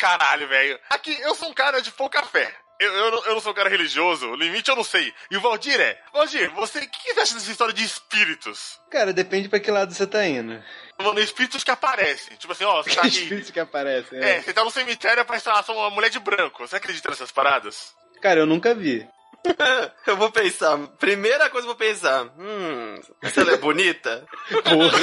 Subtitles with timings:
[0.00, 0.78] Caralho, velho.
[0.88, 2.52] Aqui, eu sou um cara de pouca fé.
[2.80, 5.12] Eu, eu, não, eu não sou um cara religioso, o limite eu não sei.
[5.30, 6.00] E o Valdir é.
[6.14, 8.80] Valdir, você, o que, que você acha dessa história de espíritos?
[8.90, 10.62] Cara, depende pra que lado você tá indo.
[10.98, 12.34] Mano, espíritos que aparecem.
[12.38, 13.08] Tipo assim, ó, você tá aqui.
[13.22, 14.18] Espíritos que aparecem.
[14.18, 14.40] É, É.
[14.42, 16.66] você tá no cemitério pra instalação uma mulher de branco.
[16.66, 17.94] Você acredita nessas paradas?
[18.22, 19.06] Cara, eu nunca vi.
[20.06, 20.76] Eu vou pensar.
[20.98, 22.24] Primeira coisa que eu vou pensar.
[22.38, 22.94] Hum,
[23.32, 24.26] se ela é bonita?
[24.64, 24.98] Porra.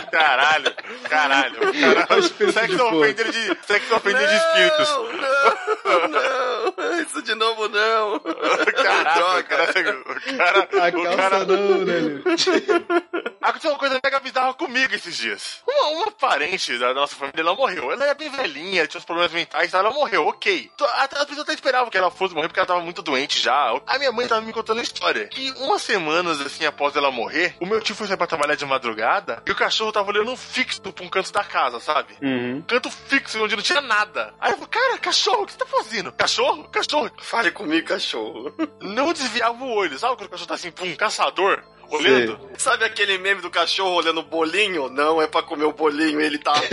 [0.10, 0.74] Caralho,
[1.12, 2.52] caralho, caralho.
[2.52, 4.88] Sexo ofender de, sexo ofender de espíritos.
[4.88, 6.41] Não, não,
[7.02, 8.20] isso de novo não.
[8.82, 9.42] Caraca, o Droga.
[9.44, 12.22] cara, o cara, A o calça cara, não, né?
[13.42, 15.62] Aconteceu uma coisa mega bizarra comigo esses dias.
[15.66, 17.90] Uma, uma parente da nossa família, ela morreu.
[17.90, 20.70] Ela era bem velhinha, tinha uns problemas mentais, ela morreu, ok.
[20.80, 23.72] As pessoas até esperavam que ela fosse morrer porque ela tava muito doente já.
[23.86, 25.26] A minha mãe tava me contando a história.
[25.26, 28.64] Que umas semanas, assim, após ela morrer, o meu tio foi sair pra trabalhar de
[28.64, 32.14] madrugada e o cachorro tava olhando fixo pra um canto da casa, sabe?
[32.22, 32.62] Uhum.
[32.66, 34.32] Canto fixo, onde não tinha nada.
[34.40, 36.12] Aí eu falei, cara, cachorro, o que você tá fazendo?
[36.12, 36.51] Cachorro?
[36.70, 37.10] Cachorro.
[37.20, 38.52] Fale comigo, cachorro.
[38.80, 41.62] Não desviava o olho, sabe quando o cachorro tá assim, pum, caçador,
[41.96, 42.40] olhando?
[42.58, 44.88] Sabe aquele meme do cachorro olhando o bolinho?
[44.88, 46.20] Não, é pra comer o bolinho.
[46.20, 46.52] Ele tá.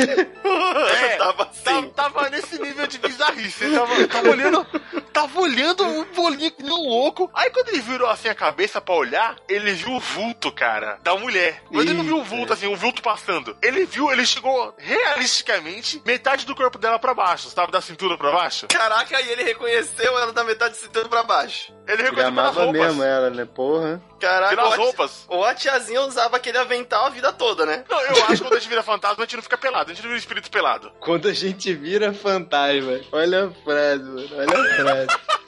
[1.02, 1.90] É, Tava Tava, assim.
[1.90, 3.64] tava nesse nível de bizarrice.
[3.64, 4.66] Ele tava, tava olhando.
[5.12, 7.30] Tava olhando o bolinho que nem um louco.
[7.34, 11.16] Aí quando ele virou assim a cabeça pra olhar, ele viu o vulto, cara, da
[11.16, 11.62] mulher.
[11.72, 13.58] Mas ele não viu o vulto, assim, o vulto passando.
[13.62, 17.72] Ele viu, ele chegou realisticamente metade do corpo dela pra baixo, sabe?
[17.72, 18.68] Da cintura pra baixo.
[18.68, 21.74] Caraca, e ele reconheceu ela da metade de cintura pra baixo.
[21.88, 22.82] Ele reconheceu pelas amava roupas.
[22.82, 23.46] mesmo ela, né?
[23.46, 24.02] Porra.
[24.20, 25.26] Caraca, Pelas ou a ti- roupas.
[25.28, 27.84] Ou a tiazinha usava aquele avental a vida toda, né?
[27.90, 29.94] Não, eu acho que quando a gente vira fantasma, a gente não fica pelado, a
[29.94, 30.92] gente não vira espírito pelado.
[31.00, 33.00] Quando a gente vira fantasma.
[33.12, 34.30] Olha a frase, mano.
[34.36, 35.40] Olha a frase.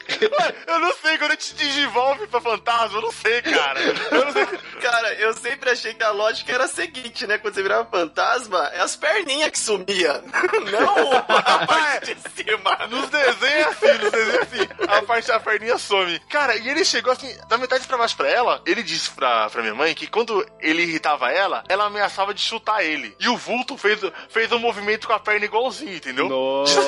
[0.67, 3.79] Eu não sei, quando a gente desenvolve pra fantasma, eu não sei, cara.
[3.81, 4.45] Eu não sei.
[4.81, 7.37] Cara, eu sempre achei que a lógica era a seguinte, né?
[7.37, 10.21] Quando você virava fantasma, é as perninhas que sumia.
[10.71, 12.87] Não a parte de cima.
[12.89, 16.19] Nos desenhos assim, nos desenhos assim, a parte da perninha some.
[16.29, 19.61] Cara, e ele chegou assim, da metade pra baixo pra ela, ele disse pra, pra
[19.61, 23.15] minha mãe que quando ele irritava ela, ela ameaçava de chutar ele.
[23.19, 23.99] E o vulto fez,
[24.29, 26.29] fez um movimento com a perna igualzinho, entendeu?
[26.29, 26.79] Nossa.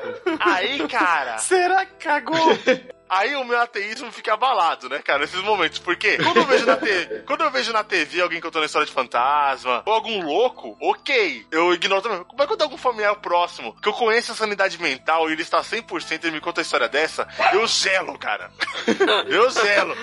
[0.40, 2.36] Aí, cara, Será que cagou?
[3.12, 5.78] aí o meu ateísmo fica abalado, né, cara, nesses momentos.
[5.78, 8.92] Porque quando eu vejo na TV, quando eu vejo na TV alguém contando história de
[8.92, 12.24] fantasma, ou algum louco, ok, eu ignoro também.
[12.24, 15.42] Como é que eu algum familiar próximo que eu conheço a sanidade mental e ele
[15.42, 18.50] está 100% e me conta a história dessa, eu gelo, cara.
[19.28, 19.94] Eu gelo.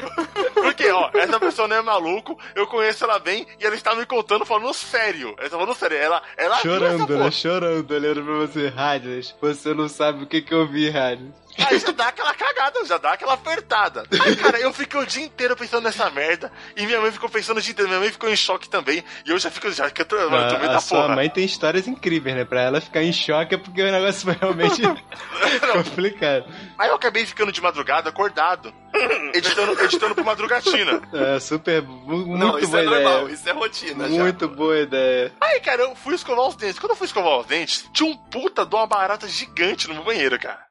[0.54, 4.06] Porque, ó, essa pessoa não é maluco, eu conheço ela bem e ela está me
[4.06, 5.34] contando falando sério.
[5.38, 5.98] Ela está falando sério.
[5.98, 7.26] Ela, ela Chorando, porra.
[7.26, 7.32] né?
[7.32, 8.68] Chorando, olhando pra você.
[8.70, 11.32] Rádios, você não sabe o que que eu vi, Rádios.
[11.68, 14.04] Aí já dá aquela cagada, já dá aquela apertada.
[14.24, 16.52] Aí, cara, eu fiquei o dia inteiro pensando nessa merda.
[16.76, 17.90] E minha mãe ficou pensando o dia inteiro.
[17.90, 19.04] Minha mãe ficou em choque também.
[19.26, 20.82] E eu já fico, já que eu tô, mano, eu tô meio a, da a
[20.82, 21.16] sua porra.
[21.16, 22.46] mãe tem histórias incríveis, né?
[22.46, 24.82] Pra ela ficar em choque é porque o negócio foi realmente
[25.74, 26.46] complicado.
[26.78, 28.74] Aí eu acabei ficando de madrugada, acordado.
[29.34, 31.02] editando, editando pro madrugatina.
[31.14, 31.82] É, super.
[31.84, 33.34] mu- Muito Não, isso boa é normal, ideia.
[33.34, 34.24] isso é rotina já.
[34.24, 35.32] Muito boa ideia.
[35.40, 36.80] Aí, cara, eu fui escovar os dentes.
[36.80, 40.04] Quando eu fui escovar os dentes, tinha um puta de uma barata gigante no meu
[40.04, 40.69] banheiro, cara.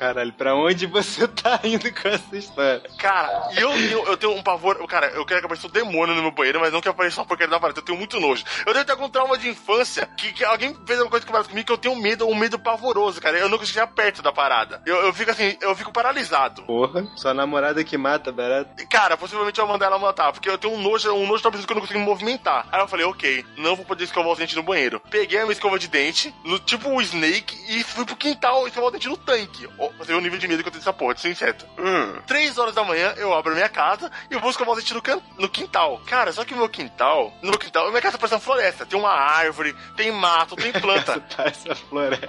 [0.00, 2.82] Caralho, pra onde você tá indo com essa história?
[2.96, 4.74] Cara, eu, eu, eu tenho um pavor.
[4.86, 7.26] Cara, eu quero que apareça um demônio no meu banheiro, mas não que apareça uma
[7.26, 7.80] porcaria da barata.
[7.80, 8.42] Eu tenho muito nojo.
[8.64, 11.66] Eu devo ter algum trauma de infância que, que alguém fez alguma coisa com comigo
[11.66, 13.36] que eu tenho medo, um medo pavoroso, cara.
[13.38, 14.80] Eu não consigo chegar perto da parada.
[14.86, 16.62] Eu, eu fico assim, eu fico paralisado.
[16.62, 18.70] Porra, sua namorada que mata, barato.
[18.88, 21.50] Cara, possivelmente eu vou mandar ela matar, porque eu tenho um nojo, um nojo tão
[21.50, 22.66] absurdo que eu não consigo me movimentar.
[22.72, 24.98] Aí eu falei, ok, não vou poder escovar os dentes no banheiro.
[25.10, 28.88] Peguei a minha escova de dente, no tipo o Snake, e fui pro quintal escovar
[28.88, 29.68] o dente no tanque.
[30.00, 31.66] Você vê o nível de medo que eu tenho dessa porra, de ser inseto.
[31.78, 32.20] Hum.
[32.26, 35.02] Três horas da manhã, eu abro a minha casa e eu escovar os dentes no,
[35.02, 36.00] can- no quintal.
[36.06, 38.86] Cara, só que o meu quintal, no meu quintal, minha casa parece uma floresta.
[38.86, 41.20] Tem uma árvore, tem mato, tem planta.
[41.36, 42.26] Parece a floresta.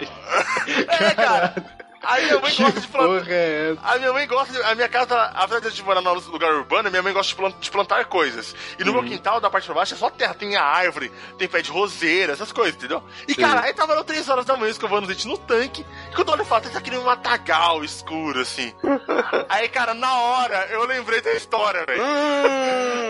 [0.99, 1.55] é, cara.
[2.03, 3.19] Aí minha mãe gosta de plantar.
[3.19, 3.81] Porra, é essa?
[3.87, 7.01] A minha mãe gosta de, A minha casa, apesar de morar num lugar urbano, minha
[7.03, 8.55] mãe gosta de, plan- de plantar coisas.
[8.79, 10.33] E no meu quintal, da parte pra baixo, é só terra.
[10.33, 13.03] Tem a árvore, tem pé de roseira, essas coisas, entendeu?
[13.27, 13.41] E, Sim.
[13.41, 15.85] cara, aí tava eu 3 horas da manhã escovando os dentes no tanque.
[16.11, 18.73] E quando eu olho e falo, tá aquele matagal escuro, assim.
[19.49, 22.01] aí, cara, na hora, eu lembrei da história, velho.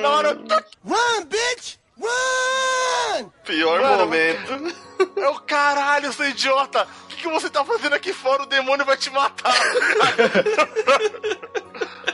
[0.02, 0.62] Na hora, eu...
[0.84, 1.81] Run, bitch!
[2.02, 3.30] Run!
[3.46, 4.76] Pior Mano, momento.
[5.16, 6.88] Eu, caralho, seu idiota!
[7.04, 8.44] O que, que você tá fazendo aqui fora?
[8.44, 9.54] O demônio vai te matar!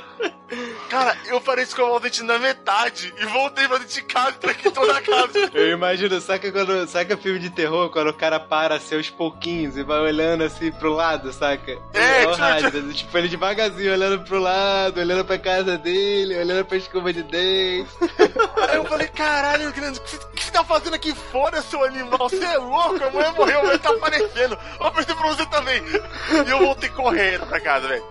[0.89, 4.29] Cara, eu parei de escovar o dente na metade e voltei pra dentro de casa
[4.31, 5.51] e tranquei toda a casa.
[5.53, 6.87] Eu imagino, saca quando.
[6.87, 10.93] Saca filme de terror, quando o cara para aos pouquinhos e vai olhando assim pro
[10.93, 11.71] lado, saca?
[11.93, 16.65] É, o tipo- rádio, tipo, ele devagarzinho olhando pro lado, olhando pra casa dele, olhando
[16.65, 17.89] pra escova de dente.
[18.69, 19.81] Aí eu falei, caralho, o que,
[20.35, 22.29] que você tá fazendo aqui fora, seu animal?
[22.29, 23.03] Você é louco?
[23.03, 24.57] A mulher morreu, mas tá aparecendo.
[24.79, 25.81] Vou aparecer pra você também.
[26.47, 28.03] E eu vou ter correndo pra casa, velho.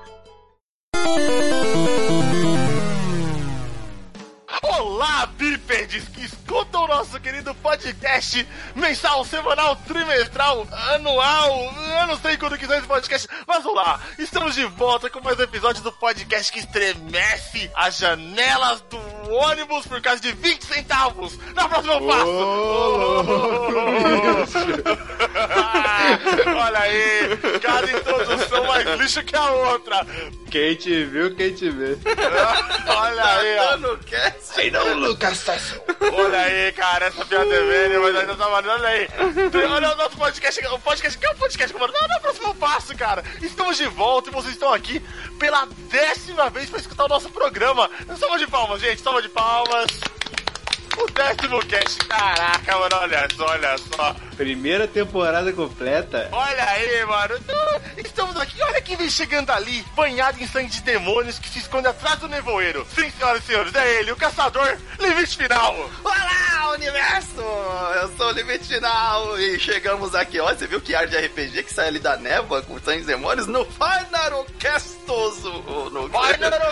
[4.63, 11.75] Olá, bípedes que escutam o nosso querido podcast mensal, semanal, trimestral, anual.
[12.01, 14.01] Eu não sei quando quiser esse podcast, mas vamos lá.
[14.19, 18.99] Estamos de volta com mais um episódio do podcast que estremece as janelas do
[19.31, 21.39] ônibus por causa de 20 centavos.
[21.55, 22.27] Na próxima eu passo.
[26.47, 30.07] Olha aí, cada introdução mais lixo que a outra.
[30.51, 31.97] Quem te viu, quem te vê.
[32.87, 33.77] Olha aí, ó.
[33.77, 34.46] Dando cast.
[34.55, 35.77] Aí não, Lucas Tyson.
[36.15, 38.71] Olha aí, cara, essa piada é velha, mas ainda tá valendo.
[38.71, 39.09] Olha aí.
[39.73, 40.67] Olha o nosso podcast.
[40.67, 41.93] O podcast que é o podcast, mano.
[41.93, 43.23] Não, não, próximo passo, cara.
[43.43, 45.01] Estamos de volta e vocês estão aqui
[45.39, 47.91] pela décima vez pra escutar o nosso programa.
[48.19, 49.03] Salva de palmas, gente.
[49.03, 49.87] Salva de palmas.
[50.99, 51.99] O décimo cast.
[52.07, 54.17] Caraca, mano, olha só, olha só.
[54.37, 56.29] Primeira temporada completa.
[56.33, 57.35] Olha aí, mano.
[57.97, 58.61] Estamos aqui.
[58.63, 62.29] Olha quem vem chegando ali, banhado em sangue de demônios que se esconde atrás do
[62.29, 62.87] nevoeiro.
[62.95, 65.75] Sim, senhoras e senhores, é ele, o caçador Limite Final.
[66.05, 67.41] Olá, universo!
[68.03, 70.39] Eu sou o Limite Final e chegamos aqui.
[70.39, 73.07] Olha, você viu que ar de RPG que sai ali da névoa com sangue de
[73.07, 75.51] demônios no Final Castoso.
[75.91, 76.07] No...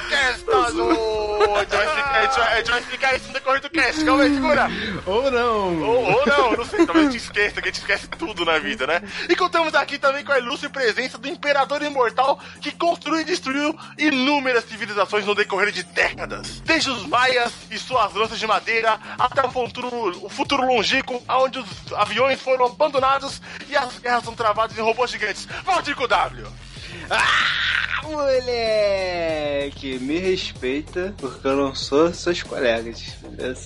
[0.09, 3.61] Cast, A gente vai explicar- a gente vai- a gente vai explicar isso no decorrer
[3.61, 4.05] do cast.
[4.05, 4.69] Calma aí, segura.
[5.07, 5.83] Ou não.
[5.83, 7.21] Ou, ou não, não sei, talvez a gente
[7.61, 9.03] que a gente esquece tudo na vida, né?
[9.29, 13.79] E contamos aqui também com a ilustre presença do Imperador Imortal que construiu e destruiu
[13.99, 16.61] inúmeras civilizações no decorrer de décadas.
[16.61, 19.89] Desde os maias e suas lanças de madeira até o futuro,
[20.25, 25.11] o futuro longínquo, onde os aviões foram abandonados e as guerras são travadas em robôs
[25.11, 25.47] gigantes.
[25.65, 26.64] Valdir com W!
[27.11, 33.17] Ah, moleque, me respeita porque eu não sou seus colegas.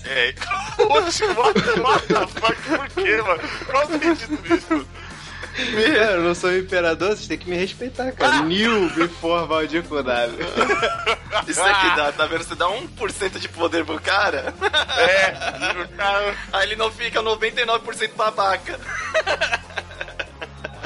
[0.04, 0.34] É.
[0.78, 1.22] What,
[1.80, 2.56] what the fuck?
[2.62, 3.40] Por quê, mano?
[3.66, 4.86] Qual o sentido disso?
[5.58, 8.42] É, eu não sou imperador, vocês têm que me respeitar, cara.
[8.42, 10.32] New before Valdir Kodab.
[11.48, 12.44] Isso aqui dá, tá vendo?
[12.44, 14.54] Você dá 1% de poder pro cara,
[14.98, 15.34] É,
[16.52, 18.78] aí ele não fica 99% babaca.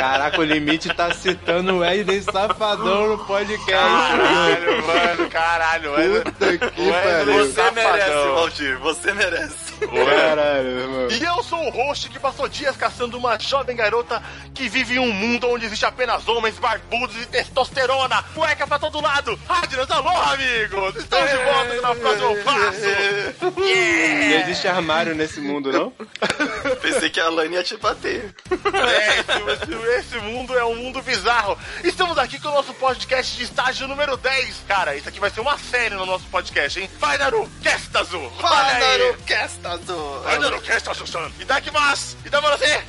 [0.02, 3.70] Caraca, o limite tá citando o Wesley Safadão no podcast.
[3.70, 5.92] Caralho, mano, caralho.
[5.92, 7.46] Wesley- Puta que Wesley pariu.
[7.46, 9.71] Você merece, Valdir, você merece.
[9.88, 11.08] Caralho, irmão.
[11.10, 14.22] E eu sou o host que passou dias caçando uma jovem garota
[14.54, 18.22] que vive em um mundo onde existe apenas homens barbudos e testosterona.
[18.34, 19.38] Cueca pra todo lado.
[19.48, 20.96] Radnas, alô, amigos.
[20.96, 23.52] Estamos de volta na próxima passo.
[23.56, 25.92] Não existe armário nesse mundo, não?
[26.80, 28.34] Pensei que a Lani ia te bater.
[28.50, 31.58] É, esse, esse- esse mundo é um mundo bizarro.
[31.84, 34.62] Estamos aqui com o nosso podcast de estágio número 10.
[34.68, 36.90] Cara, isso aqui vai ser uma série no nosso podcast, hein?
[36.98, 38.18] Vai, Naru, Kestazu.
[38.42, 38.96] Olha
[40.38, 41.30] Naru, Kestazu-san.
[41.40, 42.16] E daqui mais.
[42.24, 42.82] E dá pra você.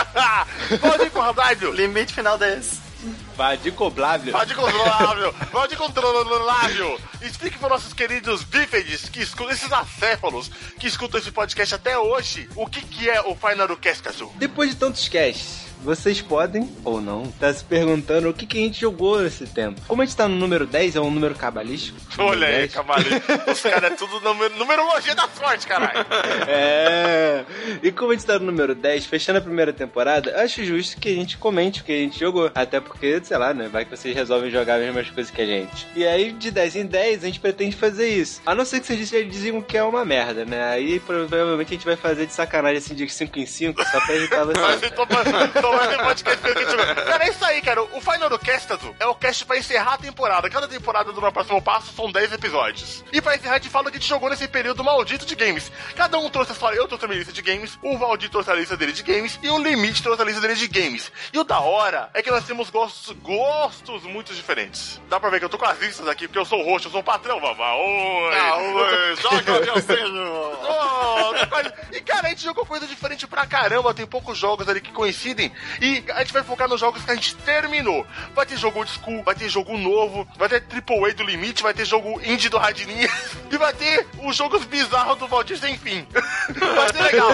[0.80, 1.72] Pode com o.
[1.72, 2.90] Limite final 10.
[3.34, 4.32] Vadir Coblável.
[4.32, 7.00] Pode controlável, pode controlável.
[7.22, 12.48] Explique para nossos queridos bípedes que escutam, esses acéfalos que escutam esse podcast até hoje,
[12.54, 14.30] o que, que é o Final Cast Azul.
[14.36, 18.60] Depois de tantos casts, vocês podem, ou não, estar se perguntando o que, que a
[18.60, 19.80] gente jogou nesse tempo.
[19.88, 21.98] Como a gente tá no número 10, é um número cabalístico.
[22.18, 22.74] Olha aí, 10.
[22.74, 23.08] camarim.
[23.50, 26.04] Os caras é tudo numer- numerologia da sorte, caralho.
[26.46, 27.44] É.
[27.82, 31.08] E como a gente tá no número 10, fechando a primeira temporada, acho justo que
[31.08, 32.50] a gente comente o que a gente jogou.
[32.54, 33.68] Até porque, sei lá, né?
[33.70, 35.86] Vai que vocês resolvem jogar as mesmas coisas que a gente.
[35.94, 38.40] E aí, de 10 em 10, a gente pretende fazer isso.
[38.44, 40.62] A não ser que vocês já diziam que é uma merda, né?
[40.70, 44.16] Aí provavelmente a gente vai fazer de sacanagem assim de 5 em 5, só pra
[44.16, 44.92] irritar Mas vocês.
[44.92, 45.06] então,
[45.48, 47.04] então ter podcast jogou.
[47.04, 47.82] Cara, é isso aí, cara.
[47.82, 50.48] O Final Cast Azul é o cast pra encerrar a temporada.
[50.50, 53.04] Cada temporada do meu próximo passo são 10 episódios.
[53.12, 55.34] E pra encerrar, a gente fala o que a gente jogou nesse período maldito de
[55.34, 55.70] games.
[55.94, 56.74] Cada um trouxe a sua.
[56.74, 59.38] Eu trouxe a minha lista de games, o Valdir trouxe a lista dele de games
[59.42, 61.10] e o Limite trouxe a lista dele de games.
[61.32, 65.00] E o da hora é que nós temos gostos, gostos muito diferentes.
[65.08, 66.86] Dá pra ver que eu tô com as listas aqui, porque eu sou o host,
[66.86, 67.74] eu sou o patrão, vavá.
[67.74, 68.34] Oi!
[68.36, 70.58] Ah, oi, joga meu senhor.
[70.62, 73.92] Oh, e cara, a gente jogou coisa diferente pra caramba.
[73.94, 75.52] Tem poucos jogos ali que coincidem.
[75.80, 78.06] E a gente vai focar nos jogos que a gente terminou.
[78.34, 81.74] Vai ter jogo old school, vai ter jogo novo, vai ter AAA do limite, vai
[81.74, 83.08] ter jogo indie do Radininha.
[83.50, 86.06] E vai ter os jogos bizarros do Valdir sem fim.
[86.12, 87.30] Vai ser legal.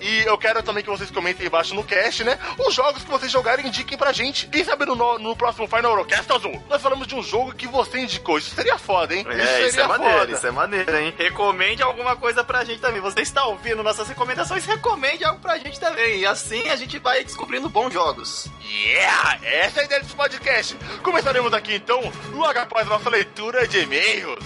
[0.00, 2.38] E eu quero também que vocês comentem aí embaixo no cast, né?
[2.58, 4.46] Os jogos que vocês jogaram indiquem pra gente.
[4.46, 8.00] Quem sabe no, no, próximo Final Eurocast Azul, nós falamos de um jogo que você
[8.00, 8.38] indicou.
[8.38, 9.26] Isso seria foda, hein?
[9.28, 10.32] É, isso seria é maneiro, foda.
[10.32, 11.14] isso é maneiro, hein?
[11.18, 13.02] Recomende alguma coisa pra gente também.
[13.02, 16.20] Você está ouvindo nossas recomendações, recomende algo pra gente também.
[16.20, 18.46] E assim a gente vai descobrindo bons jogos.
[18.64, 19.40] Yeah!
[19.42, 20.76] Essa é a ideia desse podcast.
[21.02, 22.00] Começaremos aqui então,
[22.32, 24.38] logo após a nossa leitura de e-mails.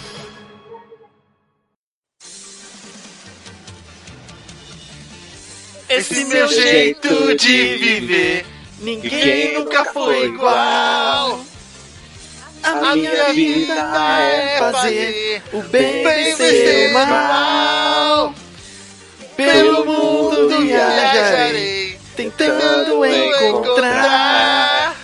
[5.88, 8.46] esse meu jeito de viver.
[8.80, 11.40] Ninguém nunca foi igual.
[12.62, 18.34] A minha vida é fazer o bem vencer o mal.
[19.36, 21.73] Pelo mundo viajarei,
[22.16, 24.96] tentando encontrar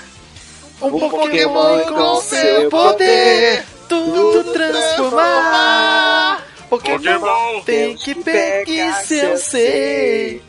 [0.80, 6.46] um Pokémon com seu poder, tudo transformar.
[6.68, 10.42] Pokémon tem que pegar se eu sei.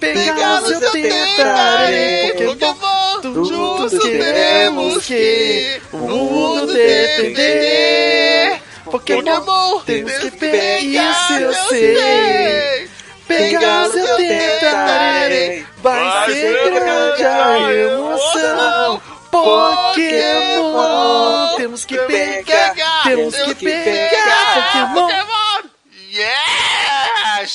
[0.00, 2.32] Pegar se eu tentarei.
[2.32, 8.60] Pokémon, juntos queremos que o mundo defender.
[8.84, 12.71] Pokémon, temos que pegar se eu sei.
[13.36, 15.66] Pegar se eu tentarei.
[15.78, 19.02] Vai ser grande a emoção.
[19.30, 20.76] Pokémon,
[21.56, 25.08] temos que pegar, temos que pegar Pokémon.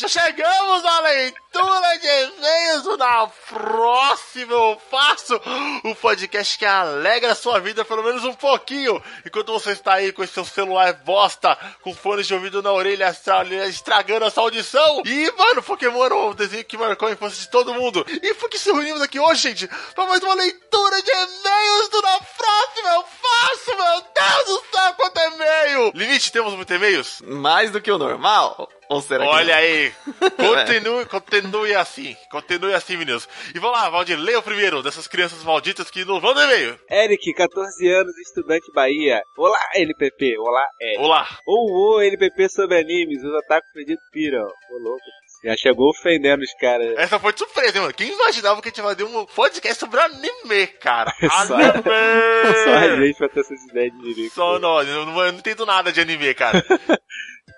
[0.05, 4.53] Chegamos à leitura de e-mails na próxima.
[4.53, 5.41] Eu faço
[5.83, 9.01] o podcast que alegra a sua vida pelo menos um pouquinho.
[9.25, 13.05] Enquanto você está aí com esse seu celular bosta, com fones de ouvido na orelha,
[13.09, 15.01] estra- estragando a sua audição.
[15.03, 18.05] E, mano, Pokémon era o desenho que marcou a infância de todo mundo.
[18.21, 19.67] E por que se reunimos aqui hoje, gente?
[19.95, 22.89] Para mais uma leitura de e-mails do Na Próxima.
[22.93, 25.91] Eu faço, meu Deus do céu, quanto e-mail!
[25.95, 27.21] Limite, temos muitos e-mails?
[27.25, 28.69] Mais do que o normal?
[28.89, 29.61] Ou será que Olha não?
[29.61, 29.93] aí,
[30.37, 33.27] continue, continue assim, continue assim, meninos.
[33.53, 36.79] E vamos lá, Valdir, leia o primeiro dessas crianças malditas que não vão no e-mail.
[36.89, 39.21] Eric, 14 anos, estudante Bahia.
[39.37, 40.37] Olá, LPP.
[40.39, 40.99] Olá, Eric.
[41.01, 41.27] Olá.
[41.45, 44.43] Ou o LPP sobre animes, os ataques fedidos piram.
[44.45, 45.01] Ô, louco.
[45.43, 46.97] Já chegou ofendendo os caras.
[46.97, 47.93] Essa foi de surpresa, hein, mano?
[47.93, 51.13] Quem imaginava que a gente ia fazer um podcast sobre anime, cara?
[51.45, 51.83] Só- Anime!
[52.63, 54.33] Só a gente pra ter essas ideias de direito.
[54.33, 56.63] Só nós, eu não, eu não entendo nada de anime, cara.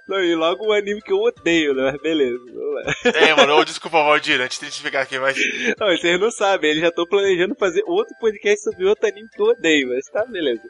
[0.09, 1.91] Não, e logo um anime que eu odeio, né?
[1.91, 3.11] Mas beleza, vamos lá.
[3.13, 5.35] é, mano, ô, desculpa, Valdir, antes de identificar quem vai
[5.79, 9.39] Não, vocês não sabem, eles já estão planejando fazer outro podcast sobre outro anime que
[9.39, 10.63] eu odeio, mas tá, beleza.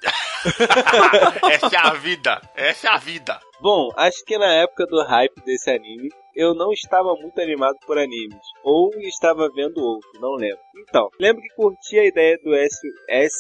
[1.50, 3.40] Essa é a vida, essa é a vida.
[3.62, 7.98] Bom, acho que na época do hype desse anime, eu não estava muito animado por
[7.98, 8.40] animes.
[8.64, 10.60] Ou estava vendo outro, não lembro.
[10.88, 12.78] Então, lembro que curti a ideia do S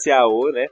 [0.03, 0.65] SAO, né?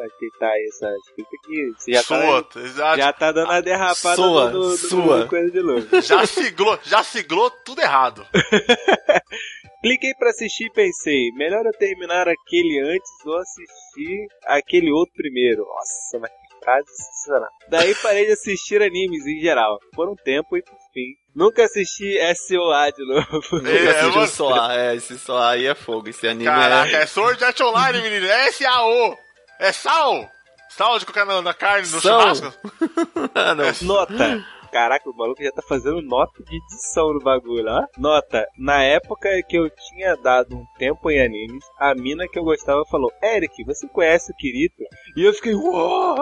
[0.00, 1.72] Aceitar essa escrita aqui.
[1.78, 2.98] Você já Sua, tá, exato.
[2.98, 5.18] já tá dando a derrapada Sua, do, do, do- sua.
[5.22, 5.86] do coisa de novo.
[6.02, 8.26] Já siglou, já siglou tudo errado.
[9.82, 15.64] Cliquei pra assistir e pensei, melhor eu terminar aquele antes ou assistir aquele outro primeiro.
[15.64, 17.50] Nossa, mas que frase sensacional.
[17.68, 21.14] Daí parei de assistir animes em geral, por um tempo e por fim.
[21.34, 23.40] Nunca assisti SOA de novo.
[23.62, 24.26] Nunca É, assistiu mano.
[24.26, 27.02] Soar, é, esse Soar aí é fogo, esse anime Caraca, é...
[27.02, 28.26] é Sword Art Online, menino.
[28.26, 29.16] É S-A-O.
[29.58, 30.28] É sal.
[30.70, 32.20] Sal de colocar na, na carne, no Sal.
[32.20, 32.52] churrasco.
[33.34, 33.64] Ah, não.
[33.82, 34.44] Nota.
[34.72, 37.86] Caraca, o maluco já tá fazendo nota de edição no bagulho, ó.
[37.96, 38.46] Nota.
[38.58, 42.84] Na época que eu tinha dado um tempo em animes, a mina que eu gostava
[42.90, 44.82] falou, Eric, você conhece o Kirito?
[45.16, 46.16] E eu fiquei, uou,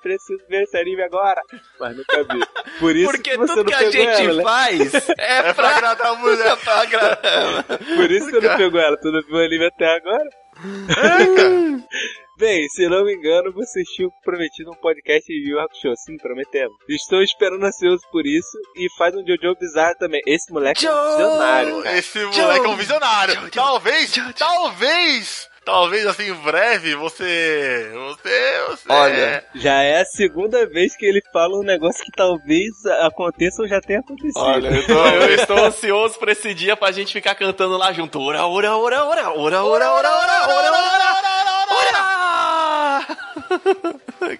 [0.00, 1.40] preciso ver esse anime agora.
[1.80, 2.40] Mas nunca vi.
[2.78, 4.42] Por isso Porque que você tudo não que a gente ela, né?
[4.44, 5.68] faz é, É pra pra...
[5.76, 6.46] agradar a mulher.
[6.52, 7.64] é pra agradar.
[7.96, 8.96] Por isso que você não pegou ela.
[8.98, 10.28] Tu não viu o anime até agora?
[12.38, 15.96] Bem, se não me engano, vocês tinham prometido um podcast de Yu Hakusho.
[15.96, 16.76] Sim, prometemos.
[16.86, 20.20] Estou esperando ansioso por isso e faz um Jojo bizarro também.
[20.26, 21.98] Esse moleque é um visionário, cara.
[21.98, 23.50] Esse moleque é um visionário.
[23.50, 27.90] Talvez, talvez, talvez assim, em breve, você.
[27.92, 28.64] Você.
[28.68, 29.44] você Olha.
[29.56, 32.70] Já é a segunda vez que ele fala um negócio que talvez
[33.02, 34.38] aconteça ou já tenha acontecido.
[34.38, 38.20] Olha, eu, tô, eu estou ansioso pra esse dia pra gente ficar cantando lá junto.
[38.20, 40.96] Ora, ora, ora, ora, ora, ora, ora, ora, ora, ora, ora.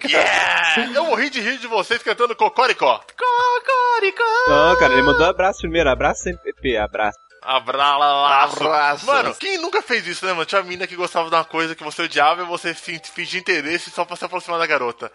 [0.09, 0.93] Yeah!
[0.95, 3.01] Eu morri de rir de vocês cantando Cocoricó.
[3.17, 4.25] Cocoricó.
[4.49, 5.91] Não, cara, ele mandou abraço primeiro.
[5.91, 7.26] Abraço MP, abraço.
[7.47, 9.07] Abraço.
[9.07, 10.45] Mano, quem nunca fez isso, né, mano?
[10.45, 13.41] Tinha uma mina que gostava de uma coisa que você odiava e você fi- fingir
[13.41, 15.11] interesse só pra se aproximar da garota.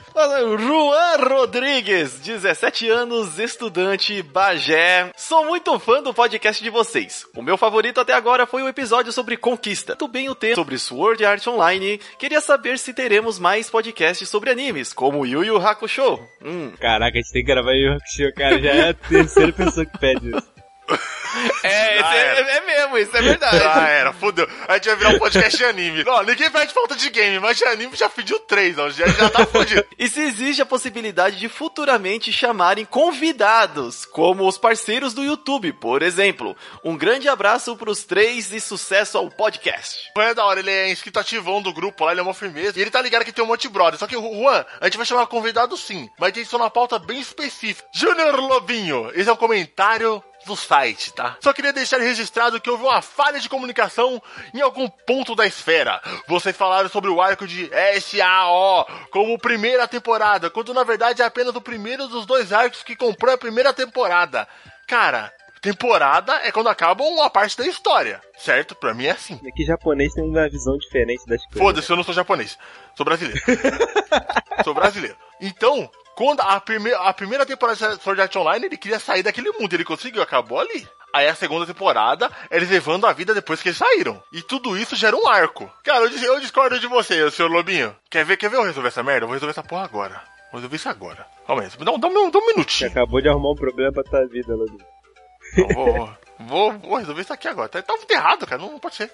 [0.60, 5.12] Juan Rodrigues, 17 anos, estudante, Bagé.
[5.16, 7.26] Sou muito fã do podcast de vocês.
[7.36, 9.94] O meu favorito até agora foi o episódio sobre Conquista.
[9.94, 12.00] Muito bem o tema sobre Sword Art Online.
[12.18, 16.20] Queria saber se teremos mais podcasts sobre animes, como Yu Yu Hakusho.
[16.44, 16.72] Hum.
[16.80, 18.62] Caraca, a gente tem que gravar Yu Yu Hakusho, cara.
[18.62, 20.61] Já é a terceira pessoa que pede isso.
[21.63, 22.51] É, é, era.
[22.51, 23.57] é mesmo, isso é verdade.
[23.57, 24.48] Já era, fudeu.
[24.67, 26.03] A gente vai virar um podcast de anime.
[26.07, 28.89] Ó, ninguém pede falta de game, mas de anime já pediu três, ó.
[28.89, 29.86] Já, já tá fudido.
[29.98, 36.01] E se existe a possibilidade de futuramente chamarem convidados, como os parceiros do YouTube, por
[36.01, 36.55] exemplo.
[36.83, 40.12] Um grande abraço pros três e sucesso ao podcast.
[40.17, 42.79] É da hora, ele é inscrito ativão do grupo lá, ele é uma firmeza.
[42.79, 44.00] E ele tá ligado que tem um monte de brother.
[44.00, 46.98] Só que o Juan, a gente vai chamar convidado sim, mas tem só uma pauta
[46.98, 47.88] bem específica.
[47.93, 51.38] Júnior Lobinho, esse é um comentário do site, tá?
[51.39, 54.21] Só queria deixar registrado que houve uma falha de comunicação
[54.53, 56.01] em algum ponto da esfera.
[56.27, 57.69] Vocês falaram sobre o arco de
[58.01, 62.95] SAO como primeira temporada, quando na verdade é apenas o primeiro dos dois arcos que
[62.95, 64.48] comprou a primeira temporada.
[64.88, 65.31] Cara,
[65.62, 68.75] temporada é quando acaba uma parte da história, certo?
[68.75, 69.39] Pra mim é assim.
[69.45, 71.62] É que japonês tem uma visão diferente das coisas.
[71.62, 72.57] Foda-se, eu não sou japonês.
[72.95, 73.39] Sou brasileiro.
[74.63, 75.15] sou brasileiro.
[75.39, 75.89] Então,
[76.25, 79.74] quando a, prime a primeira temporada de Sword Art Online, ele queria sair daquele mundo.
[79.74, 80.88] Ele conseguiu, acabou ali.
[81.13, 84.22] Aí a segunda temporada, eles levando a vida depois que eles saíram.
[84.32, 85.70] E tudo isso gera um arco.
[85.84, 87.96] Cara, eu, eu discordo de você, senhor Lobinho.
[88.10, 89.24] Quer ver, quer ver eu resolver essa merda?
[89.24, 90.22] Eu vou resolver essa porra agora.
[90.51, 91.25] Vou resolver isso agora.
[91.48, 92.90] Calma aí, dá, um- dá, um- dá um Você minutinho.
[92.92, 94.86] acabou de arrumar um problema pra tua vida, Lobinho.
[95.58, 97.68] Eu vou, vou, vou resolver isso aqui agora.
[97.68, 98.62] Tá, tá errado, cara.
[98.62, 99.12] Não, não pode ser.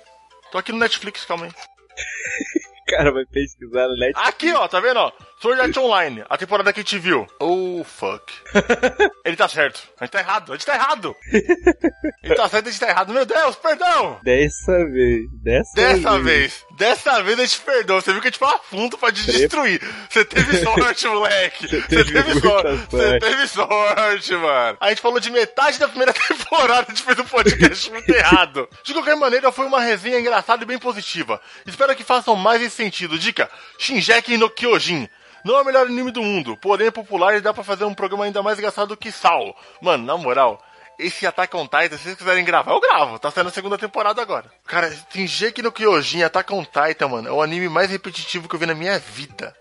[0.51, 1.51] Tô aqui no Netflix, calma aí.
[2.87, 4.13] O cara vai pesquisar no net.
[4.15, 5.11] Aqui, ó, tá vendo, ó?
[5.41, 7.27] Sword Art Online, a temporada que a gente viu.
[7.37, 8.33] Oh, fuck.
[9.25, 9.83] Ele tá certo.
[9.99, 11.13] A gente tá errado, a gente tá errado.
[12.23, 13.13] Ele tá certo, a gente tá errado.
[13.13, 14.19] Meu Deus, perdão.
[14.23, 15.21] Dessa vez.
[15.43, 17.99] Dessa, Dessa vez, dessa vez a gente perdoa.
[17.99, 19.81] Você viu que a gente foi a fundo pra te destruir.
[20.09, 21.67] Você teve sorte, moleque.
[21.67, 22.87] Você teve teve sorte.
[22.89, 24.77] Você teve sorte, mano.
[24.79, 28.69] A gente falou de metade da primeira temporada, a gente fez um podcast muito errado.
[28.83, 31.41] De qualquer maneira, foi uma resenha engraçada e bem positiva.
[31.65, 33.17] Espero que façam mais esse sentido.
[33.17, 35.09] Dica: Shinjeki no Kyojin.
[35.43, 37.93] Não é o melhor anime do mundo, porém é popular e dá pra fazer um
[37.93, 39.55] programa ainda mais engraçado do que Sal.
[39.81, 40.61] Mano, na moral,
[40.97, 43.19] esse Attack on Titan, se vocês quiserem gravar, eu gravo.
[43.19, 44.51] Tá saindo a segunda temporada agora.
[44.65, 48.59] Cara, Shinjeki no Kyojin, Attack on Titan, mano, é o anime mais repetitivo que eu
[48.59, 49.55] vi na minha vida.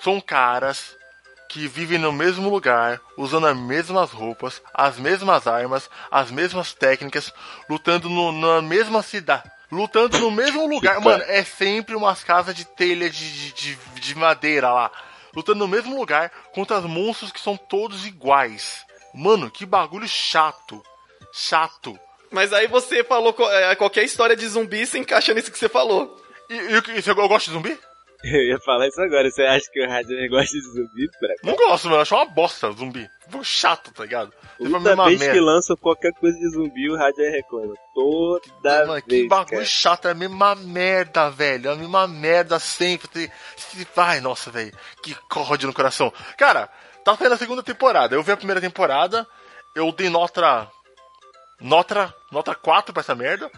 [0.00, 0.96] São caras
[1.48, 7.32] que vivem no mesmo lugar, usando as mesmas roupas, as mesmas armas, as mesmas técnicas,
[7.70, 9.48] lutando no- na mesma cidade.
[9.70, 11.00] Lutando no mesmo lugar.
[11.00, 14.90] Mano, é sempre umas casas de telha de, de, de- de madeira lá.
[15.34, 18.83] Lutando no mesmo lugar contra os monstros que são todos iguais.
[19.14, 20.82] Mano, que bagulho chato.
[21.32, 21.98] Chato.
[22.30, 26.20] Mas aí você falou é, qualquer história de zumbi se encaixa nisso que você falou.
[26.50, 27.78] E, e, você- eu gosto de zumbi?
[28.24, 29.30] Eu ia falar isso agora.
[29.30, 31.08] Você acha que o Radioner gosta de zumbi?
[31.42, 31.96] Não gosto, mano.
[31.98, 33.08] Eu acho uma bosta zumbi.
[33.42, 34.32] Chato, tá ligado?
[34.58, 35.34] Toda vez merda.
[35.34, 37.74] que lançam qualquer coisa de zumbi, o Radioner reclama.
[37.94, 39.64] Toda Mano, que vez, bagulho cara.
[39.64, 41.68] chato, é a mesma merda, velho.
[41.68, 43.30] É a mesma merda sempre.
[43.96, 44.72] Ai, nossa, velho.
[45.02, 46.12] Que corrode no coração.
[46.38, 46.68] Cara,
[47.04, 48.14] tá saindo a segunda temporada.
[48.14, 49.26] Eu vi a primeira temporada,
[49.74, 50.66] eu dei nota.
[51.60, 52.14] Nota.
[52.32, 53.50] Nota 4 pra essa merda.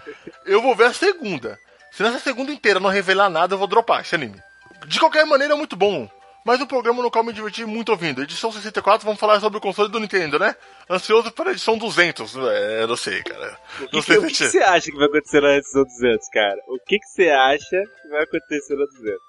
[0.44, 1.58] Eu vou ver a segunda.
[1.92, 4.40] Se nessa segunda inteira não revelar nada, eu vou dropar esse anime.
[4.86, 6.08] De qualquer maneira, é muito bom.
[6.44, 8.22] Mas o programa no qual me diverti muito ouvindo.
[8.22, 10.54] Edição 64, vamos falar sobre o console do Nintendo, né?
[10.88, 12.36] Ansioso para a edição 200.
[12.36, 13.58] É, eu não sei, cara.
[13.80, 15.56] O Não que, sei que, o se que que você acha que vai acontecer na
[15.56, 16.56] edição 200, cara?
[16.68, 19.20] O que, que você acha que vai acontecer na 200?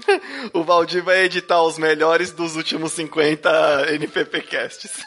[0.54, 5.04] O Valdir vai editar os melhores dos últimos 50 NPP casts.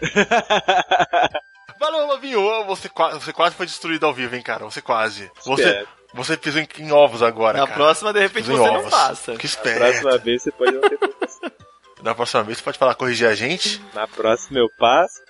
[1.80, 2.64] Valeu, Lovinho.
[2.66, 4.64] Você, você quase foi destruído ao vivo, hein, cara?
[4.64, 5.30] Você quase.
[5.44, 5.88] Você, Espero.
[6.14, 7.76] Você pisou em, em ovos agora, Na cara.
[7.76, 8.90] próxima, de repente, em você não ovos.
[8.90, 9.32] passa.
[9.36, 9.78] Que Na esperto.
[9.78, 10.98] próxima vez você pode não ter.
[12.02, 13.82] Na próxima vez você pode falar corrigir a gente.
[13.92, 15.20] Na próxima eu passo.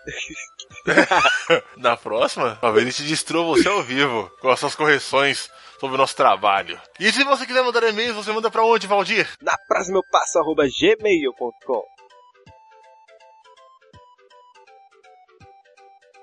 [1.76, 5.98] Na próxima, talvez a gente destrua você ao vivo com as suas correções sobre o
[5.98, 6.78] nosso trabalho.
[7.00, 9.28] E se você quiser mandar e-mails, você manda pra onde, Valdir?
[9.40, 11.82] Na próxima eu passo arroba gmail.com.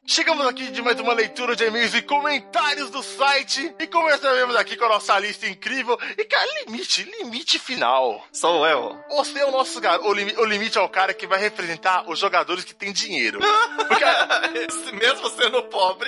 [0.07, 4.77] Chegamos aqui de mais uma leitura de e-mails e comentários do site e começaremos aqui
[4.77, 8.23] com a nossa lista incrível e, cara, limite, limite final.
[8.31, 8.95] Sou eu.
[9.09, 9.99] Você é o nosso gar...
[10.01, 13.39] o, limi- o limite é o cara que vai representar os jogadores que têm dinheiro.
[13.87, 14.05] Porque
[14.95, 16.07] mesmo sendo pobre.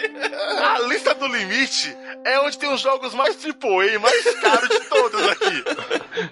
[0.63, 5.27] a lista do limite é onde tem os jogos mais AAA, mais caros de todos
[5.27, 5.63] aqui.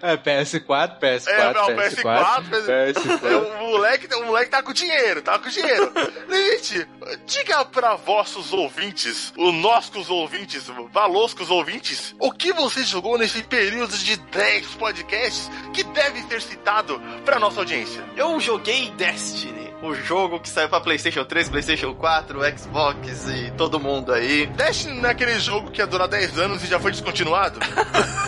[0.04, 3.32] É, PS4, PS4, É, não, PS4, PS4, PS4.
[3.32, 5.92] É, o, moleque, o moleque tá com dinheiro, tá com dinheiro.
[6.30, 6.88] Limite,
[7.26, 13.98] diga pra vossos ouvintes, os nossos ouvintes, valoscos ouvintes, o que você jogou nesse período
[13.98, 18.04] de 10 podcasts que deve ser citado pra nossa audiência.
[18.18, 23.80] Eu joguei Destiny, o jogo que saiu pra PlayStation 3, PlayStation 4, Xbox e todo
[23.80, 24.48] mundo aí.
[24.48, 27.60] Destiny não é aquele jogo que ia durar 10 anos e já foi descontinuado?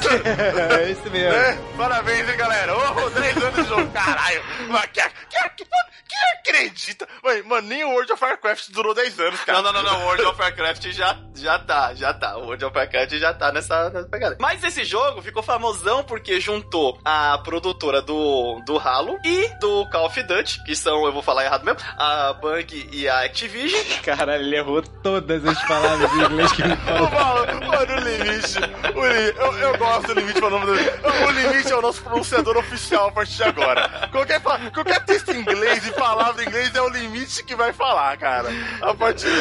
[0.07, 1.33] É esse mesmo.
[1.33, 2.73] É, parabéns, hein, galera.
[2.77, 4.41] Ô, 10 anos de jogo, caralho.
[4.69, 7.07] Mas que, que, que, que acredita?
[7.23, 9.61] Mano, mano, nem o World of Warcraft durou 10 anos, cara.
[9.61, 12.37] Não, não, não, não, World of Warcraft já, já tá, já tá.
[12.37, 14.37] O World of Warcraft já tá nessa, nessa pegada.
[14.39, 20.05] Mas esse jogo ficou famosão porque juntou a produtora do, do Halo e do Call
[20.05, 21.79] of Duty, que são, eu vou falar errado mesmo.
[21.97, 23.81] A Bang e a Activision.
[24.03, 27.07] Caralho, ele errou todas as palavras em inglês que ele falou.
[27.09, 28.57] falo, mano, o limite.
[28.95, 32.01] O li- eu, eu gosto do limite, meu nome do O limite é o nosso
[32.03, 34.07] pronunciador oficial a partir de agora.
[34.11, 38.15] Qualquer, qualquer texto em inglês e palavra em inglês é o limite que vai falar,
[38.17, 38.49] cara.
[38.81, 39.27] A partir.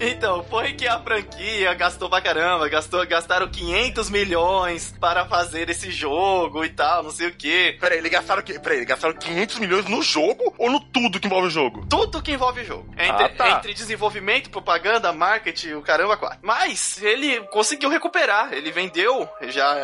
[0.00, 5.90] Então, foi que a franquia gastou pra caramba, gastou, gastaram 500 milhões para fazer esse
[5.90, 7.76] jogo e tal, não sei o que.
[7.80, 8.42] Peraí, eles gastaram?
[8.42, 11.84] Peraí, gastaram 500 milhões no jogo ou no tudo que envolve o jogo?
[11.88, 12.86] Tudo que envolve o jogo.
[12.96, 13.50] Entre, Ah, tá.
[13.50, 16.38] entre desenvolvimento, propaganda, marketing, o caramba, quatro.
[16.42, 19.74] Mas ele conseguiu recuperar, ele vendeu, já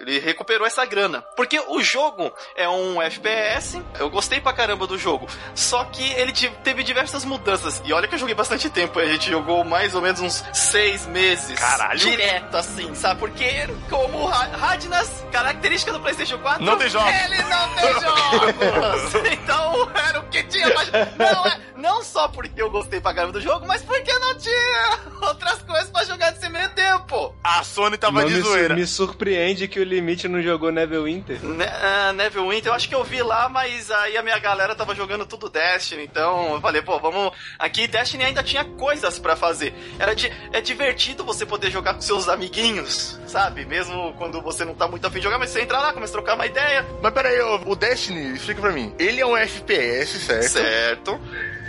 [0.00, 1.22] ele recuperou essa grana.
[1.36, 5.26] Porque o jogo é um FPS, eu gostei pra caramba do jogo.
[5.54, 7.80] Só que ele te- teve diversas mudanças.
[7.84, 11.06] E olha que eu joguei bastante tempo, a gente jogou mais ou menos uns seis
[11.06, 11.58] meses.
[11.58, 11.98] Caralho.
[11.98, 13.20] Direto assim, sabe?
[13.20, 13.44] Porque
[13.88, 17.12] como Radnas, característica do PlayStation 4, Não tem jogos.
[17.24, 19.32] Ele não tem jogos!
[19.32, 21.32] então era o que tinha pra...
[21.32, 24.98] Não, é, não só porque eu gostei pra caramba do jogo, mas porque não tinha
[25.22, 27.34] outras coisas pra jogar nesse meio tempo.
[27.42, 28.74] A Sony tava Não de me, zoeira.
[28.74, 31.42] me surpreende que o Limite não jogou Neverwinter.
[31.42, 34.94] Ne ah, Neverwinter, eu acho que eu vi lá, mas aí a minha galera tava
[34.94, 37.32] jogando tudo Destiny, então eu falei, pô, vamos...
[37.58, 39.74] Aqui Destiny ainda tinha coisas pra fazer.
[39.98, 43.64] Era di é divertido você poder jogar com seus amiguinhos, sabe?
[43.64, 46.16] Mesmo quando você não tá muito afim de jogar, mas você entra lá, começa a
[46.16, 46.86] trocar uma ideia.
[47.02, 48.94] Mas peraí, o o Destiny, explica pra mim.
[48.98, 50.42] Ele é um FPS, certo?
[50.54, 51.20] Certo.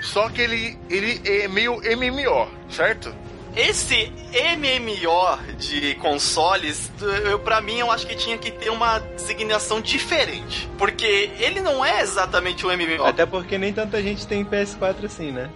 [0.04, 3.14] Só que ele, ele é meio MMO, certo?
[3.56, 6.92] Esse MMO de consoles,
[7.24, 10.70] eu, pra mim, eu acho que tinha que ter uma designação diferente.
[10.78, 13.06] Porque ele não é exatamente um MMO.
[13.06, 15.50] Até porque nem tanta gente tem PS4 assim, né?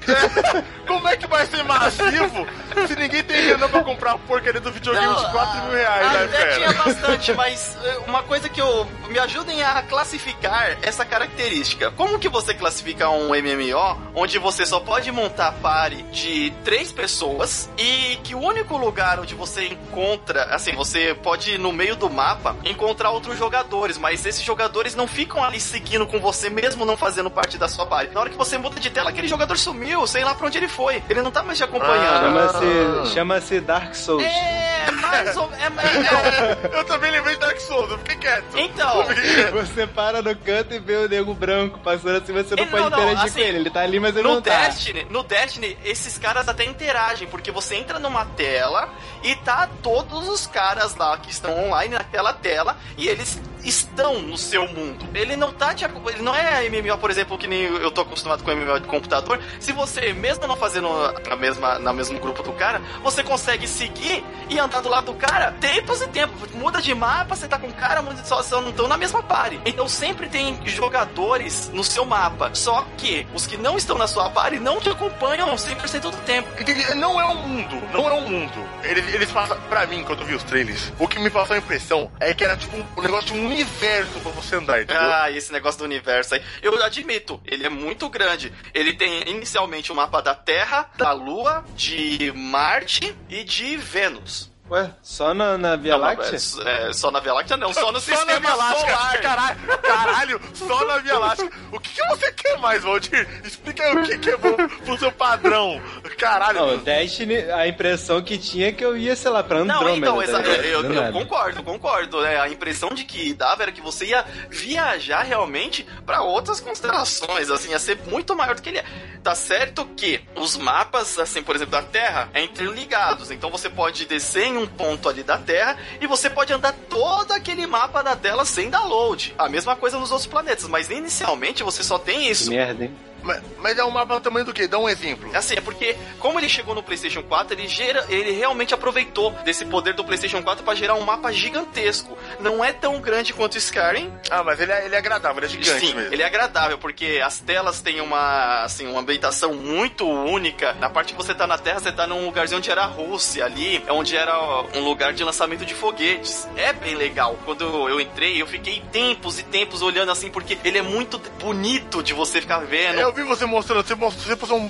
[0.87, 2.47] Como é que vai ser massivo
[2.87, 6.23] se ninguém tem grana pra comprar a porcaria do videogame de 4 mil reais, né,
[6.23, 8.87] Até tinha bastante, mas eh, uma coisa que eu.
[9.09, 11.91] Me ajudem a classificar essa característica.
[11.91, 17.69] Como que você classifica um MMO onde você só pode montar pare de três pessoas
[17.77, 17.88] e
[18.23, 22.55] que o único lugar onde você encontra, assim, você pode ir no meio do mapa
[22.63, 27.29] encontrar outros jogadores, mas esses jogadores não ficam ali seguindo com você mesmo não fazendo
[27.29, 28.13] parte da sua party.
[28.13, 30.67] Na hora que você muda de tela, aquele jogador sumiu, sei lá pra onde ele
[30.67, 31.03] foi.
[31.09, 32.19] Ele não tá mais te acompanhando.
[32.19, 34.23] Chama-se chama-se Dark Souls.
[34.23, 38.57] É, mais ou é, é, Eu também lembrei de Dark Souls, eu fiquei quieto.
[38.57, 39.05] Então.
[39.53, 42.83] Você para no canto e vê o nego branco passando assim, você não Ele- pode
[42.83, 43.57] não, não, interagir assim, com ele.
[43.57, 44.65] Ele tá ali, mas ele no não tá.
[44.65, 48.89] Destiny, no Destiny, esses caras até interagem, porque você entra numa tela
[49.23, 54.37] e tá todos os caras lá que estão online naquela tela e eles estão no
[54.37, 55.07] seu mundo.
[55.13, 58.43] Ele não tá te ele não é MMO, por exemplo, que nem eu tô acostumado
[58.43, 59.39] com MMO de computador.
[59.59, 60.89] Se você mesmo não fazendo
[61.27, 65.13] na mesma na mesmo grupo do cara, você consegue seguir e andar do lado do
[65.13, 66.51] cara tempos e tempos.
[66.51, 69.21] Muda de mapa, você tá com o cara, muda de só não estão na mesma
[69.23, 69.59] party.
[69.65, 72.51] Então sempre tem jogadores no seu mapa.
[72.53, 76.49] Só que os que não estão na sua party não te acompanham 100% do tempo.
[76.95, 78.69] Não é um mundo, não é um mundo.
[78.83, 81.59] Eles, eles passam, pra mim, quando eu vi os trailers, o que me passou a
[81.59, 85.01] impressão é que era tipo um negócio um universo pra você andar, entendeu?
[85.01, 86.41] Ah, esse negócio do universo aí.
[86.61, 88.53] Eu admito, ele é muito grande.
[88.73, 94.48] Ele tem inicialmente o mapa da Terra, da Lua, de Marte e de Vênus.
[94.69, 96.37] Ué, só na, na Via Não, Láctea?
[96.65, 98.79] é, é, só na Via Láctea não, só no Só na sistema Via Láctea.
[98.87, 99.21] solar.
[99.21, 101.49] Caralho, caralho, só na Via Láctea.
[101.71, 103.27] O que, que você quer mais, Valdir?
[103.43, 104.55] Explica aí o que, que é bom
[104.85, 105.81] pro seu padrão.
[106.19, 106.59] Caralho.
[106.59, 110.25] Não, Destiny, a impressão que tinha é que eu ia, sei lá, pra Não, Andrômeda.
[110.25, 111.11] então, tá eu, eu nada.
[111.13, 112.39] concordo, concordo, né?
[112.39, 117.71] A impressão de que dava era que você ia viajar realmente pra outras constelações, assim,
[117.71, 118.85] ia ser muito maior do que ele é.
[119.23, 124.05] Tá certo que os mapas, assim, por exemplo, da Terra, é interligados, então você pode
[124.05, 128.15] descer em um ponto ali da Terra e você pode andar todo aquele mapa da
[128.15, 129.35] tela sem download.
[129.37, 132.49] A mesma coisa nos outros planetas, mas inicialmente você só tem Que isso.
[132.49, 132.95] merda, hein?
[133.23, 134.67] Mas, mas é um mapa do tamanho do quê?
[134.67, 135.29] Dá um exemplo.
[135.35, 139.65] Assim, é porque, como ele chegou no PlayStation 4, ele, gera, ele realmente aproveitou desse
[139.65, 142.17] poder do PlayStation 4 para gerar um mapa gigantesco.
[142.39, 144.11] Não é tão grande quanto o Skyrim.
[144.29, 146.13] Ah, mas ele é, ele é agradável, ele é gigante Sim, mesmo.
[146.13, 150.73] ele é agradável, porque as telas têm uma, assim, uma ambientação muito única.
[150.73, 153.45] Na parte que você tá na Terra, você tá num lugarzinho onde era a Rússia
[153.45, 154.37] ali, é onde era
[154.75, 156.47] um lugar de lançamento de foguetes.
[156.55, 157.37] É bem legal.
[157.45, 162.01] Quando eu entrei, eu fiquei tempos e tempos olhando assim, porque ele é muito bonito
[162.03, 162.99] de você ficar vendo.
[163.09, 164.65] Eu vi você mostrando, você, mostrou, você postou um,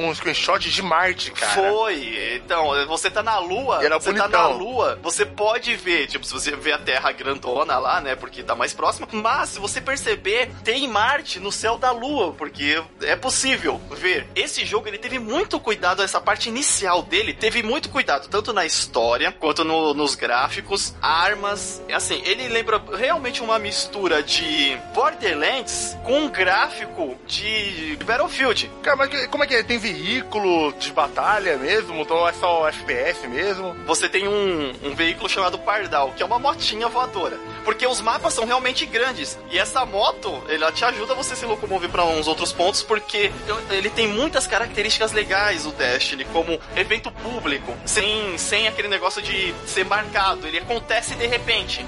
[0.00, 1.52] um, um screenshot de Marte, cara.
[1.52, 2.36] Foi.
[2.36, 4.56] Então, você tá na Lua, E era você tá na bonitão.
[4.56, 8.54] Lua, você pode ver, tipo, se você vê a Terra grandona lá, né, porque tá
[8.54, 13.78] mais próxima, mas se você perceber, tem Marte no céu da Lua, porque é possível
[13.90, 14.26] ver.
[14.34, 18.64] Esse jogo, ele teve muito cuidado, essa parte inicial dele, teve muito cuidado, tanto na
[18.64, 26.22] história, quanto no- nos gráficos, armas, assim, ele lembra realmente uma mistura de Borderlands com
[26.22, 28.70] um gráfico de de Battlefield.
[28.82, 29.62] Cara, mas como é que é?
[29.62, 32.00] Tem veículo de batalha mesmo?
[32.00, 33.74] Então é só FPS mesmo?
[33.86, 37.38] Você tem um, um veículo chamado Pardal, que é uma motinha voadora.
[37.64, 39.38] Porque os mapas são realmente grandes.
[39.50, 43.32] E essa moto, ela te ajuda você se locomover para uns outros pontos, porque
[43.70, 49.54] ele tem muitas características legais, o Destiny, como evento público, sem, sem aquele negócio de
[49.66, 50.46] ser marcado.
[50.46, 51.84] Ele acontece de repente.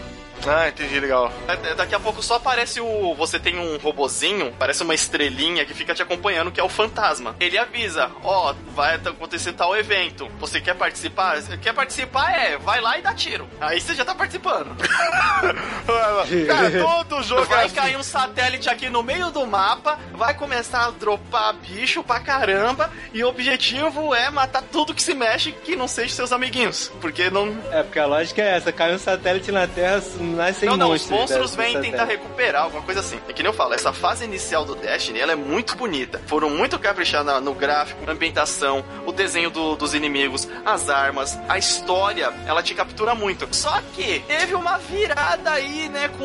[0.47, 1.33] Ah, entendi, legal.
[1.49, 3.15] É, Daqui a pouco só aparece o.
[3.15, 7.35] Você tem um robozinho, parece uma estrelinha que fica te acompanhando, que é o fantasma.
[7.41, 10.29] Ele avisa: Ó, vai acontecer tal evento.
[10.39, 11.41] Você quer participar?
[11.61, 12.31] Quer participar?
[12.33, 13.49] É, vai lá e dá tiro.
[13.61, 14.75] Aí você já tá participando.
[16.47, 20.87] Cara, todo jogo é Vai cair um satélite aqui no meio do mapa, vai começar
[20.87, 25.77] a dropar bicho pra caramba, e o objetivo é matar tudo que se mexe que
[25.77, 26.91] não seja seus amiguinhos.
[27.01, 27.57] Porque não.
[27.71, 30.03] É, porque a lógica é essa, cai um satélite na Terra,
[30.35, 31.21] nascem Não, não, os monstros.
[31.39, 33.19] monstros desse vêm tentar recuperar, alguma coisa assim.
[33.29, 36.21] É que nem eu falo, essa fase inicial do Destiny, ela é muito bonita.
[36.27, 41.57] Foram muito caprichados no gráfico, na ambientação, o desenho do- dos inimigos, as armas, a
[41.59, 43.49] história, ela te captura muito.
[43.55, 46.25] Só que teve uma virada aí, né, com...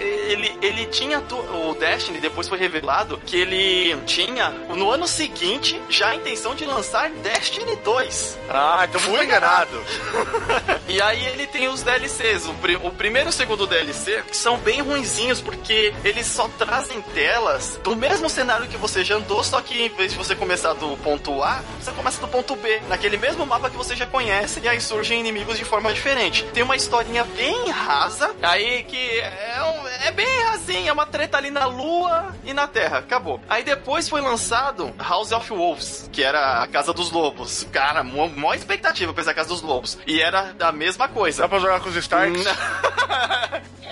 [0.00, 1.22] Ele, ele tinha...
[1.66, 6.64] O Destiny, depois foi revelado que ele tinha, no ano seguinte, já a intenção de
[6.64, 8.38] lançar Destiny 2.
[8.48, 9.76] Ah, então fui enganado.
[10.88, 12.46] E aí ele tem os DLCs.
[12.46, 17.78] O, o primeiro e o segundo DLC são bem ruinzinhos porque eles só trazem telas
[17.82, 20.96] do mesmo cenário que você já andou, só que em vez de você começar do
[20.98, 24.68] ponto A, você começa do ponto B, naquele mesmo mapa que você já conhece, e
[24.68, 26.44] aí surgem inimigos de forma diferente.
[26.52, 31.36] Tem uma historinha bem rasa, aí que é, um- é bem rasinha, é uma treta
[31.36, 33.40] ali na Lua e na Terra, acabou.
[33.48, 37.66] Aí depois foi lançado House of Wolves, que era a Casa dos Lobos.
[37.72, 39.98] Cara, mó expectativa pra essa Casa dos Lobos.
[40.06, 41.42] E era a mesma coisa.
[41.42, 42.44] Dá pra jogar com os Starks?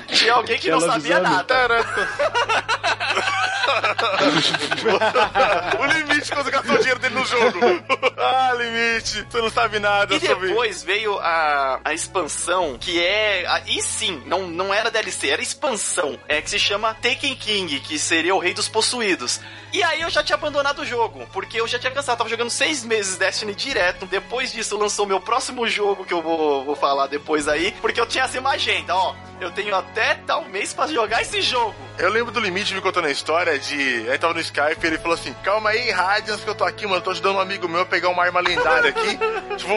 [0.09, 1.66] Tinha alguém que não sabia nada.
[5.79, 7.59] o limite quando gastou o dinheiro dele no jogo.
[8.18, 9.27] ah, limite.
[9.31, 13.46] Você não sabe nada E sobre depois veio a, a expansão, que é.
[13.46, 16.18] a- E sim, não, não era DLC, era expansão.
[16.29, 19.40] É que se chama Taken King, que seria o rei dos possuídos.
[19.72, 22.50] E aí eu já tinha abandonado o jogo, porque eu já tinha cansado, tava jogando
[22.50, 24.07] seis meses Destiny direto.
[24.07, 28.07] Depois disso lançou meu próximo jogo, que eu vou, vou falar depois aí, porque eu
[28.07, 29.03] tinha assim uma agenda, ó.
[29.40, 31.74] Eu tenho até tal mês pra jogar esse jogo.
[31.98, 33.74] Eu lembro do limite me contando a história de.
[34.08, 36.64] A gente tava no Skype e ele falou assim: Calma aí, Radiance, que eu tô
[36.64, 37.00] aqui, mano.
[37.00, 39.18] Tô ajudando um amigo meu a pegar uma arma lendária aqui.
[39.56, 39.72] tipo,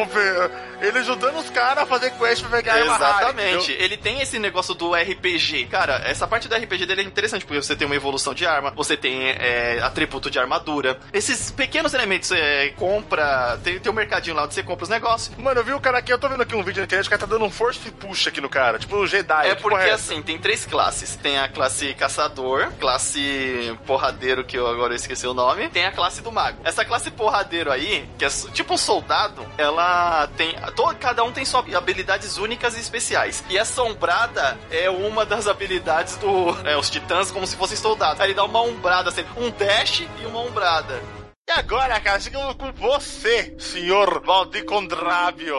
[0.82, 3.72] ele ajudando os caras a fazer quest pra pegar arma rara, Exatamente.
[3.72, 5.66] Ele tem esse negócio do RPG.
[5.66, 8.72] Cara, essa parte do RPG dele é interessante, porque você tem uma evolução de arma,
[8.72, 11.00] você tem é, atributo de armadura.
[11.14, 13.60] Esses pequenos elementos, é, compra.
[13.64, 15.36] Tem, tem um mercadinho lá onde você compra os negócios.
[15.38, 17.10] Mano, eu vi o cara aqui, eu tô vendo aqui um vídeo na internet, o
[17.10, 18.80] cara tá dando um force push aqui no cara.
[18.80, 19.48] Tipo, o Jedi.
[19.50, 20.14] É que porque porra essa?
[20.14, 21.16] assim, tem três classes.
[21.16, 26.22] Tem a classe caçador, classe porradeiro, que eu agora esqueci o nome, tem a classe
[26.22, 26.60] do mago.
[26.64, 30.56] Essa classe porradeiro aí, que é tipo um soldado, ela tem.
[30.76, 33.44] to- cada um tem suas habilidades únicas e especiais.
[33.50, 36.58] E assombrada é uma das habilidades do.
[36.68, 38.20] É, os titãs como se fossem soldados.
[38.22, 41.02] Aí ele dá uma umbrada, assim, um dash e uma umbrada.
[41.50, 45.56] E agora, cara, chegamos com você, senhor Valdir Condrábio.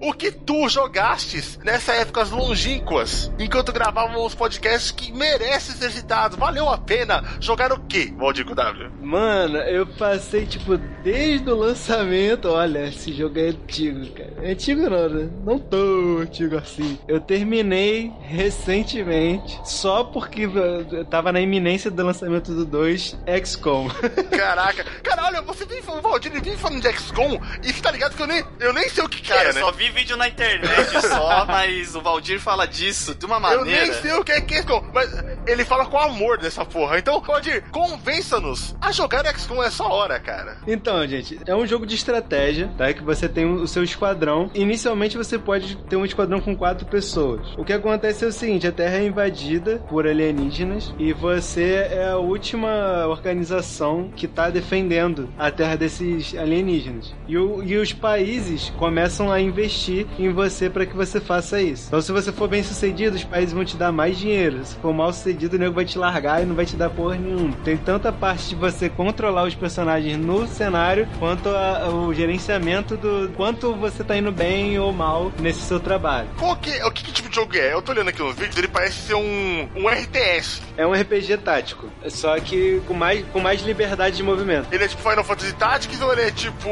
[0.00, 6.38] O que tu jogastes nessas épocas longínquas, enquanto gravávamos podcasts que merecem ser citados?
[6.38, 8.90] Valeu a pena jogar o quê, Valdir Condrábio?
[9.02, 12.48] Mano, eu passei, tipo, desde o lançamento.
[12.48, 14.32] Olha, esse jogo é antigo, cara.
[14.40, 15.30] É antigo não, né?
[15.44, 16.98] Não tão antigo assim.
[17.06, 20.48] Eu terminei recentemente, só porque
[20.90, 23.90] eu tava na iminência do lançamento do 2 XCOM.
[24.30, 28.14] Caraca, cara, olha, você vem falando, Valdir, vem falando de XCOM e você tá ligado
[28.16, 29.60] que eu nem, eu nem sei o que, que Cara, é, eu né?
[29.60, 33.84] só vi vídeo na internet só, mas o Valdir fala disso de uma Eu maneira.
[33.84, 35.10] nem sei o que é XCOM, mas
[35.46, 36.98] ele fala com amor dessa porra.
[36.98, 40.56] Então, Valdir, convença-nos a jogar XCOM essa hora, cara.
[40.66, 42.92] Então, gente, é um jogo de estratégia, tá?
[42.92, 44.50] Que você tem o seu esquadrão.
[44.54, 47.40] Inicialmente você pode ter um esquadrão com quatro pessoas.
[47.56, 52.08] O que acontece é o seguinte: a Terra é invadida por alienígenas e você é
[52.10, 57.14] a última organização que tá defendendo a Terra desses alienígenas.
[57.28, 61.86] E, o- e os países começam a investir em você para que você faça isso.
[61.88, 64.64] Então, se você for bem sucedido, os países vão te dar mais dinheiro.
[64.64, 67.16] Se for mal sucedido, o nego vai te largar e não vai te dar porra
[67.16, 67.54] nenhuma.
[67.64, 73.30] Tem tanta parte de você controlar os personagens no cenário, quanto a- o gerenciamento do
[73.36, 76.28] quanto você tá indo bem ou mal nesse seu trabalho.
[76.38, 77.72] Qual que, o que, que tipo de jogo é?
[77.72, 80.60] Eu tô olhando aqui nos vídeos, ele parece ser um, um RTS.
[80.76, 84.68] É um RPG tático, só que com mais, com mais liberdade de movimento.
[84.72, 86.68] Ele é tipo Final Fantasy Tactics ou ele é tipo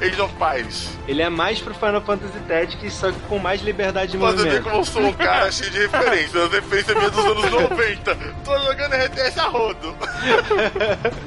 [0.00, 0.90] Age of Empires?
[1.06, 4.62] Ele é mais pro Final Fantasy Tactics, só que com mais liberdade de ver movimento.
[4.62, 6.42] como eu sou um cara cheio de referências.
[6.42, 7.82] As referências minhas dos anos 90.
[7.86, 9.96] Eita, tô jogando RTS a rodo.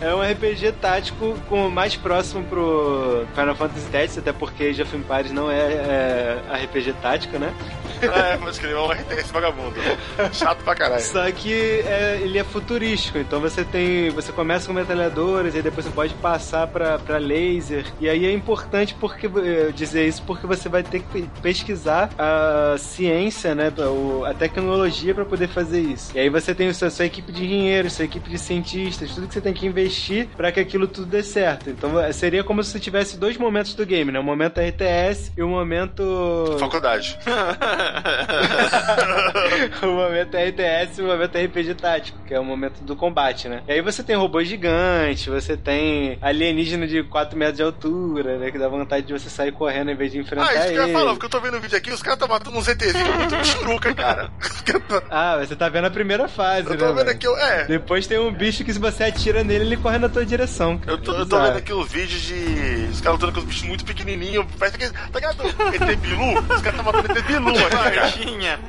[0.02, 4.96] É um RPG tático com mais próximo pro Final Fantasy Tactics, até porque Age of
[4.96, 7.54] Empires não é, é RPG tático, né?
[8.02, 9.76] É, mas que ele é um RTS vagabundo.
[10.32, 11.02] Chato pra caralho.
[11.02, 14.10] Só que é, ele é futurístico, então você tem.
[14.12, 14.74] Você começa com
[15.40, 17.86] metralhadoras e depois você pode passar pra, pra laser.
[18.00, 22.76] E aí é importante porque eh, dizer isso porque você vai ter que pesquisar a
[22.78, 23.72] ciência, né?
[24.28, 26.12] A tecnologia pra poder fazer isso.
[26.16, 29.28] E aí você tem a sua, sua equipe de engenheiros, sua equipe de cientistas, tudo
[29.28, 31.70] que você tem que investir pra que aquilo tudo dê certo.
[31.70, 34.20] Então eh, seria como se você tivesse dois momentos do game, né?
[34.20, 36.58] O momento RTS e o momento.
[36.60, 37.18] Faculdade.
[39.82, 43.62] o momento RTS e o momento RPG tático, que é o momento do combate, né?
[43.68, 48.52] E aí você tem robô gigante, você tem alienígena de 4 metros de altura, né?
[48.52, 50.84] Que dá vontade de você sair correndo em vez de enfrentar Ah, isso que eu
[50.84, 50.92] ele.
[50.92, 53.16] ia falar, porque eu tô vendo o vídeo aqui, os caras estão matando um ZTzinho
[53.16, 54.30] muito churuca, cara.
[55.10, 56.78] Ah, você tá vendo a primeira fase, Eu né?
[56.78, 57.10] tô vendo mano?
[57.10, 57.66] aqui, eu- é.
[57.66, 60.78] Depois tem um bicho que se você atira nele, ele corre na tua direção.
[60.78, 60.92] cara.
[60.94, 62.88] Eu tô, eu tô vendo aqui os vídeos de.
[62.92, 64.46] Os caras lutando com os bichos muito pequenininhos.
[64.58, 64.90] Parece que.
[64.90, 65.44] Tá ligado?
[65.48, 66.40] ET Bilu?
[66.54, 67.54] Os caras tá matando ET Bilu.
[67.70, 68.60] Baixinha.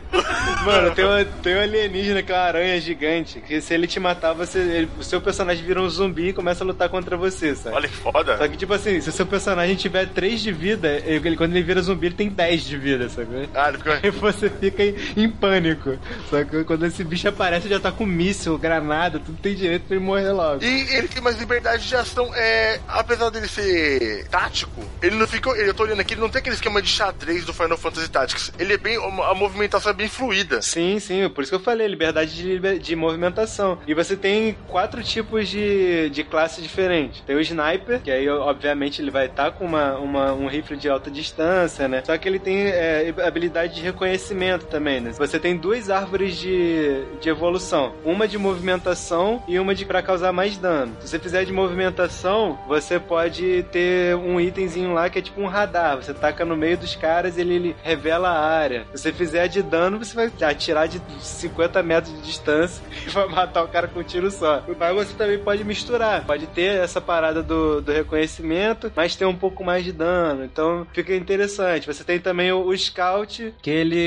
[0.65, 3.99] Mano, tem, uma, tem um alienígena que é uma aranha gigante, que se ele te
[4.01, 7.55] matar, você, ele- o seu personagem vira um zumbi e começa a lutar contra você,
[7.55, 7.77] sabe?
[7.77, 8.39] Olha que foda.
[8.39, 11.63] Só que, tipo assim, se o seu personagem tiver 3 de vida, ele, quando ele
[11.63, 13.49] vira zumbi, ele tem 10 de vida, sabe?
[13.55, 14.01] Ah, ele fica.
[14.03, 15.99] Aí você fica em, em pânico.
[16.31, 19.97] Só que quando esse bicho aparece, já tá com míssil, granada, tudo tem direito pra
[19.97, 20.65] ele morrer logo.
[20.65, 22.31] E ele tem mais liberdade de ação.
[22.35, 25.51] É, apesar dele ser tático, ele não fica.
[25.51, 28.53] Eu tô olhando aqui, ele não tem aquele esquema de xadrez do Final Fantasy Tactics.
[28.59, 28.97] Ele é bem.
[28.97, 30.63] A movimentação é bem fluida.
[30.63, 33.79] Sim, sim, por isso que eu falei, liberdade de, de movimentação.
[33.87, 37.21] E você tem quatro tipos de, de classe diferentes.
[37.27, 40.89] Tem o sniper, que aí, obviamente, ele vai estar com uma, uma- um rifle de
[40.89, 42.03] alta distância, né?
[42.05, 45.13] Só que ele tem é, habilidade de reconhecimento também, né?
[45.13, 47.95] Você tem duas árvores de, de evolução.
[48.05, 50.97] Uma de movimentação e uma de pra causar mais dano.
[51.01, 55.47] Se você fizer de movimentação, você pode ter um itemzinho lá que é tipo um
[55.47, 55.97] radar.
[55.97, 58.85] Você taca no meio dos caras ele, ele revela a área.
[58.95, 63.27] Se você fizer de dano, você vai atirar de 50 metros de distância e vai
[63.29, 64.63] matar o cara com um tiro só.
[64.79, 66.20] Mas você também pode misturar.
[66.21, 70.45] Pode ter essa parada do, do reconhecimento, mas ter um pouco mais de dano.
[70.45, 71.87] Então fica interessante.
[71.87, 73.99] Você tem também o, o Scout, que ele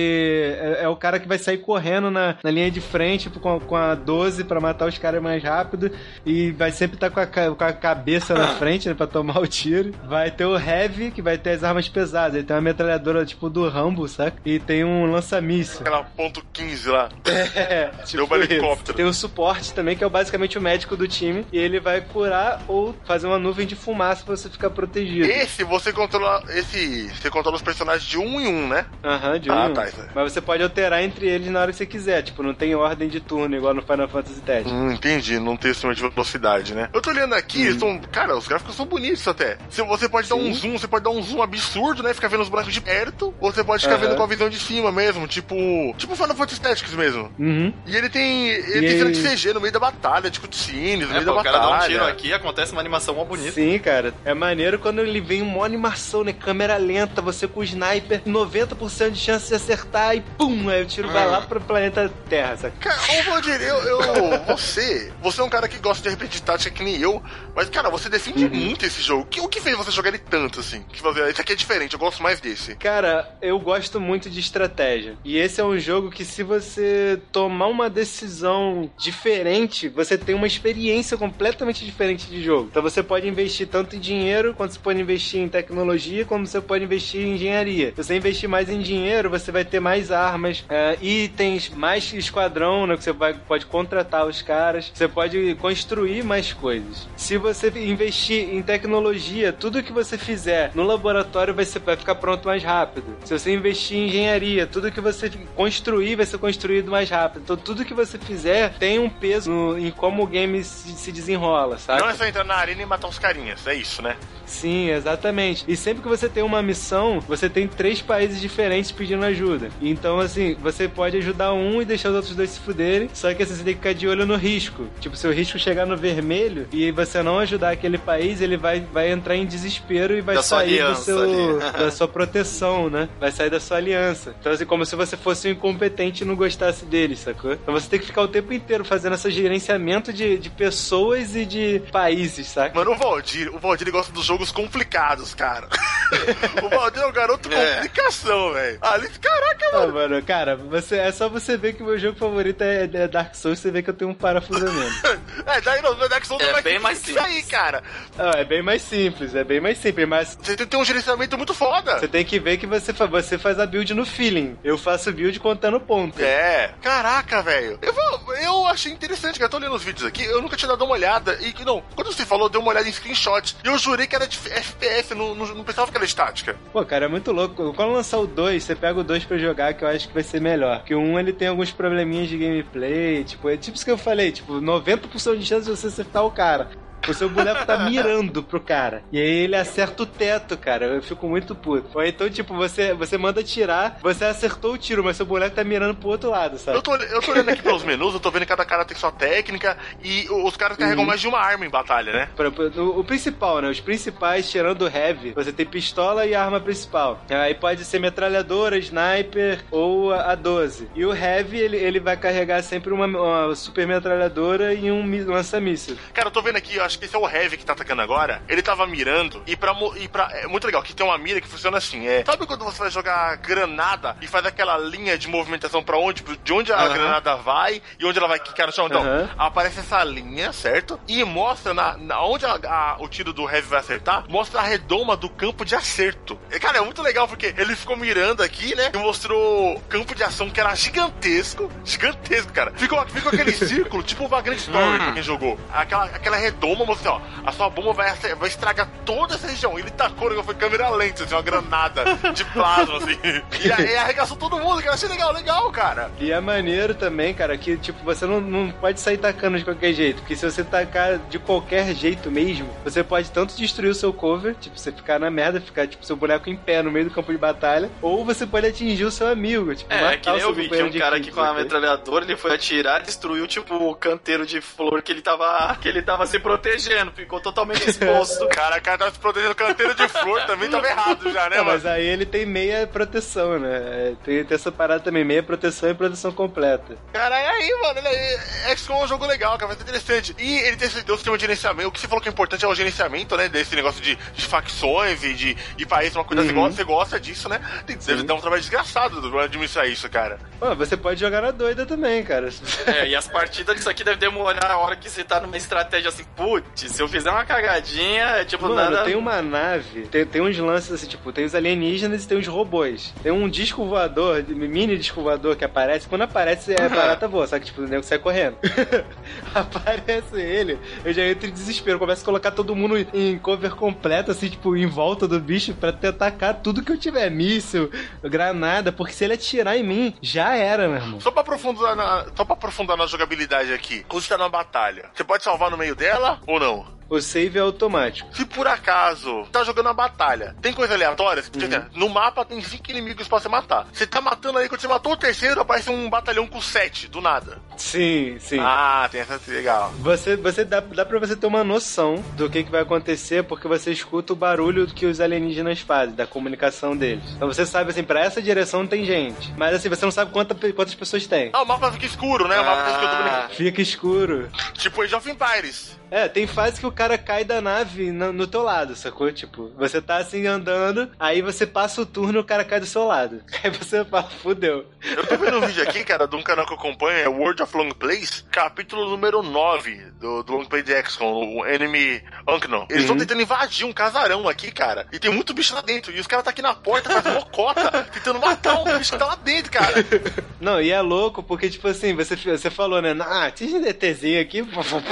[0.59, 3.75] é, é o cara que vai sair correndo na, na linha de frente com, com
[3.75, 5.91] a 12 pra matar os caras mais rápido
[6.25, 9.39] e vai sempre estar com, a, ca- com a cabeça na frente né, pra tomar
[9.39, 9.91] o tiro.
[10.05, 12.35] Vai ter o Heavy, que vai ter as armas pesadas.
[12.35, 14.37] Ele tem uma metralhadora tipo do Rambo, saca?
[14.45, 15.81] E tem um lança-míssil.
[15.81, 17.09] Aquela ponto 15 lá.
[17.55, 18.51] É, tipo Derruba isso.
[18.53, 18.97] helicóptero.
[18.97, 21.45] Tem o suporte também, que é basicamente o médico do time.
[21.51, 25.25] E ele vai curar ou fazer uma nuvem de fumaça pra você ficar protegido.
[25.29, 26.43] Esse você controla.
[26.49, 27.07] Esse.
[27.09, 28.85] Você controla os personagens de um em um, né?
[29.03, 29.67] Aham, de Ah, um.
[29.67, 29.73] em um.
[29.73, 30.05] tá, isso.
[30.13, 32.21] Mas você pode alterar entre eles na hora que você quiser.
[32.23, 34.71] Tipo, não tem ordem de turno igual no Final Fantasy X.
[34.71, 36.89] Hum, entendi, não tem sistema de velocidade, né?
[36.93, 37.97] Eu tô olhando aqui, eles são.
[38.11, 39.57] Cara, os gráficos são bonitos até.
[39.69, 40.53] Se você pode dar um Sim.
[40.53, 42.13] zoom, você pode dar um zoom absurdo, né?
[42.13, 44.07] Ficar vendo os bonecos de perto, ou você pode ficar Aham.
[44.07, 45.55] vendo com a visão de cima mesmo, tipo.
[45.97, 47.31] Tipo Final Fantasy Tactics mesmo.
[47.39, 47.73] Uhum.
[47.85, 48.47] E ele tem.
[48.49, 51.19] Ele E tem cena aí- de CG no meio da batalha, de cutscenes, no É,
[51.19, 51.69] meio pô, da o cara batalha.
[51.69, 53.51] dá um tiro aqui, acontece uma animação mó bonita.
[53.51, 54.13] Sim, cara.
[54.25, 56.33] É maneiro quando ele vem uma animação, né?
[56.33, 60.69] Câmera lenta, você com o sniper, 90% de chance de acertar e pum!
[60.69, 62.75] Aí o tiro vai lá pro planeta Terra, saca?
[62.79, 63.99] Cara, ô Valdir, eu, eu.
[64.47, 65.11] Você.
[65.21, 67.21] Você é um cara que gosta de de tática que nem eu.
[67.55, 69.23] Mas, cara, você defende muito esse jogo.
[69.23, 70.83] O que, o que fez você jogar ele tanto, assim?
[70.91, 72.75] Que você, esse aqui é diferente, eu gosto mais desse.
[72.75, 75.15] Cara, eu gosto muito de estratégia.
[75.23, 80.47] E esse é um jogo que, se você tomar uma decisão diferente, você tem uma
[80.47, 82.67] experiência completamente diferente de jogo.
[82.71, 86.61] Então você pode investir tanto em dinheiro, quanto você pode investir em tecnologia, como você
[86.61, 87.89] pode investir em engenharia.
[87.95, 92.85] Se você investir mais em dinheiro, você vai ter mais armas, é, itens, mais esquadrão,
[92.87, 92.95] né?
[92.97, 94.91] Que você vai, pode contratar os caras.
[94.93, 97.07] Você pode construir mais coisas.
[97.15, 102.15] Se você investir em tecnologia, tudo que você fizer no laboratório vai, ser, vai ficar
[102.15, 103.05] pronto mais rápido.
[103.23, 107.41] Se você investir em engenharia, tudo que você construir vai ser construído mais rápido.
[107.43, 111.11] Então tudo que você fizer tem um peso no- em como o game se, se
[111.11, 112.01] desenrola, sabe?
[112.01, 114.15] Não é só entrar na arena e matar os carinhas, é isso, né?
[114.45, 115.63] Sim, exatamente.
[115.67, 119.69] E sempre que você tem uma missão, você tem três países diferentes pedindo ajuda.
[119.81, 123.09] Então, assim, você pode ajudar um e deixar os outros dois se fuderem.
[123.13, 124.87] Só que assim, você tem que ficar de olho no risco.
[124.99, 128.81] Tipo, se o risco chegar no vermelho e você não ajudar aquele país, ele vai,
[128.81, 131.59] vai entrar em desespero e vai Da sair do aliança seu, ali.
[131.79, 133.09] da sua proteção, né?
[133.19, 134.35] Vai sair da sua aliança.
[134.39, 137.53] Então, assim, como se você fosse um incompetente e não gostasse deles, sacou?
[137.53, 141.45] Então você tem que ficar o tempo inteiro fazendo esse gerenciamento de, de pessoas e
[141.45, 141.59] de
[141.91, 142.75] países, saca?
[142.75, 145.67] Mano, o Valdir, o Valdir gosta dos jogos complicados, cara.
[146.63, 147.75] o Valdir é um garoto com É.
[147.75, 148.77] complicação, velho.
[148.81, 149.93] Ali, caraca, Ah, mano.
[149.93, 153.35] mano, cara, você, é só você ver que o meu jogo favorito é, é Dark
[153.35, 154.93] Souls, você vê que eu tenho um parafusamento.
[155.45, 157.47] É, daí no Dark Souls É não bem mais isso aí, simples.
[157.51, 157.83] cara.
[158.17, 160.85] Ah, é bem mais simples, é bem mais simples, mas Você tem que ter um
[160.85, 161.99] gerenciamento muito foda.
[161.99, 164.57] você tem que ver que você, você faz a build no feeling.
[164.63, 166.21] Eu faço build contando ponto.
[166.21, 166.71] É.
[166.81, 167.77] Caraca, velho.
[167.81, 169.45] Eu, vou- eu achei interessante, cara.
[169.47, 171.37] Eu tô lendo os vídeos aqui, eu nunca tinha dado uma olhada.
[171.43, 173.55] E não, quando você falou, deu uma olhada em screenshot.
[173.63, 176.55] E eu jurei que era de FPS, não, não, não pensava que era estática.
[176.71, 177.73] Pô, cara, é muito louco.
[177.73, 180.23] Quando lançar o 2, você pega o 2 pra jogar, que eu acho que vai
[180.23, 180.79] ser melhor.
[180.79, 183.97] Porque o 1 ele tem alguns probleminhas de gameplay, tipo, é tipo isso que eu
[183.97, 186.69] falei, tipo, 90% de chance de você acertar o cara.
[187.07, 189.03] O seu boneco tá mirando pro cara.
[189.11, 190.85] E aí ele acerta o teto, cara.
[190.85, 191.89] Eu fico muito puto.
[191.93, 195.63] Ou então, tipo, você, você manda tirar, você acertou o tiro, mas seu boneco tá
[195.63, 196.77] mirando pro outro lado, sabe?
[196.77, 198.95] Eu tô, eu tô olhando aqui pelos menus, eu tô vendo que cada cara tem
[198.97, 199.77] sua técnica.
[200.03, 202.29] E os caras carregam mais de uma arma em batalha, né?
[202.77, 203.69] O, o principal, né?
[203.69, 207.21] Os principais, tirando o heavy, você tem pistola e arma principal.
[207.29, 210.89] Aí pode ser metralhadora, sniper ou a, a 12.
[210.95, 215.97] E o heavy, ele, ele vai carregar sempre uma, uma super metralhadora e um lança-míssil.
[216.13, 218.01] Cara, eu tô vendo aqui, eu acho que esse é o Heavy que tá atacando
[218.01, 218.41] agora.
[218.47, 220.29] Ele tava mirando e pra, e pra.
[220.33, 222.07] É muito legal que tem uma mira que funciona assim.
[222.07, 226.23] É, sabe quando você vai jogar granada e faz aquela linha de movimentação pra onde?
[226.43, 226.93] De onde a Aham.
[226.93, 228.85] granada vai e onde ela vai quicar no chão?
[228.87, 229.29] Então, Aham.
[229.37, 230.99] aparece essa linha, certo?
[231.07, 234.63] E mostra na, na onde a- a- o tiro do Heavy vai acertar, mostra a
[234.63, 236.39] redoma do campo de acerto.
[236.51, 238.91] E, cara, é muito legal porque ele ficou mirando aqui, né?
[238.93, 241.71] E mostrou campo de ação que era gigantesco.
[241.83, 242.71] Gigantesco, cara.
[242.75, 245.59] Ficou, ficou aquele círculo, tipo o Vagrant Story pra quem jogou.
[245.71, 249.77] Aquela, aquela redoma, mostrou, ó, a sua bomba vai, vai estragar toda essa região.
[249.77, 252.03] Ele tacou, né, foi câmera lenta, assim, uma granada
[252.33, 253.17] de plasma, assim.
[253.63, 254.93] E aí arregaçou todo mundo, cara.
[254.93, 256.11] Achei legal, legal, cara.
[256.19, 259.93] E é maneiro também, cara, que tipo, você não, não pode sair tacando de qualquer
[259.93, 260.17] jeito.
[260.21, 264.55] Porque se você tacar de qualquer jeito mesmo, você pode tanto destruir o seu cover,
[264.55, 267.31] tipo, você ficar na merda, ficar, tipo, seu boneco em pé no meio do campo
[267.31, 270.41] de batalha, ou você pode atingir o seu amigo, tipo, É, matar que o nem
[270.41, 271.61] seu eu vi, tinha um cara aqui com a sabe?
[271.63, 276.01] metralhadora, ele foi atirar, destruiu, tipo, o canteiro de flor que ele tava, que ele
[276.01, 276.72] tava se protegendo,
[277.15, 278.47] ficou totalmente exposto.
[278.53, 281.65] Cara, o cara tava se protegendo canteiro de flor, também tava errado já, né, Não,
[281.65, 281.77] mano?
[281.77, 283.69] mas aí ele tem meia proteção, né?
[283.77, 286.97] É, Tem, tem essa parada também, meia proteção e proteção completa.
[287.11, 287.99] Cara, é aí, mano.
[287.99, 290.35] Ele é, XCOM é um jogo legal, cara, vai ser interessante.
[290.37, 291.89] E ele tem esse tem um sistema de gerenciamento.
[291.89, 293.49] O que você falou que é importante é o gerenciamento, né?
[293.49, 295.57] Desse negócio de, de facções e de
[295.87, 296.43] pra isso, uma coisa.
[296.43, 296.55] Você, Uhum.
[296.61, 297.59] gosta, você gosta disso, né?
[297.85, 300.39] Tem, deve dar um trabalho desgraçado pra administrar isso, cara.
[300.59, 302.49] Pô, você pode jogar na doida também, cara.
[302.87, 306.09] É, e as partidas disso aqui devem demorar a hora que você tá numa estratégia
[306.09, 309.03] assim, putz, se eu fizer uma cagadinha, é tipo Mano, nada.
[309.03, 312.47] tem uma nave, tem, tem uns lances assim, tipo, tem os alienígenas e tem os
[312.47, 313.13] robôs.
[313.21, 316.07] Tem um disco voador, mini disco voador que aparece.
[316.07, 318.57] Quando aparece, é barata voa, só que tipo, o nego sai correndo.
[319.53, 324.31] aparece ele, eu já entro em desespero, começo a colocar todo mundo em cover completo,
[324.31, 327.29] assim, tipo, em volta do bicho pra tentar atacar tudo que eu tiver.
[327.29, 327.89] Míssil,
[328.21, 331.19] granada, porque se ele atirar em mim, já era, meu irmão.
[331.19, 334.05] Só pra aprofundar na, só pra aprofundar na jogabilidade aqui.
[334.07, 336.85] Quando você tá numa batalha, você pode salvar no meio dela ou não?
[337.13, 338.35] O save é automático.
[338.35, 341.43] Se por acaso tá jogando uma batalha, tem coisa aleatória?
[341.55, 341.99] Uhum.
[341.99, 343.85] No mapa tem cinco inimigos pra você matar.
[343.93, 347.21] Você tá matando aí, quando você matou o terceiro, aparece um batalhão com sete, do
[347.21, 347.59] nada.
[347.77, 348.57] Sim, sim.
[348.59, 349.93] Ah, tem essa legal.
[349.99, 353.67] Você, você dá, dá pra você ter uma noção do que, que vai acontecer porque
[353.67, 357.23] você escuta o barulho que os alienígenas fazem, da comunicação deles.
[357.35, 359.53] Então você sabe assim, pra essa direção tem gente.
[359.55, 361.51] Mas assim, você não sabe quanta, quantas pessoas tem.
[361.53, 362.59] Ah, o mapa fica escuro, né?
[362.59, 363.07] O mapa escuro.
[363.07, 363.55] tô vendo aqui.
[363.55, 364.49] Fica escuro.
[364.73, 366.01] Tipo Age of Empires.
[366.13, 369.31] É, tem fase que o cara cai da nave no, no teu lado, sacou?
[369.31, 372.85] Tipo, você tá assim andando, aí você passa o turno e o cara cai do
[372.85, 373.41] seu lado.
[373.63, 374.85] Aí você fala, fudeu.
[375.01, 377.61] Eu tô vendo um vídeo aqui, cara, de um canal que eu acompanho, é World
[377.61, 382.87] of Long Plays, capítulo número 9 do, do Long Play de XCOM, o Enemy Unknown.
[382.89, 383.19] Eles estão Uhum.
[383.19, 386.43] tentando invadir um casarão aqui, cara, e tem muito bicho lá dentro, e os caras
[386.45, 389.93] tá aqui na porta, fazendo mocota, tentando matar um bicho que tá lá dentro, cara.
[390.59, 393.15] Não, e é louco porque, tipo assim, você, você falou, né?
[393.21, 394.63] Ah, tinha um ETzinho aqui,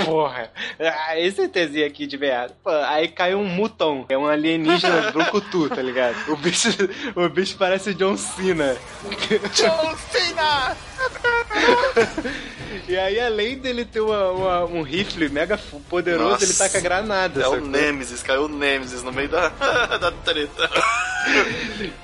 [0.05, 0.51] porra.
[0.79, 2.17] Ah, esse ETzinho aqui de.
[2.63, 6.15] Pô, aí caiu um muton, é um alienígena brucutu, tá ligado?
[6.31, 6.69] O bicho,
[7.15, 8.75] o bicho parece John Cena.
[9.53, 10.77] John Cena!
[12.87, 15.57] E aí, além dele ter uma- uma- um rifle mega
[15.89, 16.45] poderoso, Nossa.
[16.45, 17.41] ele taca granada.
[17.41, 17.59] É o?
[17.61, 19.49] Nemesis, caiu o Nemesis no meio da,
[19.97, 20.69] da treta.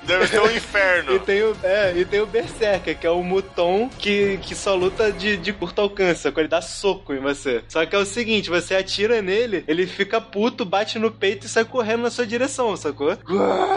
[0.03, 1.19] Deve ser um E inferno.
[1.19, 5.11] tem o, é, e tem o Berserker, que é o Muton que, que só luta
[5.11, 6.41] de, de curto alcance, sacou?
[6.41, 7.63] Ele dá soco em você.
[7.67, 11.49] Só que é o seguinte, você atira nele, ele fica puto, bate no peito e
[11.49, 13.17] sai correndo na sua direção, sacou?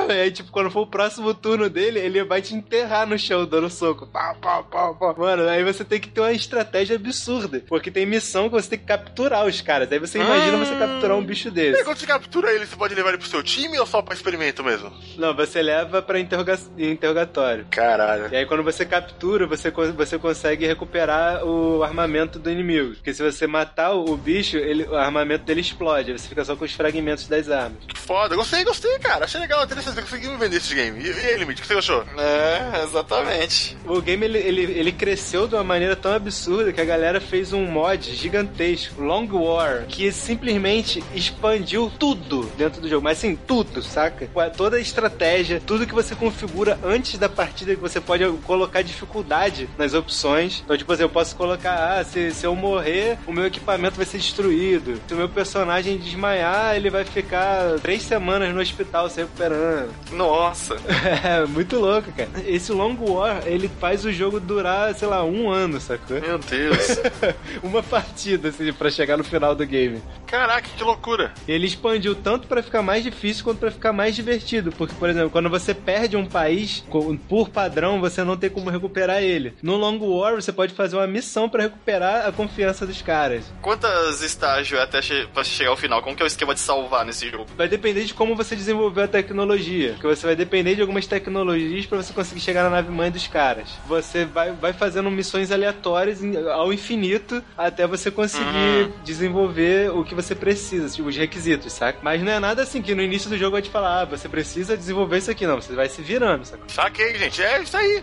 [0.08, 3.46] E aí, tipo, quando for o próximo turno dele, ele vai te enterrar no chão,
[3.46, 4.06] dando soco.
[4.06, 5.14] Pau, pau, pau, pau.
[5.18, 7.62] Mano, aí você tem que ter uma estratégia absurda.
[7.68, 9.90] Porque tem missão que você tem que capturar os caras.
[9.92, 11.84] Aí você imagina você capturar um bicho E desse.
[11.84, 14.62] quando você captura ele, você pode levar ele pro seu time ou só pra experimento
[14.64, 14.92] mesmo?
[15.18, 17.66] Não, você leva pra interroga interrogatório.
[17.70, 18.28] Caralho.
[18.32, 22.94] E aí quando você captura, você, co- você consegue recuperar o armamento do inimigo.
[22.94, 26.12] Porque se você matar o, bicho, ele, o armamento dele explode.
[26.12, 27.78] Aí Você fica só com os fragmentos das armas.
[27.86, 28.34] Que foda.
[28.36, 29.24] Gostei, gostei, cara.
[29.24, 29.94] Achei legal, interessante.
[29.94, 31.00] Você conseguiu me vender esse game.
[31.02, 32.04] E, e aí, Limite, o que você achou?
[32.18, 33.76] É, exatamente.
[33.86, 37.52] O game ele, ele, ele cresceu de uma maneira tão absurda que a galera fez
[37.52, 43.04] um mod gigantesco, Long War, que simplesmente expandiu tudo dentro do jogo.
[43.04, 44.28] Mas assim, tudo, saca?
[44.56, 49.68] Toda a estratégia, tudo que você configura antes da partida, que você pode colocar dificuldade
[49.78, 50.62] nas opções.
[50.64, 54.06] Então, tipo assim, eu posso colocar, ah, se, se eu morrer, o meu equipamento vai
[54.06, 55.00] ser destruído.
[55.06, 59.90] Se o meu personagem desmaiar, ele vai ficar três semanas no hospital se recuperando.
[60.12, 60.76] Nossa.
[61.24, 62.28] É, muito louco, cara.
[62.46, 66.20] Esse Long War, ele faz o jogo durar, sei lá, um ano, sacou?
[66.20, 66.59] Meu Deus.
[67.62, 70.00] Uma partida, assim, pra chegar no final do game.
[70.26, 71.32] Caraca, que loucura.
[71.48, 74.70] Ele expandiu tanto pra ficar mais difícil quanto pra ficar mais divertido.
[74.72, 76.84] Porque, por exemplo, quando você perde um país,
[77.28, 79.54] por padrão, você não tem como recuperar ele.
[79.62, 83.44] No Long War, você pode fazer uma missão pra recuperar a confiança dos caras.
[83.60, 86.02] Quantos estágios até che pra chegar ao final?
[86.02, 87.46] Como que é o esquema de salvar nesse jogo?
[87.56, 89.92] Vai depender de como você desenvolveu a tecnologia.
[89.92, 93.26] Porque você vai depender de algumas tecnologias pra você conseguir chegar na nave mãe dos
[93.26, 93.68] caras.
[93.88, 100.14] Você vai, vai fazendo missões aleatórias em- ao infinito até você conseguir desenvolver o que
[100.14, 101.98] você precisa, tipo, os requisitos, saca?
[102.02, 104.28] Mas não é nada assim que no início do jogo vai te falar, ah, você
[104.28, 105.60] precisa desenvolver isso aqui, não.
[105.60, 106.62] Você vai se virando, saca?
[106.68, 107.42] Saquei, gente.
[107.42, 108.02] É isso aí.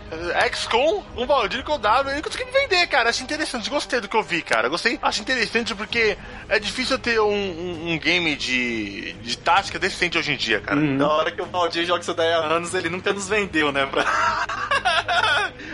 [0.52, 3.10] XCOM, um baldio que eu dava e consegui me vender, cara.
[3.10, 3.68] Achei interessante.
[3.70, 4.68] Gostei do que eu vi, cara.
[4.68, 4.98] Gostei.
[5.02, 6.16] Acho interessante porque
[6.48, 10.78] é difícil ter um, um- um game de, de tática decente hoje em dia, cara.
[10.78, 10.96] Uhum.
[10.96, 13.86] Na hora que o Valdir joga isso daí há anos, ele nunca nos vendeu, né?
[13.86, 14.04] Pra...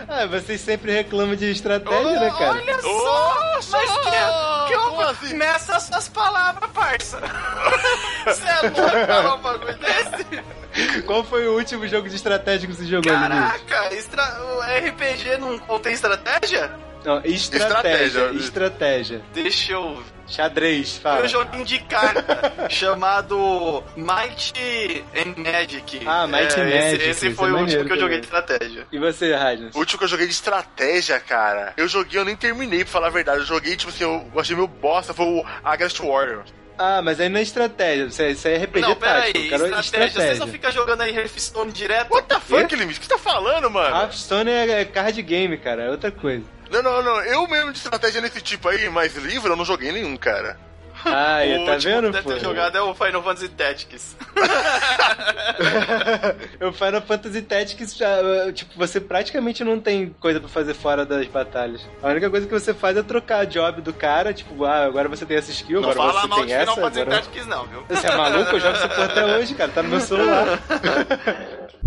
[0.07, 2.61] Ah, vocês sempre reclamam de estratégia, né, cara?
[2.71, 3.59] Olha só!
[3.71, 5.33] Mas que, é- que Como assim?
[5.35, 7.19] Meça as suas palavras, parça!
[8.25, 11.01] Você é louco falar um bagulho desse?
[11.03, 13.11] Qual foi o último jogo de estratégia que você jogou?
[13.13, 14.23] Caraca, estra...
[14.43, 16.69] o RPG não contém estratégia?
[17.05, 17.65] Não, estratégia,
[18.07, 18.31] Estratégia.
[18.33, 19.21] estratégia.
[19.33, 21.23] Deixa eu Xadrez, fala.
[21.23, 26.01] um joguinho de carta chamado Might and Magic.
[26.05, 28.19] Ah, Might É, and esse- Magic, Esse, esse foi é o último que eu joguei
[28.19, 28.87] de estratégia.
[28.91, 29.75] E você, Radnas?
[29.75, 33.07] O último que eu joguei de estratégia, cara, eu joguei, eu nem terminei, pra falar
[33.07, 33.39] a verdade.
[33.39, 36.43] Eu joguei, tipo assim, eu achei meu bosta, foi o Against Warrior.
[36.77, 39.47] Ah, mas aí não é estratégia, isso é, isso é RPG não, pera tático, aí,
[39.47, 40.33] quero estratégia, estratégia.
[40.33, 42.11] Você só fica jogando aí Hearthstone direto?
[42.11, 42.75] What the fuck?
[42.75, 42.97] Limite?
[42.97, 43.95] O que você tá falando, mano?
[43.95, 46.43] Hearthstone é é card game, cara, é outra coisa.
[46.75, 47.21] Não, não, não.
[47.21, 50.57] Eu mesmo de estratégia nesse tipo aí, mas livro eu não joguei nenhum, cara.
[51.05, 52.33] Ai, o tá vendo, que deve pô?
[52.33, 54.17] ter jogado é o Final Fantasy Tactics.
[56.61, 57.97] o Final Fantasy Tactics,
[58.53, 61.87] tipo, você praticamente não tem coisa pra fazer fora das batalhas.
[62.01, 65.07] A única coisa que você faz é trocar a job do cara, tipo, ah, agora
[65.07, 67.21] você tem essa skill, Não agora fala você mal tem de essa, Final Fantasy agora...
[67.21, 67.83] Tactics não, viu?
[67.87, 68.51] Você é maluco?
[68.51, 70.59] Eu jogo essa porra até hoje, cara, tá no meu celular.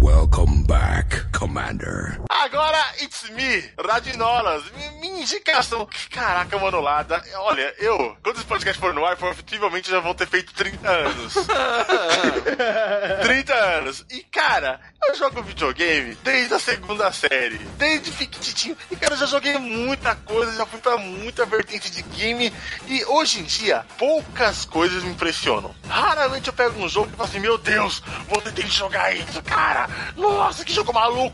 [0.01, 2.21] Welcome back, Commander.
[2.29, 4.65] Agora, it's me, Radinolas.
[4.73, 5.89] Mi- Minha indicação.
[6.11, 7.07] Caraca, mano, lá.
[7.37, 11.35] Olha, eu, quando esse podcast for no ar, possivelmente já vão ter feito 30 anos.
[13.23, 14.05] 30 anos.
[14.11, 17.59] E, cara, eu jogo videogame desde a segunda série.
[17.77, 18.77] Desde Fictitinho.
[18.91, 22.53] E, cara, eu já joguei muita coisa, já fui pra muita vertente de game.
[22.89, 25.75] E hoje em dia, poucas coisas me impressionam.
[25.89, 29.41] Raramente eu pego um jogo e falo assim: Meu Deus, você tem que jogar isso,
[29.43, 29.89] cara.
[30.17, 31.28] Nossa, que jogo maluco.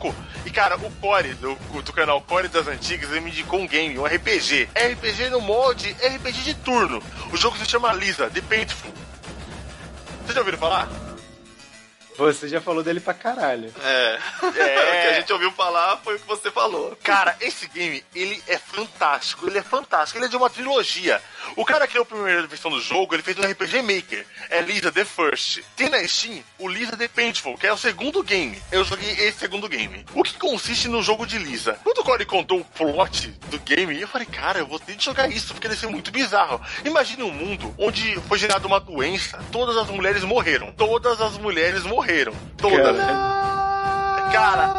[0.45, 3.97] E, cara, o Core, do, do canal Core das Antigas, ele me indicou um game,
[3.97, 4.69] um RPG.
[4.75, 7.01] RPG no molde RPG de turno.
[7.31, 8.91] O jogo se chama Lisa, The Painful.
[10.21, 11.04] Vocês já ouviram falar?
[12.17, 13.73] Você já falou dele pra caralho.
[13.83, 14.19] É.
[14.41, 16.97] O que a gente ouviu falar foi o que você falou.
[17.03, 21.21] Cara, esse game, ele é fantástico, ele é fantástico, ele é de uma trilogia.
[21.55, 24.61] O cara que criou a primeira versão do jogo, ele fez um RPG Maker, é
[24.61, 25.61] Lisa The First.
[25.75, 28.61] Tem na Steam o Lisa The Painful, que é o segundo game.
[28.71, 30.05] Eu joguei esse segundo game.
[30.13, 31.79] O que consiste no jogo de Lisa?
[31.83, 35.03] Quando o Corey contou o plot do game, eu falei, cara, eu vou ter de
[35.05, 36.61] jogar isso, porque deve ser muito bizarro.
[36.83, 40.71] Imagine um mundo onde foi gerada uma doença, todas as mulheres morreram.
[40.73, 42.04] Todas as mulheres morreram.
[42.57, 42.95] Todas.
[44.31, 44.73] Cara,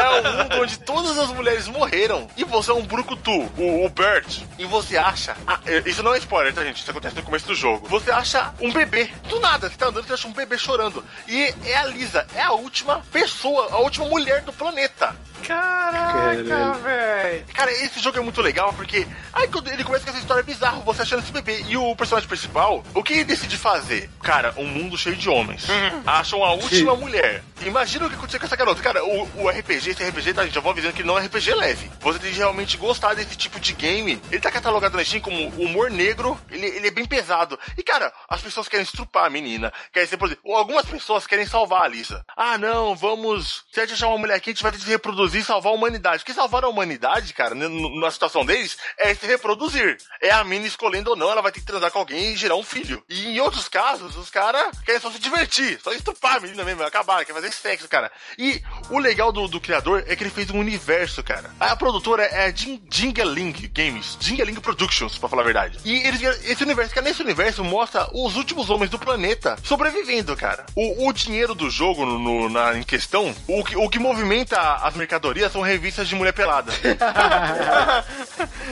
[0.00, 3.88] é um mundo onde todas as mulheres morreram e você é um brucutu, o, o
[3.88, 5.36] Bert, e você acha.
[5.46, 6.80] Ah, é, isso não é spoiler, tá, gente?
[6.80, 7.86] Isso acontece no começo do jogo.
[7.88, 9.10] Você acha um bebê.
[9.28, 11.04] Do nada, você tá andando e você acha um bebê chorando.
[11.28, 15.14] E é a Lisa, é a última pessoa, a última mulher do planeta.
[15.46, 17.44] Caraca, velho.
[17.54, 20.80] Cara, esse jogo é muito legal porque aí quando ele começa com essa história bizarra,
[20.80, 21.64] você achando esse bebê.
[21.68, 24.10] E o personagem principal, o que ele decide fazer?
[24.22, 25.66] Cara, um mundo cheio de homens.
[26.06, 27.42] Acham a última mulher.
[27.62, 28.82] Imagina o que aconteceu com essa garota.
[28.82, 30.46] Cara, o, o RPG, esse RPG, tá?
[30.46, 31.90] Já vou avisando que não é RPG leve.
[32.00, 34.20] Você tem que realmente gostar desse tipo de game.
[34.30, 37.58] Ele tá catalogado na Steam como humor negro, ele, ele é bem pesado.
[37.76, 39.72] E, cara, as pessoas querem estrupar a menina.
[39.92, 42.24] Querem ser, por exemplo, algumas pessoas querem salvar a Lisa.
[42.36, 43.64] Ah, não, vamos.
[43.72, 45.44] Se a gente achar uma mulher aqui, a gente vai ter que se reproduzir e
[45.44, 46.18] salvar a humanidade.
[46.18, 49.96] Porque salvar a humanidade, cara, na situação deles, é se reproduzir.
[50.22, 52.56] É a mina escolhendo ou não, ela vai ter que transar com alguém e gerar
[52.56, 53.02] um filho.
[53.08, 56.82] E em outros casos, os caras querem só se divertir, só estrupar a menina mesmo,
[56.82, 58.10] acabar, quer fazer sexo, cara.
[58.38, 61.48] E o legal do, do criador é que ele fez um universo, cara.
[61.60, 65.78] A produtora é a Jing- Jingaling Games, Jingaling Productions, pra falar a verdade.
[65.84, 70.66] E eles, esse universo, cara, nesse universo mostra os últimos homens do planeta sobrevivendo, cara.
[70.74, 74.60] O, o dinheiro do jogo no, no- na, em questão, o que, o que movimenta
[74.60, 76.72] as mercadorias são revistas de mulher pelada.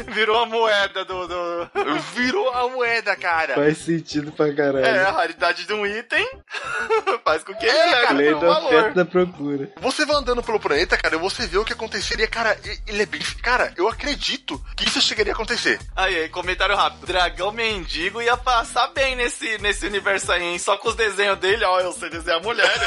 [0.09, 1.26] Virou a moeda do.
[1.28, 1.70] do...
[2.14, 3.55] Virou a moeda, cara.
[3.55, 4.84] Faz sentido pra caralho.
[4.84, 6.26] É, a raridade de um item
[7.24, 9.70] faz com que ele É, cara, Lei o da oferta da procura.
[9.80, 13.07] Você vai andando pelo planeta, cara, e você vê o que aconteceria, cara, ele é
[13.07, 13.20] bem.
[13.43, 15.78] Cara, eu acredito que isso chegaria a acontecer.
[15.95, 17.07] Aí, aí, comentário rápido.
[17.07, 20.59] Dragão mendigo ia passar bem nesse, nesse universo aí, hein?
[20.59, 22.86] Só com os desenhos dele, ó, eu sei desenhar mulher, né?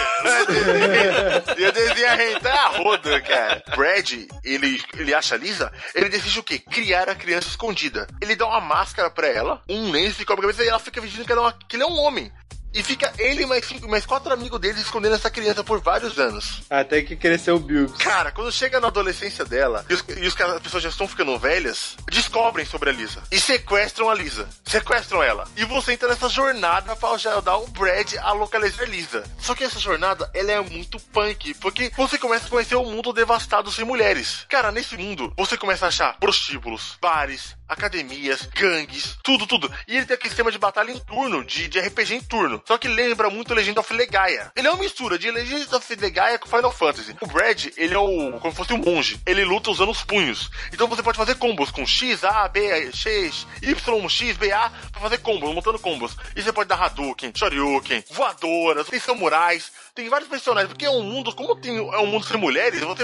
[1.58, 3.64] Eu desenho rentar a roda, cara.
[3.76, 4.12] Brad,
[4.44, 6.60] ele, ele acha Lisa, ele decide o quê?
[6.60, 8.08] Criar a criança escondida.
[8.22, 11.02] Ele dá uma máscara pra ela, um lenço e cobre a cabeça e ela fica
[11.02, 12.32] fingindo que, ela é uma- que ele é um homem.
[12.74, 16.62] E fica ele e mais, mais quatro amigos deles escondendo essa criança por vários anos.
[16.70, 17.98] Até que cresceu o Bilks.
[17.98, 21.38] Cara, quando chega na adolescência dela e, os, e os as pessoas já estão ficando
[21.38, 24.48] velhas, descobrem sobre a Lisa e sequestram a Lisa.
[24.66, 25.48] Sequestram ela.
[25.56, 29.24] E você entra nessa jornada pra ajudar o Brad a localizar a Lisa.
[29.40, 33.14] Só que essa jornada, ela é muito punk, porque você começa a conhecer um mundo
[33.14, 34.46] devastado sem mulheres.
[34.50, 39.72] Cara, nesse mundo, você começa a achar prostíbulos, bares, academias, gangues, tudo, tudo.
[39.88, 42.61] E ele tem aquele sistema de batalha em turno, de, de RPG em turno.
[42.66, 44.52] Só que lembra muito Legend of Legaia.
[44.56, 47.16] Ele é uma mistura de Legend of Legaia com Final Fantasy.
[47.20, 48.40] O Brad, ele é o.
[48.40, 49.20] como se fosse um monge.
[49.26, 50.50] Ele luta usando os punhos.
[50.74, 55.02] Então você pode fazer combos com X, A, B, X, Y, X, B, A, pra
[55.02, 56.16] fazer combos, montando combos.
[56.36, 60.70] E você pode dar Hadouken, Shoryuken, voadoras, tem samurais, tem vários personagens.
[60.70, 63.04] Porque é um mundo, como tem, é um mundo sem mulheres, você.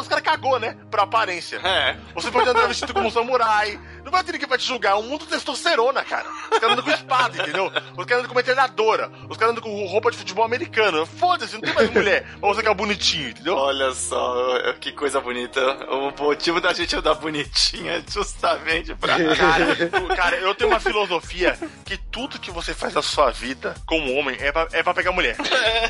[0.00, 0.76] Os caras cagou, né?
[0.90, 1.56] Pra aparência.
[1.62, 1.96] É.
[2.14, 3.78] Você pode andar vestido como um samurai.
[4.04, 4.92] Não vai ter ninguém pra te julgar.
[4.92, 6.28] É um mundo de testosterona, cara.
[6.50, 7.66] Os caras andam com espada, entendeu?
[7.66, 9.10] Os caras andam com metralhadora.
[9.28, 11.04] Os caras andam com roupa de futebol americano.
[11.06, 12.24] Foda-se, não tem mais mulher.
[12.40, 13.56] Pra você ficar bonitinho, entendeu?
[13.56, 15.60] Olha só, que coisa bonita.
[15.90, 19.16] O motivo da gente andar bonitinha é justamente pra.
[19.36, 24.14] Cara, cara, eu tenho uma filosofia que tudo que você faz na sua vida como
[24.14, 25.36] homem é pra, é pra pegar mulher.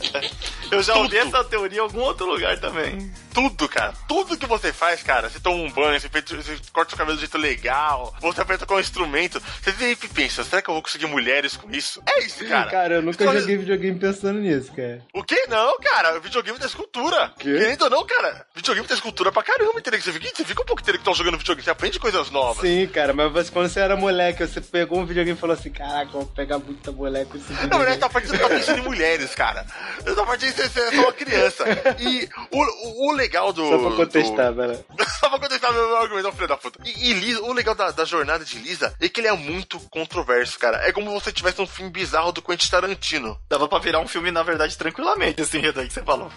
[0.70, 3.12] Eu já ouvi essa teoria em algum outro lugar também.
[3.34, 3.92] Tudo, cara.
[4.08, 5.28] Tudo que você faz, cara.
[5.28, 8.66] Você toma um banho, você, feito- você corta seu cabelo de jeito legal, você aperta
[8.66, 9.40] com um instrumento.
[9.62, 12.00] Você sempre pensa, será que eu vou conseguir mulheres com isso?
[12.08, 12.70] É isso, cara.
[12.70, 15.02] Cara, eu nunca joguei videogame pensando nisso, cara.
[15.12, 15.46] O que?
[15.48, 16.18] Não, cara.
[16.20, 17.32] Videogame da escultura.
[17.38, 18.46] Querendo ou não, cara.
[18.54, 20.00] Videogame da escultura pra caramba, entendeu?
[20.00, 21.64] Você fica, você fica um pouco intelectual jogando videogame.
[21.64, 22.62] Você aprende coisas novas.
[22.62, 25.70] Sim, cara, mas você, quando você era moleque, você pegou um videogame e falou assim:
[25.70, 27.78] Caraca, eu vou pegar muita mulher com esse Na videogame.
[27.84, 29.66] verdade, tá parte você tá pensando em mulheres, cara.
[30.04, 31.64] Essa parte aí você, é só uma criança.
[31.98, 33.62] E o, o, o legal do.
[33.68, 34.84] Só pra do- contestar, velho.
[35.20, 36.78] Só pra contestar meu argumento, filho da puta.
[36.84, 39.78] E, e Lisa, o legal da, da jornada de Lisa é que ele é muito
[39.90, 40.78] controverso, cara.
[40.88, 43.38] É como se você tivesse um filme bizarro do Quentin Tarantino.
[43.48, 46.30] Dava pra virar um filme, na verdade, tranquilamente, esse enredo aí que você falou.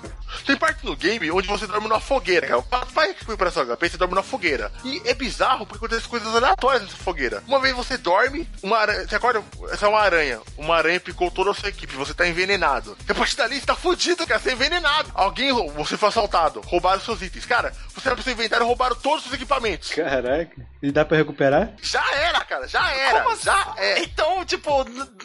[0.45, 2.63] Tem parte no game onde você dorme numa fogueira, cara.
[2.93, 4.71] Vai que foi pra sua HP, você dorme numa fogueira.
[4.83, 7.41] E é bizarro porque acontecem coisas aleatórias nessa fogueira.
[7.47, 9.07] Uma vez você dorme, uma aranha.
[9.07, 9.41] Você acorda,
[9.71, 10.41] essa é uma aranha.
[10.57, 12.97] Uma aranha picou toda a sua equipe, você tá envenenado.
[13.07, 13.13] A
[13.43, 14.39] partir dali você tá fudido, cara.
[14.39, 15.11] Você é envenenado.
[15.13, 17.45] Alguém, você foi assaltado, roubaram seus itens.
[17.45, 19.89] Cara, você era pro seu inventário e roubaram todos os equipamentos.
[19.89, 20.72] Caraca.
[20.83, 21.71] E dá pra recuperar?
[21.81, 23.21] Já era, cara, já era.
[23.21, 23.45] Como assim?
[23.45, 23.99] Já é.
[24.03, 24.83] Então, tipo,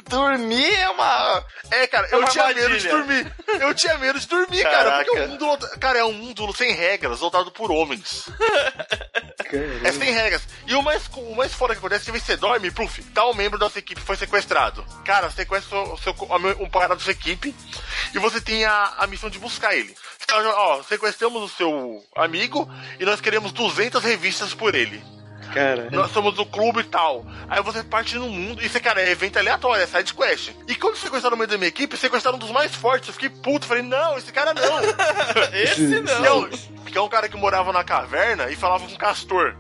[0.09, 1.45] dormir é uma.
[1.73, 2.91] É, cara, eu uma tinha medo de armadilha.
[2.93, 3.35] dormir.
[3.61, 4.99] Eu tinha medo de dormir, cara.
[4.99, 5.27] Porque Caraca.
[5.27, 5.59] o mundo.
[5.81, 8.29] Cara, é um mundo sem regras, lotado por homens.
[9.41, 9.93] É Caramba.
[9.93, 10.43] sem regras.
[10.65, 13.59] E o mais, o mais foda que acontece é que você dorme, pluf, tal membro
[13.59, 14.87] da sua equipe foi sequestrado.
[15.05, 16.15] Cara, sequestra o seu,
[16.61, 17.53] um parado da sua equipe
[18.15, 19.93] e você tem a, a missão de buscar ele.
[20.31, 25.03] Ó, sequestramos o seu amigo e nós queremos 200 revistas por ele.
[25.53, 25.89] Cara.
[25.91, 27.25] Nós somos do clube e tal.
[27.49, 30.51] Aí você parte no mundo e você, cara, é evento aleatório, é side quest.
[30.67, 33.09] E quando sequestraram no meio da minha equipe, sequestraram um dos mais fortes.
[33.09, 34.79] Eu fiquei puto, falei, não, esse cara não.
[35.53, 36.43] Esse não.
[36.43, 36.51] Não,
[36.89, 39.55] que é um cara que morava na caverna e falava com castor.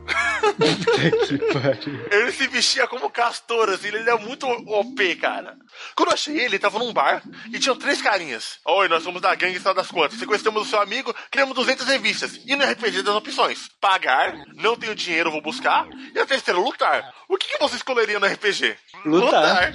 [1.29, 2.07] que pariu.
[2.11, 5.57] Ele se vestia como castor, assim, ele era muito OP, cara.
[5.95, 7.23] Quando eu achei ele, ele tava num bar
[7.53, 8.59] e tinham três carinhas.
[8.67, 10.19] Oi, nós somos da gangue Estrada das Contas.
[10.19, 12.41] Sequestramos o seu amigo, criamos 200 revistas.
[12.47, 15.87] E no RPG das opções: pagar, não tenho dinheiro, vou buscar.
[16.15, 17.13] E a terceira, lutar.
[17.29, 18.77] O que, que você escolheria no RPG?
[19.05, 19.43] Lutar.
[19.43, 19.73] Lutar.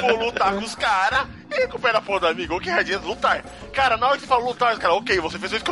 [0.00, 2.56] Vou lutar com os caras e recupera a porra do amigo.
[2.56, 3.06] O que dinheiro?
[3.06, 3.42] Lutar.
[3.72, 5.64] Cara, na hora que você fala lutar, os caras, ok, você fez isso.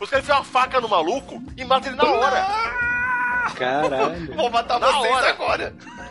[0.00, 2.91] Os caras enfiam uma faca no maluco e matam ele na hora.
[3.56, 4.34] Caralho.
[4.36, 5.30] Vou matar Na vocês hora.
[5.30, 5.74] agora.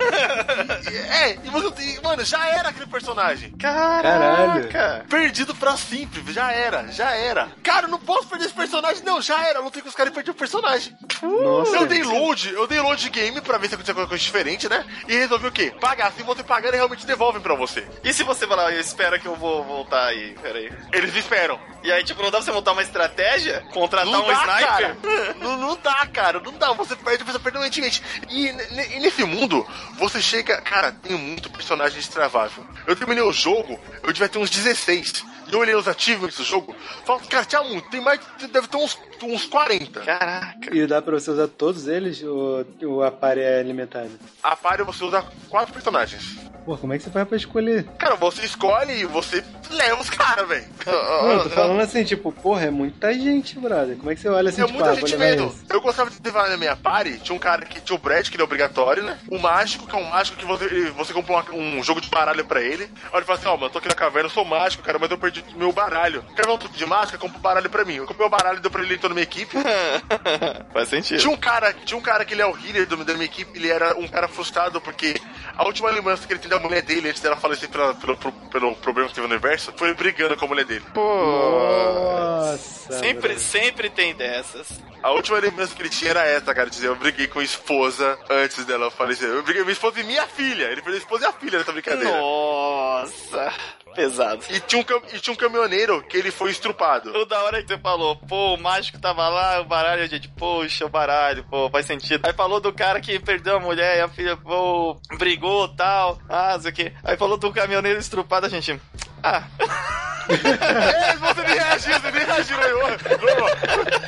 [1.21, 2.01] É, e você tem.
[2.01, 3.51] Mano, já era aquele personagem.
[3.51, 4.67] Caralho.
[4.69, 5.05] Caraca.
[5.07, 7.49] Perdido pra sempre, já era, já era.
[7.63, 9.59] Cara, eu não posso perder esse personagem, não, já era.
[9.59, 10.95] Eu lutei com os caras e perdi o personagem.
[11.21, 11.75] Nossa.
[11.75, 14.67] Eu dei load, eu dei load de game pra ver se acontecia alguma coisa diferente,
[14.67, 14.83] né?
[15.07, 15.71] E resolvi o quê?
[15.79, 16.11] Pagar.
[16.13, 17.87] Se você pagar, eles realmente devolvem pra você.
[18.03, 20.71] E se você falar, espera que eu vou voltar aí, peraí.
[20.91, 21.59] Eles esperam.
[21.83, 23.61] E aí, tipo, não dá pra você montar uma estratégia?
[23.73, 24.67] Contratar Não um dá, sniper?
[24.67, 24.97] cara.
[25.39, 26.39] Não, não dá, cara.
[26.39, 26.71] Não dá.
[26.73, 28.03] Você perde, você perde doentemente.
[28.29, 29.65] E, e nesse mundo,
[29.97, 30.61] você chega.
[30.61, 32.63] Cara, tem muito personagem destravável.
[32.85, 35.23] Eu terminei o jogo, eu devia ter uns 16.
[35.51, 36.75] Eu olhei os achievements do jogo.
[37.05, 37.89] Falo, cara, tinha muito.
[37.89, 38.19] Tem mais.
[38.51, 39.99] Deve ter uns, uns 40.
[40.01, 40.75] Caraca.
[40.75, 44.11] E dá pra você usar todos eles ou o aparelho é limitado?
[44.41, 46.37] A party você usa quatro personagens.
[46.65, 47.83] Pô, como é que você faz pra escolher?
[47.97, 50.65] Cara, você escolhe e você leva os caras, velho.
[50.85, 53.97] Não, eu tô falando assim, tipo, porra, é muita gente, brother.
[53.97, 55.47] Como é que você olha assim, É tipo, muita ah, gente mesmo.
[55.47, 55.63] esse?
[55.73, 57.17] Eu gostava de levar na minha party.
[57.19, 59.17] Tinha um cara que tinha o Brad, que ele é obrigatório, né?
[59.27, 62.09] O mágico, que é um mágico que você, ele- você comprou uma- um jogo de
[62.09, 62.83] baralho pra ele.
[62.83, 64.99] Aí ele fala assim: Ó, mano, eu tô aqui na caverna, eu sou mágico, cara,
[64.99, 66.23] mas eu perdi meu baralho.
[66.35, 67.17] Quer ver um truque de mágica?
[67.17, 67.95] Compra um baralho pra mim.
[67.95, 69.55] Eu comprei o baralho e deu pra ele, entrou na minha equipe.
[70.73, 71.19] Faz sentido.
[71.19, 73.57] Tinha um cara, tinha um cara que ele é o healer do- da minha equipe,
[73.57, 75.15] ele era um cara frustrado porque
[75.57, 78.31] a última lembrança que ele tem da mulher dele antes dela falecer pela- pelo, pelo,
[78.49, 80.85] pelo problema que teve no universo foi brigando com a mulher dele.
[80.95, 82.99] Nossa.
[82.99, 84.67] Sempre, sempre tem dessas.
[85.01, 88.17] A última lembrança que ele tinha era essa, cara, dizer, eu briguei com a esposa
[88.29, 89.27] antes dela falecer.
[89.29, 90.65] Eu briguei com minha esposa e minha filha.
[90.65, 92.11] Ele perdeu a esposa e a filha nessa brincadeira.
[92.19, 93.51] Nossa.
[93.95, 94.43] Pesado.
[94.49, 97.09] E tinha, um, cam- e tinha um caminhoneiro que ele foi estrupado.
[97.15, 100.27] O da hora que você falou, pô, o mágico tava lá, o baralho, a gente,
[100.29, 102.25] poxa, o baralho, pô, faz sentido.
[102.25, 106.53] Aí falou do cara que perdeu a mulher e a filha, pô, brigou tal, ah,
[106.53, 106.93] não sei o quê.
[107.03, 108.79] Aí falou do caminhoneiro estrupado, a gente,
[109.23, 109.43] ah,
[110.31, 112.57] É, você nem reagiu, você nem reagiu.
[112.61, 112.97] Eu, eu,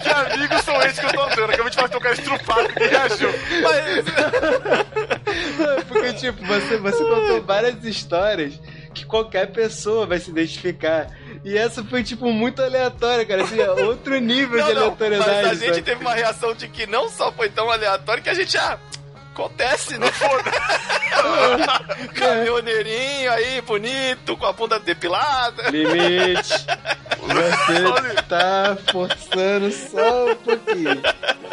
[0.01, 1.49] que amigos são esses que eu tô andando?
[1.51, 3.29] Acabei de falar que tem um cara estrupado que reagiu.
[5.57, 8.53] Não, Porque, tipo, você, você contou várias histórias
[8.93, 11.09] que qualquer pessoa vai se identificar.
[11.43, 13.43] E essa foi, tipo, muito aleatória, cara.
[13.43, 15.31] Assim, outro nível não, de não, aleatoriedade.
[15.31, 15.81] mas a gente sabe?
[15.81, 18.79] teve uma reação de que não só foi tão aleatório que a gente, ah,
[19.33, 20.07] acontece, né?
[22.15, 25.69] Caminhoneirinho aí, bonito, com a bunda depilada.
[25.69, 26.53] Limite.
[27.23, 31.01] Você tá forçando só um pouquinho.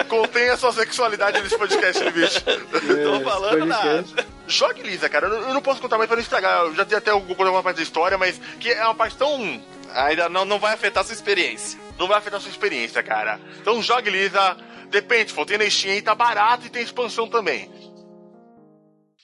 [0.08, 2.40] Contenha sua sexualidade nesse podcast, bicho.
[2.42, 4.04] Tô falando nada.
[4.46, 5.26] Jogue Lisa, cara.
[5.28, 6.60] Eu não- posso contar mais pra não estragar.
[6.62, 9.62] Eu já tenho até alguma uma parte da história, mas que é uma parte tão.
[9.94, 11.78] Ainda não, não vai afetar a sua experiência.
[11.98, 13.38] Não vai afetar a sua experiência, cara.
[13.60, 14.56] Então jogue Lisa.
[14.90, 17.70] Depende, tem na Steam aí, tá barato e tem expansão também.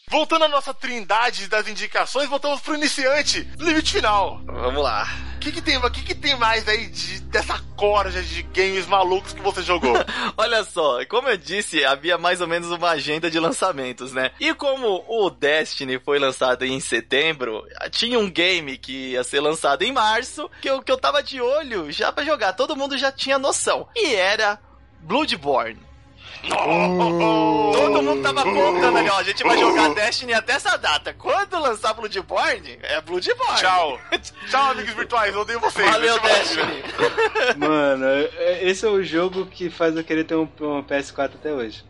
[0.08, 4.40] Voltando à nossa trindade das indicações, voltamos pro iniciante, limite final.
[4.46, 5.04] Vamos lá.
[5.34, 9.32] O que, que, tem, que, que tem mais aí de- dessa corja de games malucos
[9.32, 9.94] que você jogou?
[10.38, 14.30] Olha só, como eu disse, havia mais ou menos uma agenda de lançamentos, né?
[14.40, 19.82] E como o Destiny foi lançado em setembro, tinha um game que ia ser lançado
[19.82, 23.10] em março, que eu, que eu tava de olho já pra jogar, todo mundo já
[23.10, 23.88] tinha noção.
[23.94, 24.58] E era
[25.00, 25.78] Bloodborne.
[26.48, 31.12] Todo mundo tava contando ali, ó, a gente vai jogar Destiny até essa data.
[31.14, 33.58] Quando lançar Bloodborne, é Bloodborne.
[33.58, 34.00] Tchau.
[34.48, 35.34] Tchau, amigos virtuais.
[35.34, 35.88] Eu odeio vocês.
[35.90, 36.82] Valeu, Destiny.
[37.56, 41.52] Mano, é- esse é o jogo que faz eu querer ter um, um PS4 até
[41.52, 41.84] hoje.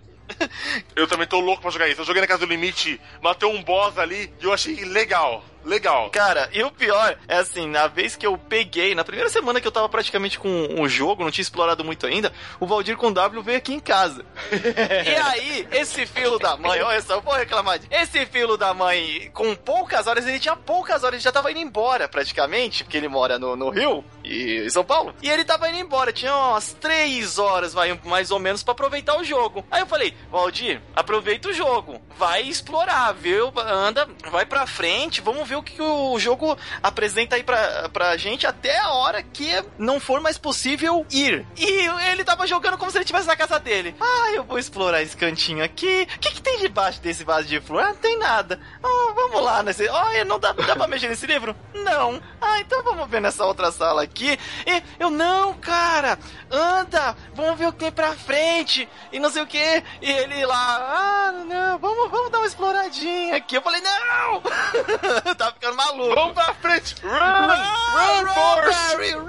[0.95, 2.01] Eu também tô louco pra jogar isso.
[2.01, 5.45] Eu joguei na casa do limite, matei um boss ali e eu achei legal.
[5.67, 6.11] Legal.
[6.11, 9.67] Cara, e o pior é assim, na vez que eu peguei, na primeira semana que
[9.67, 13.43] eu tava praticamente com o jogo, não tinha explorado muito ainda, o Valdir com W
[13.43, 14.25] veio aqui em casa.
[14.53, 17.79] e aí, esse filho da mãe, olha só, eu vou reclamar.
[17.79, 21.51] de- Esse filho da mãe, com poucas horas, ele tinha poucas horas, ele já tava
[21.51, 25.15] indo embora praticamente, porque ele mora no, no Rio e em São Paulo.
[25.23, 29.17] E ele tava indo embora, tinha umas três horas, vai, mais ou menos, pra aproveitar
[29.19, 29.65] o jogo.
[29.71, 33.53] Aí eu falei, Valdir, aproveita o jogo, vai explorar, viu?
[33.57, 38.17] Anda, vai pra frente, vamos ver ver o que o jogo apresenta aí pra, pra
[38.17, 39.49] gente até a hora que
[39.79, 41.47] não for mais possível ir.
[41.57, 43.95] E ele tava jogando como se ele estivesse na casa dele.
[44.01, 46.07] Ah, eu vou explorar esse cantinho aqui.
[46.17, 47.83] O que, que tem debaixo desse vaso de flor?
[47.83, 48.61] Ah, não tem nada.
[48.83, 49.89] Ah, vamos lá nesse.
[49.89, 51.57] Olha, não dá, dá pra mexer nesse livro?
[51.75, 52.21] Não.
[52.41, 54.39] Ah, então vamos ver nessa outra sala aqui.
[54.67, 56.19] E eu, não, cara,
[56.51, 58.89] anda, vamos ver o que tem pra frente.
[59.13, 59.83] E não sei o que.
[60.03, 63.57] E ele lá, ah, não, vamos, vamos dar uma exploradinha aqui.
[63.57, 64.43] Eu falei, não!
[65.47, 66.15] tava ficando maluco.
[66.15, 66.95] Vamos pra frente!
[67.03, 67.11] Run!
[67.11, 68.71] Run, Run, Force!
[68.71, 69.27] Barry, run!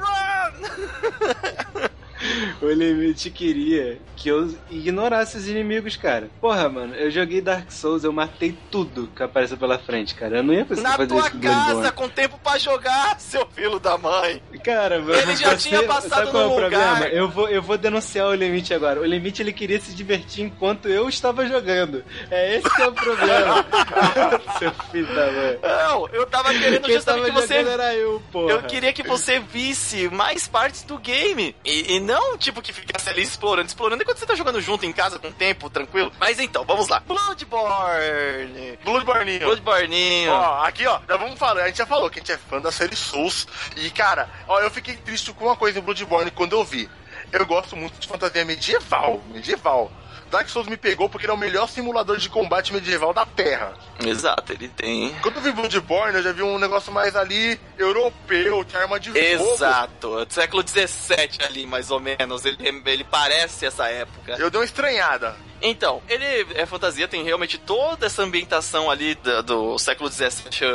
[2.62, 6.30] O limite queria que eu ignorasse os inimigos, cara.
[6.42, 10.38] Porra, mano, eu joguei Dark Souls, eu matei tudo que apareceu pela frente, cara.
[10.38, 11.74] Eu não ia conseguir Na fazer tua isso com Bloodborne.
[11.76, 14.42] casa, com tempo pra jogar, seu filho da mãe.
[14.64, 16.70] Cara, mano, Ele já você- tinha passado é no o lugar.
[17.00, 17.06] problema?
[17.16, 19.00] Eu vou, eu vou denunciar o limite agora.
[19.00, 22.04] O limite ele queria se divertir enquanto eu estava jogando.
[22.32, 23.66] É esse que é o problema.
[24.60, 25.60] Seu filho da mãe.
[25.62, 27.56] Não, eu tava querendo Quem justamente tava que você.
[27.56, 28.52] era eu, porra.
[28.54, 31.56] Eu queria que você visse mais partes do game.
[31.64, 33.68] E, e não, tipo, que ficasse ali explorando.
[33.68, 36.10] Explorando enquanto você tá jogando junto em casa com tempo, tranquilo.
[36.18, 37.02] Mas então, vamos lá.
[37.02, 38.80] Bloodborne.
[38.82, 39.40] Bloodborne.
[39.40, 40.30] Bloodborne.
[40.30, 42.62] Ó, aqui, ó, já vamos falar, a gente já falou que a gente é fã
[42.62, 43.46] da série Souls.
[43.76, 46.90] E, cara, ó, eu fiquei triste com uma coisa em Bloodborne quando eu vi.
[47.30, 49.92] Eu gosto muito de fantasia medieval, medieval.
[50.30, 53.74] Dark Souls me pegou porque ele é o melhor simulador de combate medieval da Terra.
[54.06, 55.14] Exato, ele tem.
[55.22, 59.10] Quando eu vi Bloodborne, eu já vi um negócio mais ali europeu, tinha arma de
[59.10, 59.54] fogo.
[59.54, 62.46] Exato, século 17 ali, mais ou menos.
[62.46, 64.36] Ele, ele parece essa época.
[64.38, 65.36] Eu dei uma estranhada.
[65.62, 70.30] Então, ele é fantasia, tem realmente toda essa ambientação ali da- do, século XVII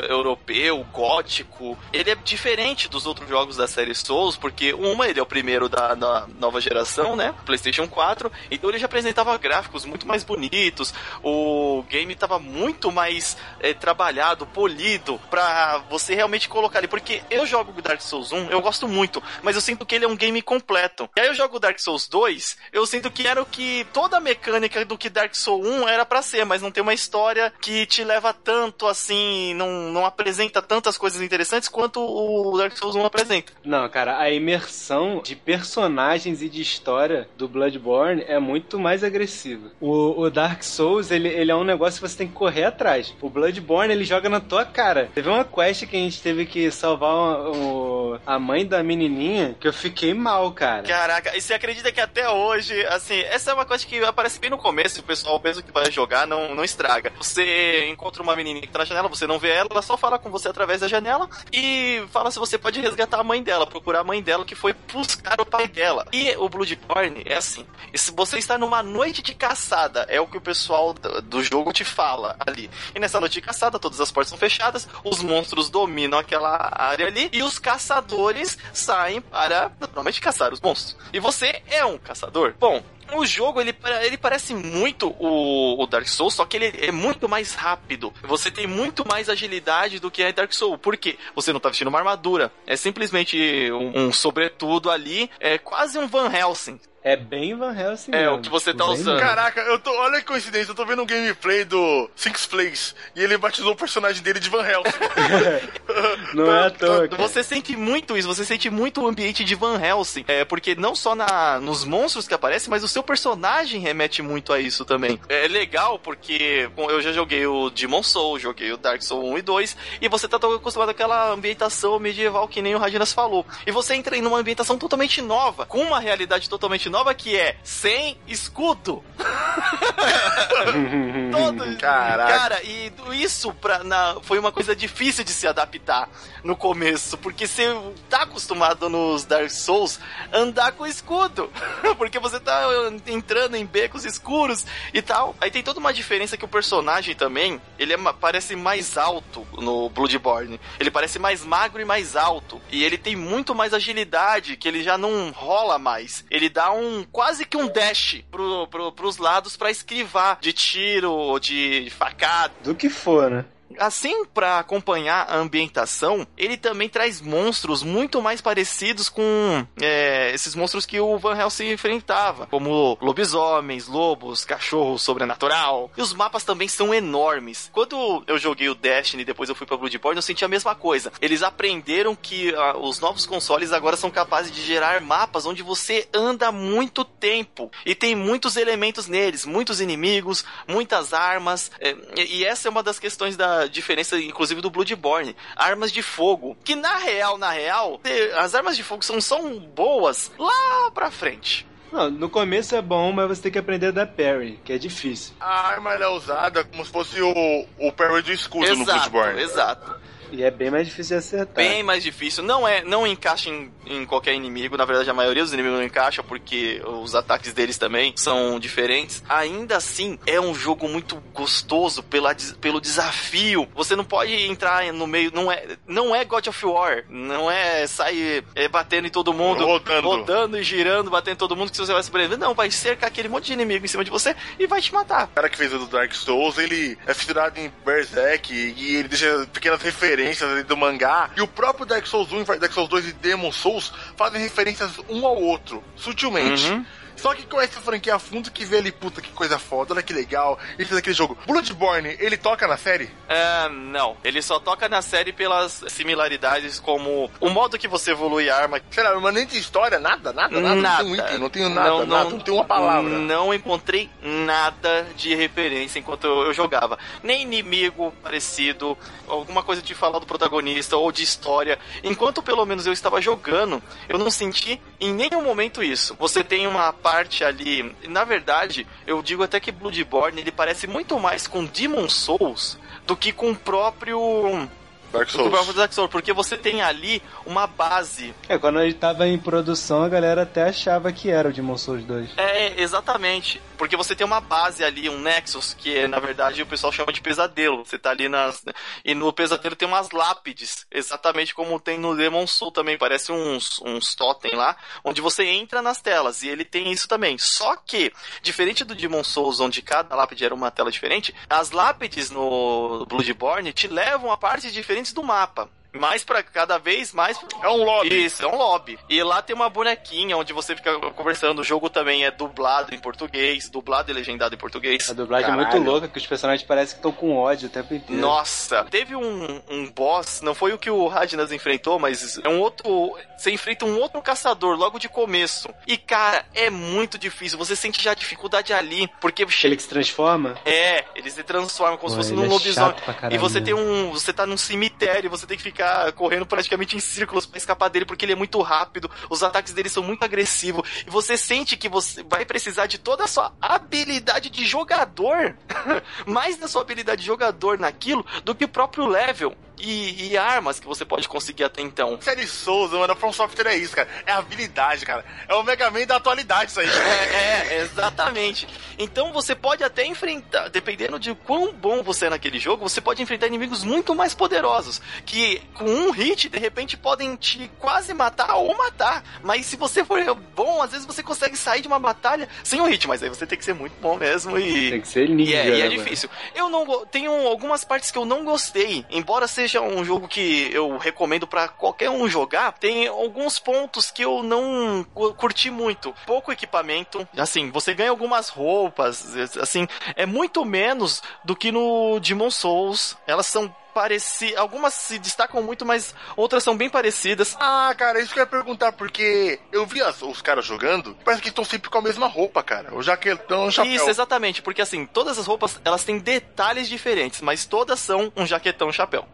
[0.08, 1.78] europeu, gótico.
[1.92, 5.68] Ele é diferente dos outros jogos da série Souls, porque uma, ele é o primeiro
[5.68, 7.34] da, da nova geração, né?
[7.44, 13.36] PlayStation 4, então ele já apresentava gráficos muito mais bonitos, o game tava muito mais
[13.60, 16.88] eh, trabalhado, polido, pra você realmente colocar ali.
[16.88, 20.08] Porque eu jogo Dark Souls 1, eu gosto muito, mas eu sinto que ele é
[20.08, 21.08] um game completo.
[21.16, 24.20] E aí eu jogo Dark Souls 2, eu sinto que era o que toda a
[24.20, 27.86] mecânica do que Dark Souls 1 era pra ser, mas não tem uma história que
[27.86, 33.04] te leva tanto assim, não, não apresenta tantas coisas interessantes quanto o Dark Souls 1
[33.04, 33.52] apresenta.
[33.64, 39.70] Não, cara, a imersão de personagens e de história do Bloodborne é muito mais agressiva.
[39.80, 43.14] O, o Dark Souls, ele, ele é um negócio que você tem que correr atrás.
[43.20, 45.10] O Bloodborne, ele joga na tua cara.
[45.14, 49.56] Teve uma quest que a gente teve que salvar o- o- a mãe da menininha
[49.60, 50.82] que eu fiquei mal, cara.
[50.82, 54.50] Caraca, e você acredita que até hoje, assim, essa é uma coisa que aparece bem
[54.50, 57.12] no começo, o pessoal mesmo que vai jogar não, não estraga.
[57.18, 60.18] Você encontra uma menininha que tá na janela, você não vê ela, ela só fala
[60.18, 64.00] com você através da janela e fala se você pode resgatar a mãe dela, procurar
[64.00, 66.06] a mãe dela que foi buscar o pai dela.
[66.12, 70.38] E o Bloodborne é assim, se você está numa noite de caçada, é o que
[70.38, 72.70] o pessoal do jogo te fala ali.
[72.94, 77.06] E nessa noite de caçada, todas as portas são fechadas, os monstros dominam aquela área
[77.06, 80.96] ali e os caçadores saem para naturalmente caçar os monstros.
[81.12, 82.54] E você é um caçador.
[82.58, 82.82] Bom,
[83.12, 87.28] o jogo ele, ele parece muito o, o Dark Souls, só que ele é muito
[87.28, 88.12] mais rápido.
[88.22, 90.78] Você tem muito mais agilidade do que é Dark Souls.
[90.80, 91.18] Por quê?
[91.34, 92.52] Você não tá vestindo uma armadura.
[92.66, 93.36] É simplesmente
[93.72, 95.30] um, um sobretudo ali.
[95.40, 96.78] É quase um Van Helsing.
[97.04, 98.36] É bem Van Helsing É, mesmo.
[98.36, 99.18] o que você tá Bem usando.
[99.18, 103.22] Caraca, eu tô, olha que coincidência, eu tô vendo um gameplay do Six Flags e
[103.22, 104.92] ele batizou o personagem dele de Van Helsing.
[106.34, 107.22] Não é à toa, cara.
[107.22, 110.24] Você sente muito isso, você sente muito o ambiente de Van Helsing.
[110.28, 114.52] É, porque não só na, nos monstros que aparecem, mas o seu personagem remete muito
[114.52, 115.18] a isso também.
[115.28, 119.38] É legal porque bom, eu já joguei o Demon Soul, joguei o Dark Souls 1
[119.38, 123.44] e 2, e você tá tão acostumado àquela ambientação medieval que nem o Radinas falou.
[123.66, 127.56] E você entra em uma ambientação totalmente nova, com uma realidade totalmente nova que é
[127.64, 129.02] sem escudo.
[131.32, 131.78] Todo.
[131.78, 132.38] Caraca.
[132.38, 136.06] Cara, e isso pra, na, foi uma coisa difícil de se adaptar
[136.44, 137.64] no começo, porque você
[138.10, 139.98] tá acostumado nos Dark Souls
[140.32, 141.50] andar com escudo,
[141.96, 142.62] porque você tá
[143.06, 145.34] entrando em becos escuros e tal.
[145.40, 149.88] Aí tem toda uma diferença que o personagem também, ele é, parece mais alto no
[149.88, 150.60] Bloodborne.
[150.78, 154.82] Ele parece mais magro e mais alto, e ele tem muito mais agilidade, que ele
[154.82, 156.22] já não rola mais.
[156.30, 161.38] Ele dá um quase que um dash pro, pro, pros lados pra esquivar de tiro,
[161.38, 162.52] de facada.
[162.62, 163.44] Do que for, né?
[163.78, 170.54] Assim, pra acompanhar a ambientação, ele também traz monstros muito mais parecidos com é, esses
[170.54, 175.90] monstros que o Van Helsing enfrentava, como lobisomens, lobos, cachorro sobrenatural.
[175.96, 177.70] E os mapas também são enormes.
[177.72, 181.12] Quando eu joguei o Destiny depois eu fui pra Bloodborne, eu senti a mesma coisa.
[181.20, 186.08] Eles aprenderam que ah, os novos consoles agora são capazes de gerar mapas onde você
[186.12, 191.70] anda muito tempo e tem muitos elementos neles, muitos inimigos, muitas armas.
[191.80, 195.36] é, e essa é uma das questões da essa diferença, inclusive, do Bloodborne.
[195.56, 196.56] Armas de fogo.
[196.64, 198.00] Que na real, na real,
[198.38, 201.66] as armas de fogo são, são boas lá pra frente.
[201.92, 204.78] Não, no começo é bom, mas você tem que aprender a dar parry, que é
[204.78, 205.34] difícil.
[205.38, 209.42] A arma é usada como se fosse o, o parry do escudo no Exato, Bloodborne.
[209.42, 210.00] exato.
[210.32, 211.54] E é bem mais difícil de acertar.
[211.54, 212.42] Bem mais difícil.
[212.42, 214.78] Não é, não encaixa em, em qualquer inimigo.
[214.78, 219.22] Na verdade, a maioria dos inimigos não encaixa porque os ataques deles também são diferentes.
[219.28, 223.68] Ainda assim, é um jogo muito gostoso pela, pelo desafio.
[223.74, 225.30] Você não pode entrar no meio.
[225.34, 227.04] Não é, não é God of War.
[227.10, 230.08] Não é sair é, batendo em todo mundo, Rodando.
[230.08, 232.38] rodando e girando, batendo em todo mundo que você vai se prender.
[232.38, 235.24] Não, vai cercar aquele monte de inimigo em cima de você e vai te matar.
[235.24, 239.08] O cara que fez o do Dark Souls, ele é fissurado em Berserk e ele
[239.08, 241.30] deixa pequenas referências ali do mangá.
[241.36, 245.26] E o próprio Dark Souls 1, Dark Souls 2 e Demon Souls fazem referências um
[245.26, 246.70] ao outro, sutilmente.
[246.70, 246.84] Uhum.
[247.16, 250.02] Só que conhece a franquia a fundo que vê ali, puta, que coisa foda, olha
[250.02, 250.58] que legal.
[250.78, 251.36] Ele fez aquele jogo.
[251.46, 253.10] Bloodborne, ele toca na série?
[253.28, 254.16] É, não.
[254.24, 258.80] Ele só toca na série pelas similaridades, como o modo que você evolui a arma.
[258.90, 260.74] Sei lá, mas nem tem história, nada, nada, nada.
[260.74, 263.10] Não tem um item, não tenho nada, nada, não, tem uma palavra.
[263.10, 266.98] Não encontrei nada de referência enquanto eu, eu jogava.
[267.22, 268.96] Nem inimigo parecido,
[269.28, 271.78] alguma coisa de falar do protagonista ou de história.
[272.02, 276.16] Enquanto pelo menos eu estava jogando, eu não senti em nenhum momento isso.
[276.18, 277.94] Você tem uma parte ali.
[278.08, 283.16] Na verdade, eu digo até que Bloodborne ele parece muito mais com Demon Souls do
[283.16, 284.68] que com o próprio.
[285.12, 285.74] Dark do Souls.
[285.74, 290.08] Dark Souls, porque você tem ali uma base É, quando ele tava em produção, a
[290.08, 292.30] galera até achava que era o Demon Souls 2.
[292.36, 293.60] É, exatamente.
[293.76, 297.20] Porque você tem uma base ali, um Nexus, que na verdade o pessoal chama de
[297.20, 297.84] pesadelo.
[297.84, 298.64] Você tá ali nas.
[299.04, 302.96] E no pesadelo tem umas lápides, exatamente como tem no Demon Soul também.
[302.96, 306.42] Parece uns, uns totem lá, onde você entra nas telas.
[306.42, 307.36] E ele tem isso também.
[307.38, 312.30] Só que, diferente do Demon Souls, onde cada lápide era uma tela diferente, as lápides
[312.30, 315.68] no Bloodborne te levam a partes diferentes do mapa.
[315.94, 318.24] Mais pra cada vez mais É um lobby.
[318.24, 318.98] isso, é um lobby.
[319.08, 321.60] E lá tem uma bonequinha onde você fica conversando.
[321.60, 325.10] O jogo também é dublado em português, dublado e legendado em português.
[325.10, 325.70] A dublagem é Caralho.
[325.76, 328.20] muito louca, que os personagens parecem que estão com ódio o tempo inteiro.
[328.20, 332.58] Nossa, teve um, um boss, não foi o que o Radnas enfrentou, mas é um
[332.60, 333.14] outro.
[333.36, 335.68] Você enfrenta um outro caçador logo de começo.
[335.86, 337.58] E cara, é muito difícil.
[337.58, 340.56] Você sente já a dificuldade ali, porque Ele que se transforma?
[340.64, 342.94] É, eles se transformam como Pô, se fosse ele num é lobisomem.
[343.30, 343.64] E você mesmo.
[343.64, 344.10] tem um.
[344.12, 345.81] Você tá num cemitério, você tem que ficar
[346.14, 349.88] correndo praticamente em círculos pra escapar dele, porque ele é muito rápido, os ataques dele
[349.88, 350.88] são muito agressivos.
[351.06, 355.56] E você sente que você vai precisar de toda a sua habilidade de jogador.
[356.26, 359.56] mais da sua habilidade de jogador naquilo do que o próprio level.
[359.78, 362.18] E, e armas que você pode conseguir até então.
[362.20, 364.08] Série Souls, mano, a From Software é isso, cara.
[364.26, 365.24] É habilidade, cara.
[365.48, 366.88] É o Mega Man da atualidade isso aí.
[367.32, 368.68] É, é, exatamente.
[368.98, 373.22] Então você pode até enfrentar, dependendo de quão bom você é naquele jogo, você pode
[373.22, 378.54] enfrentar inimigos muito mais poderosos, que com um hit, de repente, podem te quase matar
[378.56, 379.24] ou matar.
[379.42, 380.22] Mas se você for
[380.54, 383.46] bom, às vezes você consegue sair de uma batalha sem um hit, mas aí você
[383.46, 384.90] tem que ser muito bom mesmo e...
[384.90, 385.56] Tem que ser E ninja.
[385.56, 386.28] é, e é né, difícil.
[386.54, 390.96] Eu não tenho algumas partes que eu não gostei, embora seja um jogo que eu
[390.98, 392.72] recomendo pra qualquer um jogar.
[392.72, 396.14] Tem alguns pontos que eu não cu- curti muito.
[396.26, 399.86] Pouco equipamento, assim, você ganha algumas roupas, assim,
[400.16, 403.16] é muito menos do que no Demon Souls.
[403.26, 407.54] Elas são parecidas, algumas se destacam muito, mas outras são bem parecidas.
[407.60, 411.42] Ah, cara, isso que eu ia perguntar, porque eu vi as- os caras jogando, parece
[411.42, 412.94] que estão sempre com a mesma roupa, cara.
[412.94, 413.92] O jaquetão, o chapéu.
[413.92, 418.46] Isso, exatamente, porque assim, todas as roupas, elas têm detalhes diferentes, mas todas são um
[418.46, 419.26] jaquetão chapéu.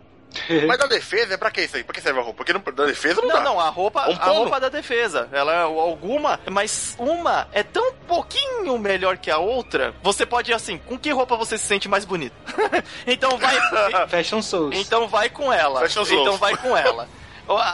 [0.66, 1.84] Mas da defesa é pra que isso aí?
[1.84, 2.38] Pra que serve a roupa?
[2.38, 3.40] Porque não, da defesa não, Não, dá.
[3.42, 4.32] não, a roupa, Um a pano.
[4.34, 5.28] roupa da defesa.
[5.32, 9.94] Ela é alguma, mas uma é tão pouquinho melhor que a outra.
[10.02, 12.34] Você pode assim, com que roupa você se sente mais bonito?
[13.06, 13.56] então vai,
[14.08, 14.76] Fashion Souls.
[14.76, 15.82] então vai com ela.
[15.84, 16.10] Os olhos.
[16.10, 17.08] Então vai com ela.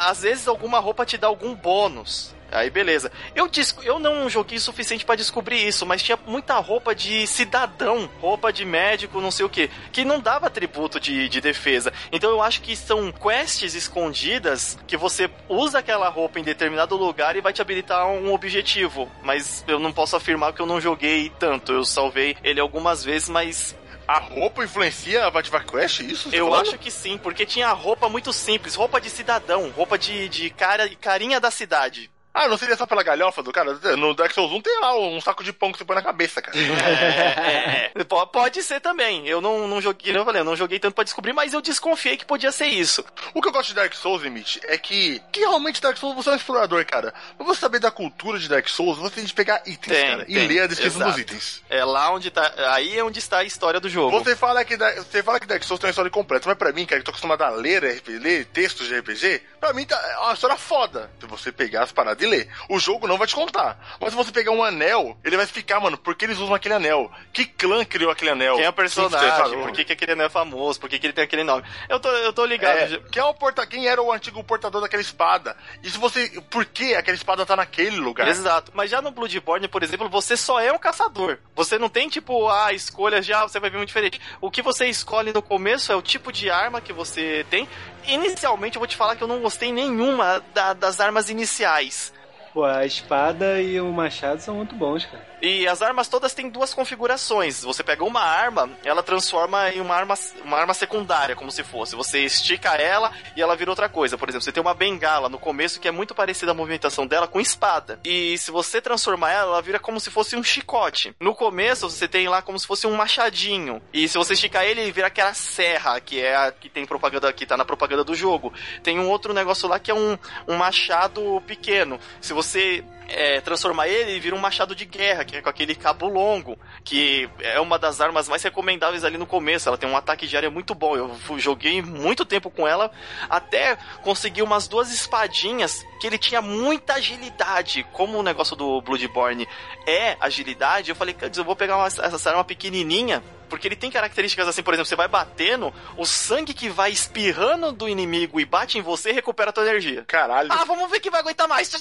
[0.08, 2.34] Às vezes alguma roupa te dá algum bônus.
[2.54, 3.10] Aí beleza.
[3.34, 3.50] Eu,
[3.82, 8.52] eu não joguei o suficiente pra descobrir isso, mas tinha muita roupa de cidadão, roupa
[8.52, 11.92] de médico, não sei o que, que não dava atributo de, de defesa.
[12.12, 17.34] Então eu acho que são quests escondidas que você usa aquela roupa em determinado lugar
[17.36, 19.10] e vai te habilitar um objetivo.
[19.22, 21.72] Mas eu não posso afirmar que eu não joguei tanto.
[21.72, 23.76] Eu salvei ele algumas vezes, mas
[24.06, 26.00] A roupa influencia a Vativar Quest?
[26.00, 26.30] Isso?
[26.30, 26.60] tá eu falando?
[26.68, 30.88] acho que sim, porque tinha roupa muito simples, roupa de cidadão, roupa de, de cara,
[31.00, 32.10] carinha da cidade.
[32.34, 33.74] Ah, não seria só pela galhofa do cara?
[33.96, 36.42] No Dark Souls 1 tem lá um saco de pão que você põe na cabeça,
[36.42, 36.58] cara.
[36.58, 38.02] É, é, é.
[38.04, 39.26] Po- Pode ser também.
[39.28, 42.16] Eu não, não joguei, eu falei, eu não joguei tanto pra descobrir, mas eu desconfiei
[42.16, 43.04] que podia ser isso.
[43.32, 46.30] O que eu gosto de Dark Souls, Limite, é que, que realmente Dark Souls você
[46.30, 47.14] é um explorador, cara.
[47.36, 50.24] Pra você saber da cultura de Dark Souls, você tem que pegar itens, Tem, cara,
[50.28, 51.20] e tem, ler a descrição dos exato.
[51.20, 51.62] itens.
[51.70, 52.52] É lá onde tá.
[52.72, 54.18] Aí é onde está a história do jogo.
[54.18, 56.84] Você fala, que, você fala que Dark Souls tem uma história completa, mas pra mim,
[56.84, 60.18] cara, que tô acostumado a ler, RPG, ler textos de RPG, pra mim tá, é
[60.18, 61.10] uma história foda.
[61.18, 62.50] Se você pegar as paradas e ler.
[62.68, 63.78] O jogo não vai te contar.
[63.98, 66.74] Mas se você pegar um anel, ele vai explicar, mano, por que eles usam aquele
[66.74, 67.10] anel.
[67.32, 68.56] Que clã criou aquele anel?
[68.56, 69.62] Quem é o personagem?
[69.62, 70.78] Por que, que aquele anel é famoso?
[70.78, 71.64] Por que, que ele tem aquele nome?
[71.88, 72.76] Eu tô, eu tô ligado.
[72.76, 73.66] É, quem, é o porta...
[73.66, 75.56] quem era o antigo portador daquela espada?
[75.82, 76.28] E se você.
[76.50, 78.28] Por que aquela espada tá naquele lugar?
[78.28, 78.70] Exato.
[78.74, 81.38] Mas já no Bloodborne, por exemplo, você só é um caçador.
[81.54, 84.20] Você não tem, tipo, a escolha já, você vai ver muito diferente.
[84.42, 87.66] O que você escolhe no começo é o tipo de arma que você tem.
[88.06, 92.12] Inicialmente, eu vou te falar que eu não gostei nenhuma da- das armas iniciais.
[92.52, 95.24] Pô, a espada e o machado são muito bons, cara.
[95.40, 97.62] E as armas todas têm duas configurações.
[97.62, 100.14] Você pega uma arma, ela transforma em uma arma,
[100.44, 101.96] uma arma secundária, como se fosse.
[101.96, 104.16] Você estica ela e ela vira outra coisa.
[104.16, 107.26] Por exemplo, você tem uma bengala no começo que é muito parecida a movimentação dela
[107.26, 108.00] com espada.
[108.04, 111.14] E se você transformar ela, ela vira como se fosse um chicote.
[111.20, 113.82] No começo, você tem lá como se fosse um machadinho.
[113.92, 117.32] E se você esticar ele, ele vira aquela serra, que é a que tem propaganda,
[117.32, 118.52] que tá na propaganda do jogo.
[118.82, 120.16] Tem um outro negócio lá que é um,
[120.48, 121.98] um machado pequeno.
[122.20, 125.74] Se você é, transformar ele, ele vira um machado de guerra, que é com aquele
[125.74, 129.68] cabo longo, que é uma das armas mais recomendáveis ali no começo.
[129.68, 130.96] Ela tem um ataque de área muito bom.
[130.96, 132.90] Eu joguei muito tempo com ela,
[133.28, 137.86] até conseguir umas duas espadinhas que ele tinha muita agilidade.
[137.92, 139.46] Como o negócio do Bloodborne
[139.86, 143.22] é agilidade, eu falei, "Cara, eu vou pegar uma, essa arma pequenininha.
[143.48, 147.72] Porque ele tem características assim, por exemplo, você vai batendo, o sangue que vai espirrando
[147.72, 150.04] do inimigo e bate em você recupera a tua energia.
[150.06, 150.52] Caralho.
[150.52, 151.72] Ah, vamos ver quem vai aguentar mais.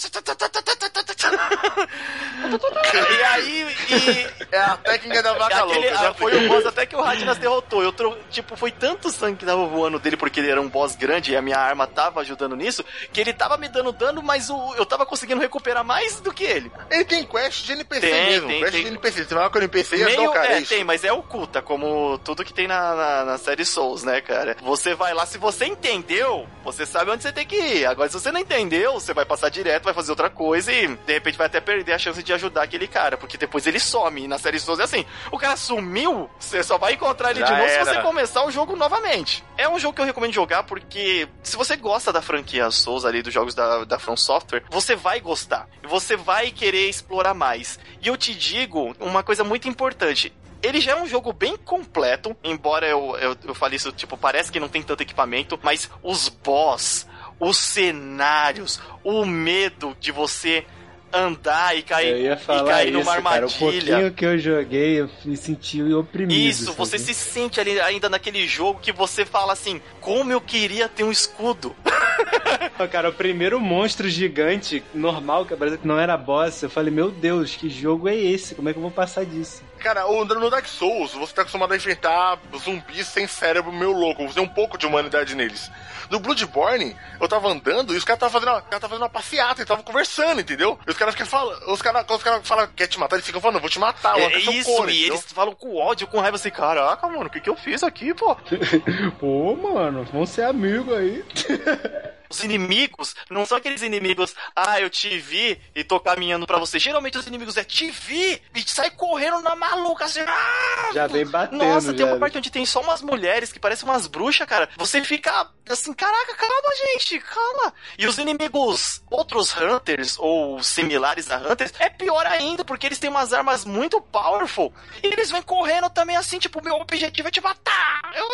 [3.11, 5.97] e aí, e, É a técnica da vaca aquele, louca.
[5.97, 7.83] já ah, foi o boss até que o Radnas derrotou.
[7.83, 8.17] Eu tro...
[8.29, 11.35] Tipo, foi tanto sangue que tava voando dele porque ele era um boss grande e
[11.35, 14.75] a minha arma tava ajudando nisso, que ele tava me dando dano, mas o...
[14.75, 16.71] eu tava conseguindo recuperar mais do que ele.
[16.89, 18.47] Ele tem quest de NPC Tem, mesmo.
[18.47, 18.83] tem, quest tem.
[18.83, 19.23] de NPC.
[19.25, 20.53] Você vai lá com o NPC e Meio, o cara.
[20.53, 20.69] é, é isso.
[20.69, 21.11] tem, mas é
[21.53, 24.57] oculta, como tudo que tem na, na, na série Souls, né, cara?
[24.63, 27.85] Você vai lá, se você entendeu, você sabe onde você tem que ir.
[27.85, 31.13] Agora, se você não entendeu, você vai passar direto, vai fazer outra coisa e, de
[31.13, 34.23] repente, vai até perder a chance de ajudar aquele cara, porque depois ele some.
[34.23, 37.45] E na série Souls é assim, o cara sumiu, você só vai encontrar ele Já
[37.45, 37.85] de novo era.
[37.85, 39.43] se você começar o jogo novamente.
[39.57, 43.21] É um jogo que eu recomendo jogar porque, se você gosta da franquia Souls ali,
[43.21, 45.67] dos jogos da, da From Software, você vai gostar.
[45.83, 47.79] E você vai querer explorar mais.
[48.01, 50.33] E eu te digo uma coisa muito importante.
[50.63, 54.49] Ele já é um jogo bem completo, embora eu, eu, eu fale isso, tipo, parece
[54.49, 57.05] que não tem tanto equipamento, mas os boss,
[57.37, 60.65] os cenários, o medo de você
[61.13, 63.45] andar e cair, Eu ia e falar cair isso, numa cara.
[63.45, 63.59] O armadilha.
[63.93, 66.37] pouquinho que eu joguei, eu me senti oprimido.
[66.39, 70.89] Isso, você se sente ali ainda naquele jogo que você fala assim, como eu queria
[70.89, 71.75] ter um escudo.
[72.91, 77.11] Cara, o primeiro monstro gigante, normal, que apareceu, que não era boss, eu falei, meu
[77.11, 78.55] Deus, que jogo é esse?
[78.55, 79.61] Como é que eu vou passar disso?
[79.79, 84.23] Cara, o- no Dark Souls, você tá acostumado a enfrentar zumbis sem cérebro meio louco.
[84.27, 85.69] Você tem um pouco de humanidade neles.
[86.09, 89.61] No Bloodborne, eu tava andando e os caras estavam fazendo, uma- tavam fazendo uma passeata
[89.61, 90.79] e estavam conversando, entendeu?
[90.87, 91.71] E os caras ficam falando.
[91.71, 93.69] Os caras, quando os caras falam que quer te matar, eles ficam falando, eu vou
[93.69, 95.15] te matar, É, seu isso, e entendeu?
[95.15, 98.13] eles falam com ódio, com raiva assim, caraca, mano, o que que eu fiz aqui,
[98.13, 98.35] pô?
[99.19, 101.23] Pô, mano, vamos ser amigos aí.
[102.33, 106.79] Os inimigos não são aqueles inimigos, ah, eu te vi e tô caminhando pra você.
[106.79, 110.21] Geralmente os inimigos é te vi e sai correndo na maluca assim.
[110.21, 110.89] Ah!
[110.95, 114.07] Já vem batendo, Nossa, tem uma parte onde tem só umas mulheres que parecem umas
[114.07, 114.67] bruxas, cara.
[114.77, 117.73] Você fica assim, caraca, calma, gente, calma.
[117.99, 123.11] E os inimigos, outros Hunters ou similares a Hunters, é pior ainda, porque eles têm
[123.11, 124.73] umas armas muito powerful.
[125.03, 128.11] E eles vêm correndo também assim, tipo, meu objetivo é te matar.
[128.15, 128.27] Eu...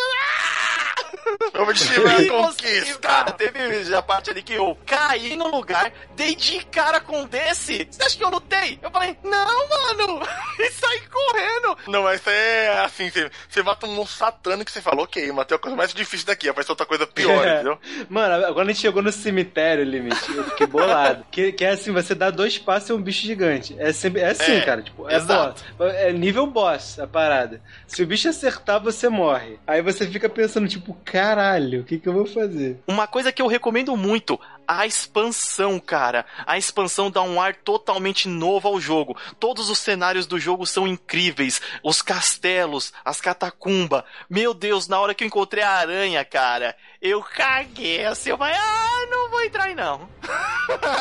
[1.52, 2.98] Eu vou te tirar E a conquista.
[2.98, 7.26] Cara, teve a parte ali que eu caí no lugar, dei de cara com um
[7.26, 7.86] desse.
[7.90, 8.78] Você acha que eu lutei?
[8.82, 10.20] Eu falei, não, mano.
[10.60, 11.78] E saí correndo.
[11.86, 15.56] Não, mas é assim, você, você mata um monstro satânico que você fala, ok, matei
[15.56, 17.54] a coisa mais difícil daqui, apareceu outra coisa pior, É.
[17.54, 17.78] entendeu?
[18.10, 21.24] Mano, quando a gente chegou no cemitério, Limite, eu fiquei bolado.
[21.30, 23.74] que, que é assim, você dá dois passos e é um bicho gigante.
[23.78, 24.82] É, sempre, é assim, É, cara.
[24.82, 25.64] Tipo, é exato.
[25.78, 25.94] boss.
[25.94, 27.62] É nível boss a parada.
[27.86, 29.58] Se o bicho acertar, você morre.
[29.66, 32.78] Aí você fica pensando, tipo, caralho, o que, que eu vou fazer?
[32.86, 34.38] Uma coisa que eu recomendo muito,
[34.70, 36.24] a expansão, cara.
[36.46, 39.16] A expansão dá um ar totalmente novo ao jogo.
[39.40, 41.60] Todos os cenários do jogo são incríveis.
[41.82, 44.04] Os castelos, as catacumbas.
[44.28, 48.30] Meu Deus, na hora que eu encontrei a aranha, cara, eu caguei assim.
[48.30, 50.08] Eu falei, ah, não vou entrar aí não.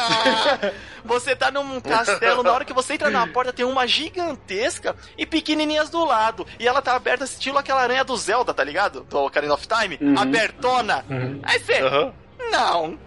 [1.05, 5.27] você tá num castelo, na hora que você entra na porta tem uma gigantesca e
[5.27, 6.47] pequenininhas do lado.
[6.57, 9.01] E ela tá aberta estilo aquela aranha do Zelda, tá ligado?
[9.01, 9.99] Do Ocarina of Time.
[10.01, 10.17] Uhum.
[10.17, 11.05] Abertona.
[11.43, 11.81] Aí você...
[11.81, 12.13] Aham.
[12.51, 12.97] Não.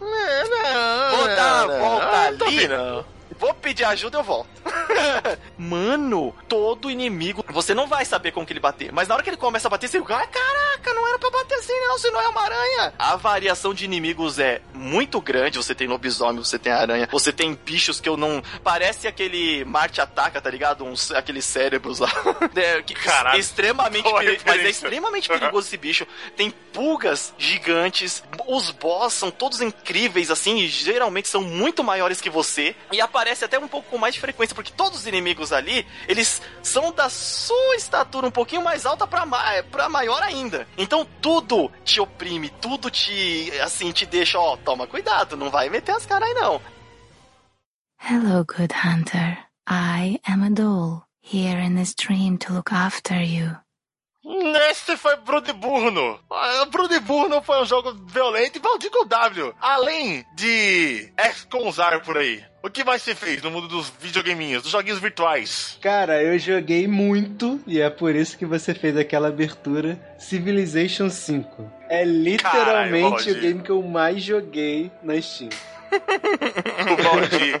[0.00, 2.68] Não, Vou dar não, volta não, não tô ali.
[2.68, 3.04] não.
[3.44, 4.48] Vou pedir ajuda, eu volto.
[5.58, 8.90] Mano, todo inimigo, você não vai saber como que ele bater.
[8.90, 11.28] Mas na hora que ele começa a bater, você fica, ah, caraca, não era pra
[11.30, 12.94] bater assim não, senão é uma aranha.
[12.98, 15.58] A variação de inimigos é muito grande.
[15.58, 18.42] Você tem lobisomem, você tem aranha, você tem bichos que eu não...
[18.62, 20.84] Parece aquele Marte Ataca, tá ligado?
[20.84, 22.10] Uns, aqueles cérebros lá.
[22.54, 23.38] É, que, Caralho.
[23.40, 26.06] extremamente Boa peri- Mas é extremamente perigoso esse bicho.
[26.36, 28.22] Tem pulgas gigantes.
[28.46, 32.74] Os boss são todos incríveis, assim, e geralmente são muito maiores que você.
[32.92, 36.92] E aparece até um pouco com mais frequência, porque todos os inimigos ali, eles são
[36.92, 40.68] da sua estatura um pouquinho mais alta pra, ma pra maior ainda.
[40.76, 45.92] Então tudo te oprime, tudo te, assim, te deixa, ó, toma cuidado, não vai meter
[45.92, 46.60] as caras aí não.
[48.06, 49.38] Hello, good hunter.
[49.66, 53.56] I am a doll, here in this dream to look after you.
[54.70, 56.18] Esse foi Brudeburno.
[56.30, 59.54] Ah, Brudeburno foi um jogo violento e maldito W.
[59.60, 62.42] Além de X-Conzar por aí.
[62.64, 65.76] O que mais você fez no mundo dos videogaminhos, dos joguinhos virtuais?
[65.82, 71.70] Cara, eu joguei muito e é por isso que você fez aquela abertura Civilization 5.
[71.90, 75.50] É literalmente Caralho, o game que eu mais joguei na Steam.
[76.92, 77.60] O Valdir.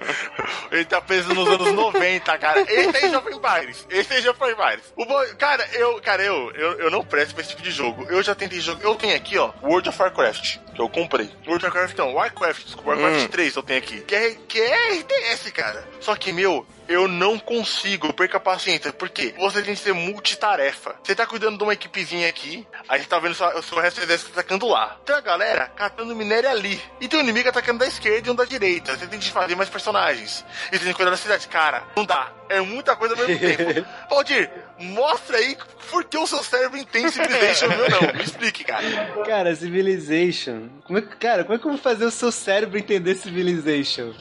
[0.70, 2.60] Ele tá preso nos anos 90, cara.
[2.60, 3.86] Esse aí já foi em bares.
[3.90, 4.92] Esse aí já foi em bares.
[4.96, 8.06] O Val- Cara, eu, cara, eu, eu, eu não presto pra esse tipo de jogo.
[8.10, 8.84] Eu já tentei jogar.
[8.84, 11.30] Eu tenho aqui, ó, World of Warcraft, que eu comprei.
[11.46, 14.00] World of Warcraft não, Warcraft, desculpa, Warcraft 3 eu tenho aqui.
[14.02, 15.88] Que é, que é RTS, cara.
[16.00, 18.92] Só que, meu, eu não consigo, eu perco a paciência.
[18.92, 19.34] Por quê?
[19.38, 20.94] Você tem que ser multitarefa.
[21.02, 24.04] Você tá cuidando de uma equipezinha aqui, aí você tá vendo o seu resto do
[24.04, 24.96] exército atacando lá.
[25.04, 26.80] Tem a galera catando minério ali.
[27.00, 28.96] E tem um inimigo atacando da esquerda e um da direita.
[28.96, 30.44] Você tem que fazer mais personagens.
[30.70, 31.48] E você tem que cuidar da cidade.
[31.48, 32.32] Cara, não dá.
[32.48, 33.86] É muita coisa ao mesmo tempo.
[34.10, 35.56] Valdir, mostra aí
[35.90, 38.00] por que o seu cérebro entende Civilization o meu não.
[38.14, 38.84] Me explique, cara.
[39.26, 40.68] Cara, Civilization.
[40.86, 44.12] Como é que, cara, como é que eu vou fazer o seu cérebro entender Civilization?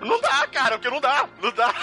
[0.00, 1.74] Não dá, cara, porque não dá, não dá.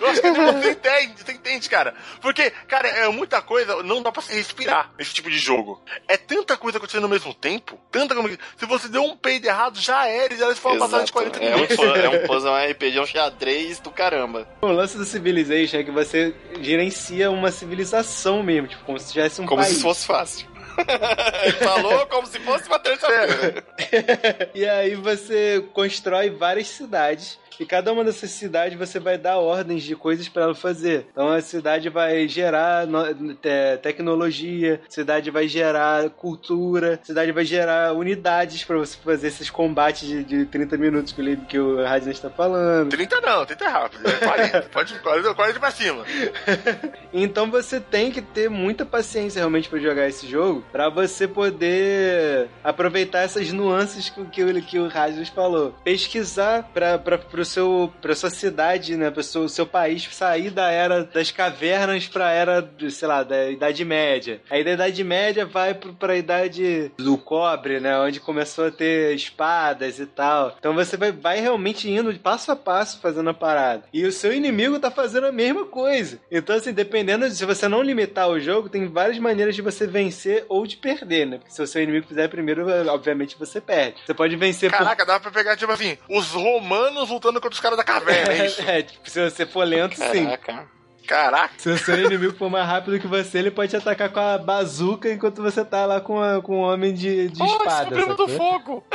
[0.00, 1.94] Eu acho que você entende, você entende, cara.
[2.20, 5.80] Porque, cara, é muita coisa, não dá pra se respirar nesse tipo de jogo.
[6.08, 8.38] É tanta coisa acontecendo ao mesmo tempo, tanta coisa.
[8.56, 11.38] Se você deu um peido errado, já era, e já foi uma passagem de 40
[11.38, 11.78] É um, minutos.
[11.78, 14.48] é um puzzle, é um RPG, é um xadrez do caramba.
[14.60, 19.40] O lance do Civilization é que você gerencia uma civilização mesmo, tipo, como se tivesse
[19.40, 19.76] um Como país.
[19.76, 20.48] se fosse fácil.
[21.62, 23.64] Falou como se fosse uma terça-feira.
[24.54, 27.38] E aí você constrói várias cidades.
[27.60, 31.06] E cada uma dessas cidades você vai dar ordens de coisas para ela fazer.
[31.12, 37.32] Então a cidade vai gerar no- te- tecnologia, a cidade vai gerar cultura, a cidade
[37.32, 41.58] vai gerar unidades para você fazer esses combates de, de 30 minutos que, ele- que
[41.58, 42.90] o Radin está falando.
[42.90, 44.08] 30 não, 30 é rápido.
[44.08, 46.04] É 40, pode 40, 40 pra cima.
[47.14, 52.48] Então você tem que ter muita paciência realmente para jogar esse jogo, para você poder
[52.64, 55.74] aproveitar essas nuances que, que, o- que o Radius falou.
[55.84, 61.04] Pesquisar para pro seu pra sua cidade, né, para seu seu país sair da era
[61.04, 64.40] das cavernas para era, sei lá, da Idade Média.
[64.48, 69.14] Aí da Idade Média vai para a idade do cobre, né, onde começou a ter
[69.14, 70.54] espadas e tal.
[70.58, 73.84] Então você vai, vai realmente indo de passo a passo fazendo a parada.
[73.92, 76.20] E o seu inimigo tá fazendo a mesma coisa.
[76.30, 79.86] Então, assim, dependendo de se você não limitar o jogo, tem várias maneiras de você
[79.86, 81.38] vencer ou de perder, né?
[81.38, 83.96] Porque se o seu inimigo fizer primeiro, obviamente você perde.
[84.04, 87.76] Você pode vencer Caraca, dá pra pegar, tipo assim, os romanos lutando contra os caras
[87.76, 88.62] da caverna, é isso?
[88.62, 88.70] por.
[88.70, 90.24] É, tipo, se você for lento, sim.
[90.24, 90.82] Caraca.
[91.06, 91.54] Caraca.
[91.58, 94.38] Se o seu inimigo for mais rápido que você, ele pode te atacar com a
[94.38, 97.90] bazuca enquanto você tá lá com, a, com o homem de, de espada.
[97.90, 98.84] primo do fogo.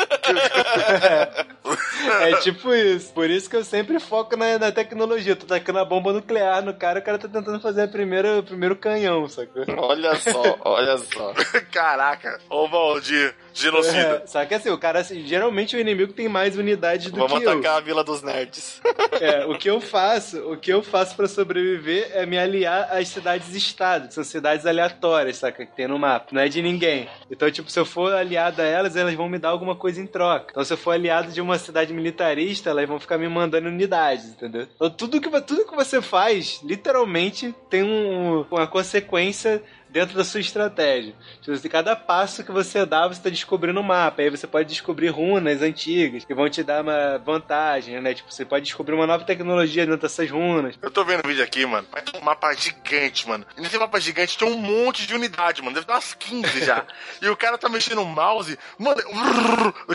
[2.21, 3.11] É tipo isso.
[3.13, 5.35] Por isso que eu sempre foco na, na tecnologia.
[5.35, 8.43] Tô tacando a bomba nuclear no cara, o cara tá tentando fazer a primeira, o
[8.43, 9.63] primeiro canhão, sacou?
[9.77, 11.33] Olha só, olha só.
[11.71, 12.39] Caraca.
[12.49, 14.21] Ô, Valdir, genocida.
[14.23, 17.39] É, só que assim, o cara, assim, geralmente o inimigo tem mais unidades do Vamos
[17.39, 17.51] que eu.
[17.51, 18.81] atacar a Vila dos Nerds.
[19.19, 23.07] É, o que eu faço, o que eu faço pra sobreviver é me aliar às
[23.07, 25.65] cidades-estado, que são cidades aleatórias, saca?
[25.65, 26.27] Que tem no mapa.
[26.31, 27.09] Não é de ninguém.
[27.31, 30.05] Então, tipo, se eu for aliado a elas, elas vão me dar alguma coisa em
[30.05, 30.47] troca.
[30.51, 34.25] Então, se eu for aliado de uma cidade militarista, elas vão ficar me mandando unidades,
[34.25, 34.67] entendeu?
[34.75, 39.63] Então, tudo que, tudo que você faz, literalmente, tem um- uma consequência
[39.97, 41.15] dentro da sua estratégia.
[41.41, 44.21] Tipo, assim, cada passo que você dá, você tá descobrindo um mapa.
[44.21, 48.13] Aí você pode descobrir runas antigas que vão te dar uma vantagem, né?
[48.13, 50.77] Tipo, você pode descobrir uma nova tecnologia dentro dessas runas.
[50.79, 51.87] Eu tô vendo o vídeo aqui, mano.
[51.91, 53.43] Vai ter um mapa gigante, mano.
[53.57, 55.73] E nesse mapa gigante tem um monte de unidade, mano.
[55.73, 56.85] Deve ter umas 15 já.
[57.19, 58.57] e o cara tá mexendo no mouse.
[58.77, 59.01] Mano,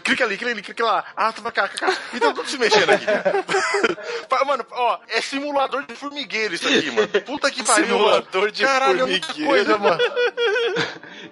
[0.03, 1.05] clica ali, clica ali, clica lá.
[1.17, 1.99] Ah, tu vai cá, cá, cá.
[2.13, 3.07] Então tudo se mexendo aqui.
[4.45, 7.09] mano, ó, é simulador de formigueiro isso aqui, mano.
[7.25, 9.51] Puta que pariu, Simulador de Caralho, é muita formigueiro.
[9.51, 9.92] coisa, mano.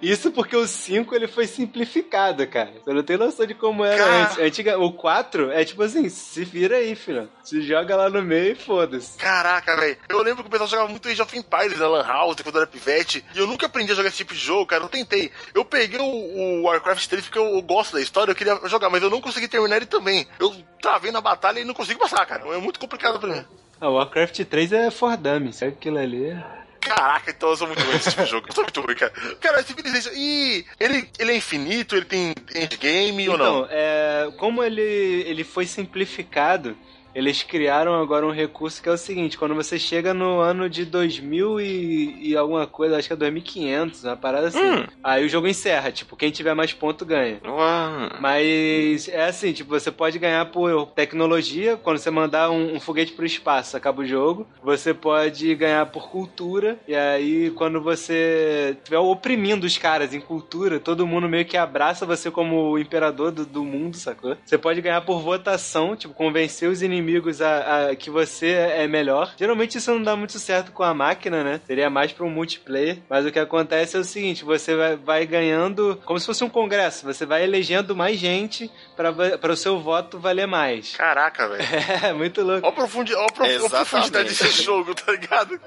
[0.01, 2.71] Isso porque o 5 ele foi simplificado, cara.
[2.83, 4.23] Você não tem noção de como era Cara.
[4.23, 4.37] antes.
[4.39, 7.29] Antiga, o 4 é tipo assim, se vira aí, filho.
[7.43, 9.17] Se joga lá no meio e foda-se.
[9.17, 9.97] Caraca, velho.
[10.09, 12.67] Eu lembro que o pessoal jogava muito Age of Empires na Lan House, quando era
[12.67, 13.23] pivete.
[13.35, 14.83] E eu nunca aprendi a jogar esse tipo de jogo, cara.
[14.83, 15.31] Eu tentei.
[15.53, 18.89] Eu peguei o, o Warcraft 3 porque eu, eu gosto da história, eu queria jogar,
[18.89, 20.27] mas eu não consegui terminar ele também.
[20.39, 22.43] Eu travei na batalha e não consigo passar, cara.
[22.55, 23.45] É muito complicado pra mim.
[23.79, 26.35] Ah, o Warcraft 3 é for dummy, sabe aquilo ali?
[26.81, 28.47] Caraca, então eu sou muito ruim nesse tipo de jogo.
[28.49, 29.13] Eu sou muito ruim, cara.
[29.39, 30.11] Cara, Civilization.
[30.15, 33.67] E ele, ele é infinito, ele tem endgame ou Então, não?
[33.69, 36.75] é, como ele, ele foi simplificado,
[37.13, 40.85] eles criaram agora um recurso que é o seguinte, quando você chega no ano de
[40.85, 44.85] 2000 e, e alguma coisa, acho que é 2500, uma parada assim, Hum.
[45.03, 47.39] aí o jogo encerra, tipo, quem tiver mais ponto ganha.
[47.45, 48.09] Uau.
[48.19, 53.13] Mas é assim, tipo, você pode ganhar por tecnologia, quando você mandar um, um foguete
[53.13, 54.47] pro espaço, acaba o jogo.
[54.63, 60.79] Você pode ganhar por cultura, e aí quando você estiver oprimindo os caras em cultura,
[60.79, 64.37] todo mundo meio que abraça você como o imperador do, do mundo, sacou?
[64.45, 67.00] Você pode ganhar por votação, tipo, convencer os inimigos
[67.41, 69.33] a, a que você é melhor.
[69.37, 71.61] Geralmente isso não dá muito certo com a máquina, né?
[71.65, 72.99] Seria mais pra um multiplayer.
[73.09, 76.49] Mas o que acontece é o seguinte, você vai, vai ganhando como se fosse um
[76.49, 80.95] congresso, você vai elegendo mais gente para o seu voto valer mais.
[80.95, 81.61] Caraca, velho.
[82.03, 82.65] É, muito louco.
[82.65, 83.89] Ó a, profundi ó a prof- ó a Exatamente.
[83.89, 85.59] profundidade desse jogo, tá ligado?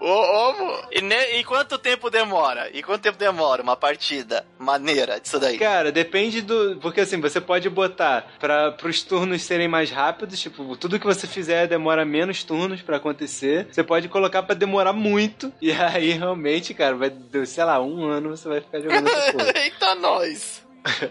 [0.00, 0.82] Ó, ó.
[0.92, 2.70] E, ne- e quanto tempo demora?
[2.72, 5.58] E quanto tempo demora uma partida maneira disso daí?
[5.58, 6.78] Cara, depende do.
[6.80, 11.26] Porque assim, você pode botar para os turnos serem mais rápidos, tipo, tudo que você
[11.26, 13.68] fizer demora menos turnos pra acontecer.
[13.70, 17.12] Você pode colocar pra demorar muito, e aí realmente, cara, vai,
[17.44, 19.52] sei lá, um ano você vai ficar jogando essa porra.
[19.62, 20.64] Eita, nós!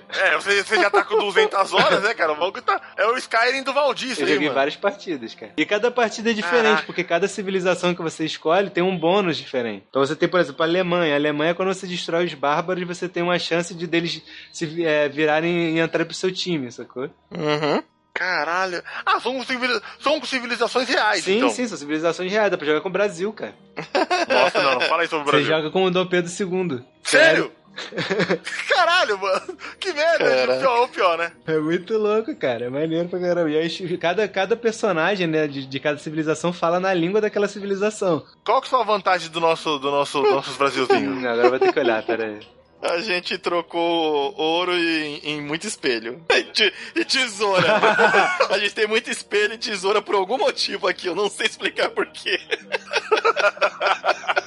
[0.10, 2.32] É, você, você já tá com 200 horas, né, cara?
[2.32, 2.80] O bagulho tá.
[2.98, 4.54] É o Skyrim do Valdir, Eu aí, joguei mano.
[4.54, 5.52] várias partidas, cara.
[5.58, 6.86] E cada partida é diferente, Caraca.
[6.86, 9.84] porque cada civilização que você escolhe tem um bônus diferente.
[9.90, 11.14] Então você tem, por exemplo, a Alemanha.
[11.14, 14.24] A Alemanha, quando você destrói os bárbaros, você tem uma chance de deles
[14.54, 17.10] se é, virarem e entrar pro seu time, sacou?
[17.32, 17.84] Uhum.
[18.16, 18.82] Caralho.
[19.06, 21.50] Ah, são, civili- são civilizações reais, sim, então.
[21.50, 22.50] sim, são civilizações reais.
[22.50, 23.54] Dá pra jogar com o Brasil, cara.
[24.30, 25.48] Nossa, não, não fala aí sobre o Você Brasil.
[25.48, 26.82] joga com o Dom Pedro II.
[27.04, 27.52] Sério?
[28.70, 29.58] Caralho, mano.
[29.80, 30.24] Que merda.
[30.30, 30.54] Caraca.
[30.56, 31.32] O pior, o pior, né?
[31.46, 32.66] É muito louco, cara.
[32.66, 33.50] É maneiro pra caramba.
[33.50, 38.24] E aí, cada, cada personagem, né, de, de cada civilização fala na língua daquela civilização.
[38.46, 40.96] Qual que é a vantagem do nosso, do nosso, do nossos Brasilzinhos?
[41.22, 42.40] Hum, Agora vai ter que olhar, pera aí.
[42.92, 46.24] A gente trocou ouro em, em muito espelho.
[46.36, 47.66] E, te- e tesoura.
[48.50, 51.90] A gente tem muito espelho e tesoura por algum motivo aqui, eu não sei explicar
[51.90, 52.40] porquê.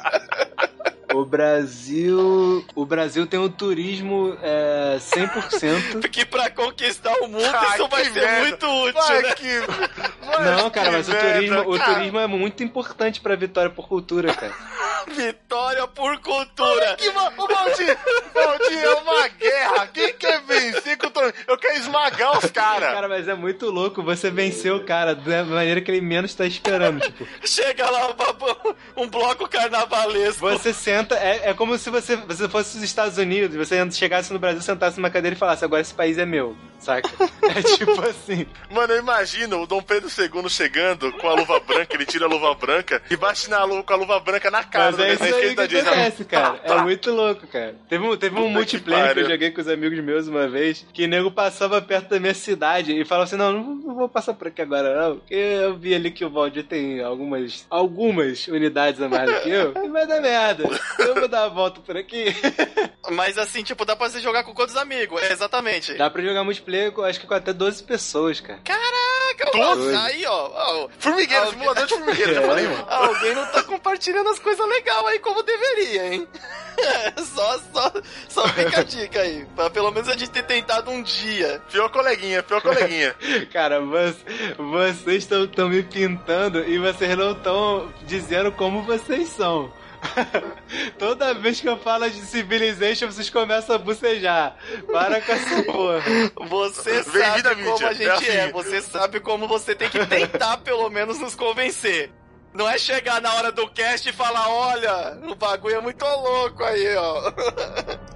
[1.15, 2.65] O Brasil.
[2.75, 6.01] O Brasil tem um turismo é, 100%.
[6.01, 8.41] Porque pra conquistar o mundo Ai, isso vai ser merda.
[8.41, 9.35] muito útil, Vai né?
[9.35, 9.61] que...
[9.61, 11.95] vai Não, cara, mas o merda, turismo, o cara.
[11.95, 14.53] turismo é muito importante pra vitória por cultura, cara.
[15.09, 16.95] Vitória por cultura.
[16.97, 17.33] Que ma...
[17.39, 17.97] Ô, Valdir,
[18.35, 19.87] Valdir, é uma guerra.
[19.87, 21.33] Quem quer vencer contra...
[21.47, 22.93] Eu quero esmagar os caras.
[22.93, 26.45] Cara, mas é muito louco você vencer o cara da maneira que ele menos tá
[26.45, 27.01] esperando.
[27.01, 30.41] Tipo, Chega lá um, um bloco carnavalesco.
[30.41, 34.39] você senta, é, é como se você, você fosse os Estados Unidos, você chegasse no
[34.39, 37.09] Brasil, sentasse numa cadeira e falasse, agora esse país é meu, saca?
[37.49, 38.47] É tipo assim.
[38.71, 42.29] Mano, eu imagino o Dom Pedro II chegando com a luva branca, ele tira a
[42.29, 45.25] luva branca e bate na luva, com a luva branca na cara Mas é isso
[45.25, 45.91] aí que direita.
[45.91, 46.61] acontece, cara.
[46.65, 47.75] É Tá, muito louco, cara.
[47.89, 50.47] Teve um, teve um Puta que multiplayer que, eu joguei com os amigos meus uma
[50.47, 54.09] vez, que o nego passava perto da minha cidade e falava assim, não, não vou
[54.09, 58.47] passar por aqui agora não, porque eu vi ali que o Valdir tem algumas, algumas
[58.47, 60.65] unidades a mais do que eu, e vai dar merda.
[60.99, 62.27] Eu vou dar uma volta por aqui.
[63.11, 65.23] Mas assim, tipo, dá pra você jogar com quantos amigos?
[65.23, 65.95] É, exatamente.
[65.95, 68.61] Dá pra jogar multiplayer acho que com até 12 pessoas, cara.
[68.65, 69.95] Caraca, Doze.
[69.97, 70.51] ó, aí, ó.
[70.85, 72.87] ó, Formigueiro, Alguém- simulador de formigueiro, já falei, mano.
[72.91, 76.29] Alguém não tá compartilhando as coisas legais aí como deveria, hein?
[77.35, 77.93] só, só,
[78.29, 79.47] só fica a dica aí.
[79.57, 81.63] Pra pelo menos a gente ter tentado um dia.
[81.71, 83.15] Pior coleguinha, pior coleguinha.
[83.53, 84.15] Cara, vo-
[84.59, 89.73] vocês estão me pintando e vocês não estão dizendo como vocês são.
[90.99, 94.57] Toda vez que eu falo de Civilization, vocês começam a bucejar.
[94.91, 96.03] Para com essa porra.
[96.49, 98.27] Você sabe como mídia, a é gente assim.
[98.27, 102.11] é, você sabe como você tem que tentar pelo menos nos convencer.
[102.55, 106.65] Não é chegar na hora do cast e falar, olha, o bagulho é muito louco
[106.65, 107.33] aí, ó.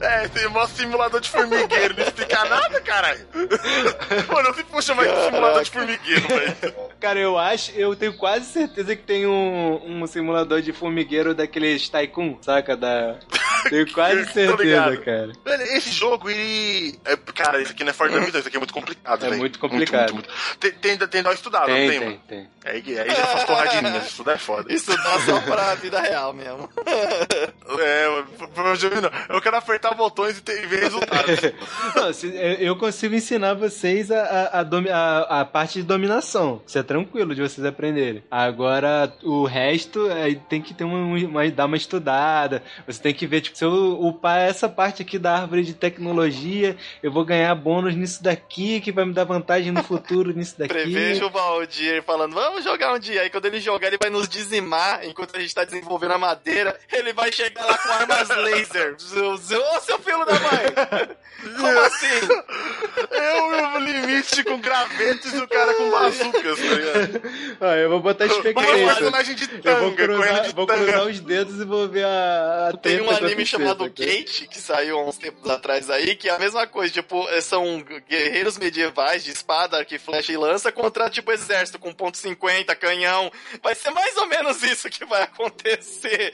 [0.00, 3.26] É, tem mó simulador de formigueiro, não explica nada, caralho.
[4.28, 6.74] Mano, eu sempre vou chamar de simulador de formigueiro, velho.
[7.00, 11.88] Cara, eu acho, eu tenho quase certeza que tem um, um simulador de formigueiro daqueles
[11.88, 12.76] Tycoon, saca?
[12.76, 13.16] Da...
[13.70, 15.32] Tenho quase certeza, cara.
[15.76, 16.98] Esse jogo, ele.
[17.04, 19.36] é, cara, isso aqui não é Ford da vida, isso aqui é muito complicado, É
[19.36, 20.12] muito complicado.
[20.14, 22.22] Muito, muito, Tem, tem, tem dar uma estudada, Tem, não tem, tem, mano?
[22.26, 22.48] tem.
[22.64, 23.44] Aí, aí já faz
[24.06, 24.72] estudar é foda.
[24.72, 26.68] Isso dá só pra vida real mesmo.
[27.78, 28.06] É.
[29.28, 31.40] Eu quero apertar botões e, ter, e ver resultados.
[31.94, 32.30] Não,
[32.60, 34.20] eu- consigo ensinar vocês a,
[34.52, 36.62] a, a- a parte de dominação.
[36.66, 38.22] Isso é tranquilo de vocês aprenderem.
[38.30, 42.62] Agora, o resto é, tem que ter uma, uma- dar uma estudada.
[42.86, 46.76] Você tem que ver, tipo, se eu upar essa parte aqui da árvore de tecnologia,
[47.02, 50.72] eu vou ganhar bônus nisso daqui, que vai me dar vantagem no futuro nisso daqui.
[50.72, 53.22] Prevejo o Valdir falando, vamos jogar um dia.
[53.22, 56.78] Aí quando ele jogar, ele vai nos dizimar enquanto a gente tá desenvolvendo a madeira.
[56.92, 58.96] Ele vai chegar lá com armas laser.
[58.96, 61.16] Ô, seu filho da mãe!
[61.56, 62.06] Como assim?
[63.10, 67.22] Eu e o limite com gravetos e o cara com bazucas, tá ligado?
[67.60, 68.72] Ó, eu vou botar expectativa.
[69.64, 73.10] Eu vou cruzar, de vou cruzar os dedos e vou ver a, a Tem um
[73.10, 73.88] anime chamado?
[73.90, 77.40] Gate, que saiu há uns tempos atrás aí, que é a mesma coisa, tipo, é,
[77.40, 82.18] são guerreiros medievais de espada, arco e flecha e lança contra, tipo, exército com ponto
[82.18, 83.30] .50, canhão.
[83.62, 86.32] Vai ser mais ou menos isso que vai acontecer.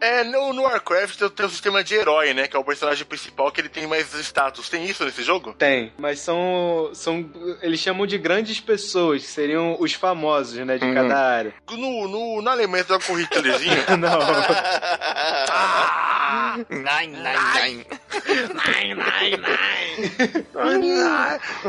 [0.00, 2.46] É, no, no Warcraft tem, tem o sistema de herói, né?
[2.48, 4.68] Que é o personagem principal que ele tem mais status.
[4.68, 5.52] Tem isso nesse jogo?
[5.54, 7.28] Tem, mas são, são.
[7.62, 10.94] Eles chamam de grandes pessoas, que seriam os famosos, né, de Uhum.
[10.94, 11.54] cada área.
[11.70, 13.76] No, no, na Alemanha você joga com o Hitlerzinho.
[13.98, 14.18] Não.
[16.70, 17.86] Nine, nine, nine.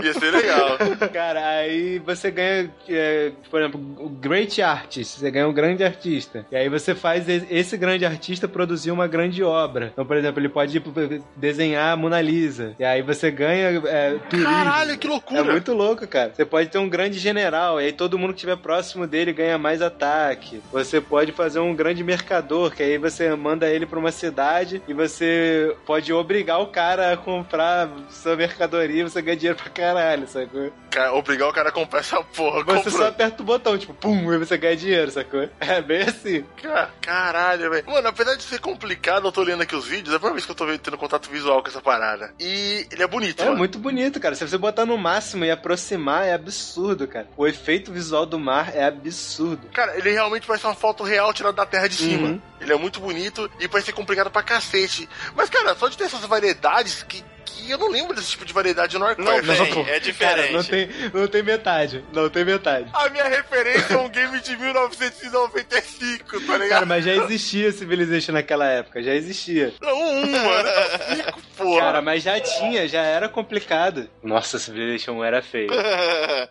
[0.04, 0.78] Ia ser legal.
[1.12, 6.46] Cara, aí você ganha, é, por exemplo, o Great Artist, você ganha um grande artista.
[6.52, 9.90] E aí você faz esse grande artista produzir uma grande obra.
[9.94, 10.92] Então, por exemplo, ele pode tipo,
[11.36, 12.76] desenhar a Mona Lisa.
[12.80, 14.52] E aí você ganha é, turismo.
[14.52, 15.40] Caralho, que loucura.
[15.40, 16.32] É muito louco, cara.
[16.34, 19.58] Você pode ter um grande general, e aí todo mundo que estiver próximo dele ganha
[19.58, 20.62] mais ataque.
[20.72, 24.94] Você pode fazer um grande mercador, que aí você manda ele pra uma cidade e
[24.94, 30.28] você pode obrigar o cara a comprar sua mercadoria e você ganha dinheiro pra caralho,
[30.28, 30.72] sacou?
[30.90, 32.64] Cara, obrigar o cara a comprar essa porra.
[32.64, 32.92] Você comprou.
[32.92, 35.48] só aperta o botão, tipo, pum, e você ganha dinheiro, sacou?
[35.60, 36.44] É bem assim.
[36.62, 37.86] Ca- Caralho, velho.
[37.88, 40.46] Mano, apesar de ser complicado, eu tô lendo aqui os vídeos, é a primeira vez
[40.46, 42.34] que eu tô tendo contato visual com essa parada.
[42.40, 43.58] E ele é bonito, É mano.
[43.58, 44.36] muito bonito, cara.
[44.36, 47.28] Se você botar no máximo e aproximar, é absurdo, cara.
[47.38, 49.68] O efeito visual do mar é absurdo.
[49.74, 52.28] Cara, ele realmente parece uma foto real tirada da terra de cima.
[52.30, 52.42] Uhum.
[52.60, 55.08] Ele é muito bonito e parece ser complicado pra cacete.
[55.36, 58.54] Mas, cara, só de ter essas variedades que, que eu não lembro desse tipo de
[58.54, 59.74] variedade no Não Warcraft.
[59.74, 60.54] tem, é Cara, diferente.
[60.54, 62.06] não tem, não tem metade.
[62.14, 62.90] Não tem metade.
[62.94, 66.70] A minha referência é um game de 1995, tá ligado?
[66.70, 69.74] Cara, mas já existia Civilization naquela época, já existia.
[69.82, 70.70] Não, um, mano.
[70.70, 71.80] tá Fico, porra.
[71.82, 74.10] Cara, mas já tinha, já era complicado.
[74.24, 75.70] Nossa, Civilization era feio.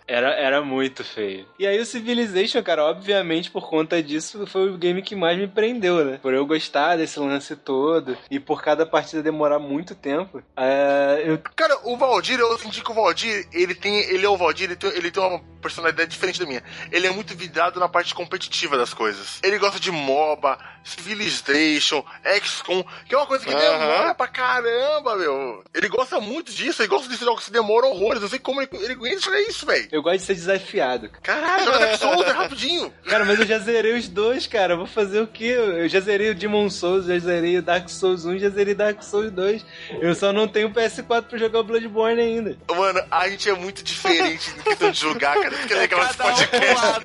[0.06, 1.46] Era, era muito feio.
[1.58, 5.48] E aí o Civilization, cara, obviamente por conta disso foi o game que mais me
[5.48, 6.18] prendeu, né?
[6.22, 10.85] Por eu gostar desse lance todo e por cada partida demorar muito tempo, é,
[11.24, 14.00] eu Cara, o Valdir, eu senti que o Valdir, ele tem.
[14.10, 16.62] Ele é o Valdir, ele tem, ele tem uma personalidade diferente da minha.
[16.92, 19.40] Ele é muito vidrado na parte competitiva das coisas.
[19.42, 22.04] Ele gosta de MOBA, Civilization,
[22.42, 25.64] XCOM, que é uma coisa que demora pra caramba, meu.
[25.74, 28.22] Ele gosta muito disso, ele gosta desses jogos que demoram horrores.
[28.22, 29.88] Eu sei como ele, ele aguenta jogar isso, velho.
[29.90, 31.10] Eu gosto de ser desafiado.
[31.22, 32.92] Caralho, joga Dark Souls, é rapidinho.
[33.06, 34.74] Cara, mas eu já zerei os dois, cara.
[34.74, 35.54] Eu Vou fazer o quê?
[35.56, 39.02] Eu já zerei o Demon Souls, já zerei o Dark Souls 1, já zerei Dark
[39.02, 39.64] Souls 2.
[40.00, 42.56] Eu só não tenho PS4 pra jogar o Bloodborne ainda.
[42.68, 45.54] Mano, a gente é muito diferente no questão de jogar, cara.
[45.54, 47.04] Isso que é legal um pro podcast.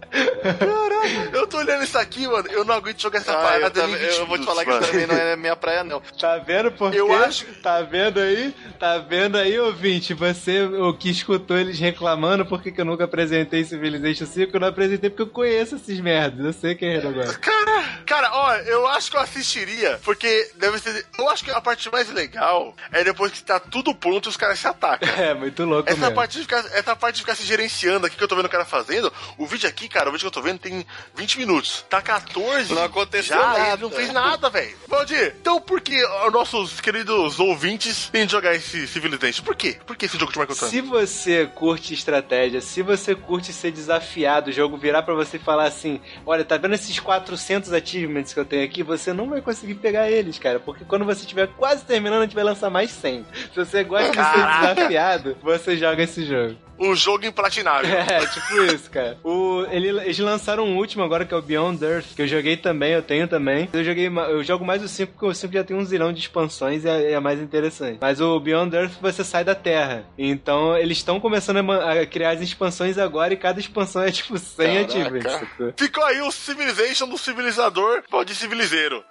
[0.60, 2.48] Caralho, eu tô olhando isso aqui, mano.
[2.52, 4.86] Eu não aguento jogar essa Ah, parada 20 eu vou te falar que mano.
[4.86, 6.02] também não é minha praia, não.
[6.20, 7.14] Tá vendo por Eu quê?
[7.14, 8.54] acho- Tá vendo aí?
[8.80, 10.14] Tá vendo aí, ouvinte?
[10.14, 14.60] Você, o que escutou eles reclamando por que que eu nunca apresentei Civilization 5, eu
[14.60, 16.46] não apresentei porque eu conheço esses merdas.
[16.46, 17.34] Eu sei quem é agora.
[17.36, 21.06] Cara, cara, ó, eu acho que eu assistiria, porque deve ser.
[21.18, 24.60] Eu acho que a parte mais legal é depois que tá tudo pronto os caras
[24.60, 25.08] se atacam.
[25.22, 26.16] É, muito louco Essa mesmo.
[26.16, 28.50] parte, de ficar, essa parte de ficar se gerenciando aqui que eu tô vendo o
[28.50, 30.86] cara fazendo, o vídeo aqui, cara, o vídeo que eu tô vendo tem
[31.16, 31.86] 20 minutos.
[31.90, 32.74] Tá 14.
[32.74, 33.60] Não aconteceu já, nada.
[33.68, 34.76] Ele não fez nada, velho.
[34.88, 39.44] Valdir, então por que os nossos queridos ouvintes têm de jogar esse Civilization?
[39.44, 39.78] Por quê?
[39.86, 40.70] Por que esse jogo te marcou tanto?
[40.70, 45.40] Se você curte estratégia, se você curte ser desafiado, o jogo virar pra você e
[45.40, 48.84] falar assim: Olha, tá vendo esses 400 achievements que eu tenho aqui?
[48.84, 52.36] Você não vai conseguir pegar eles, cara, porque quando você estiver quase terminando, a gente
[52.36, 53.26] vai lançar mais 100.
[53.54, 56.58] Se você gosta de ser desafiado, você joga esse jogo.
[56.82, 57.92] O jogo implatinável.
[58.12, 59.18] É, tipo isso, cara.
[59.24, 62.58] O, ele, eles lançaram um último agora que é o Beyond Earth, que eu joguei
[62.58, 63.70] também, eu tenho também.
[63.72, 66.20] Eu joguei, eu jogo mais o 5 porque o 5 já tem um zilhão de
[66.20, 68.00] expansões e é, é mais interessante.
[68.02, 70.06] Mas o Beyond Earth você sai da Terra.
[70.18, 74.38] Então eles estão começando a, a criar as expansões agora e cada expansão é tipo
[74.38, 74.86] 100 Caraca.
[74.86, 75.32] achievements.
[75.32, 75.74] sacou?
[75.78, 79.04] Ficou aí o Civilization do civilizador de civilizeiro.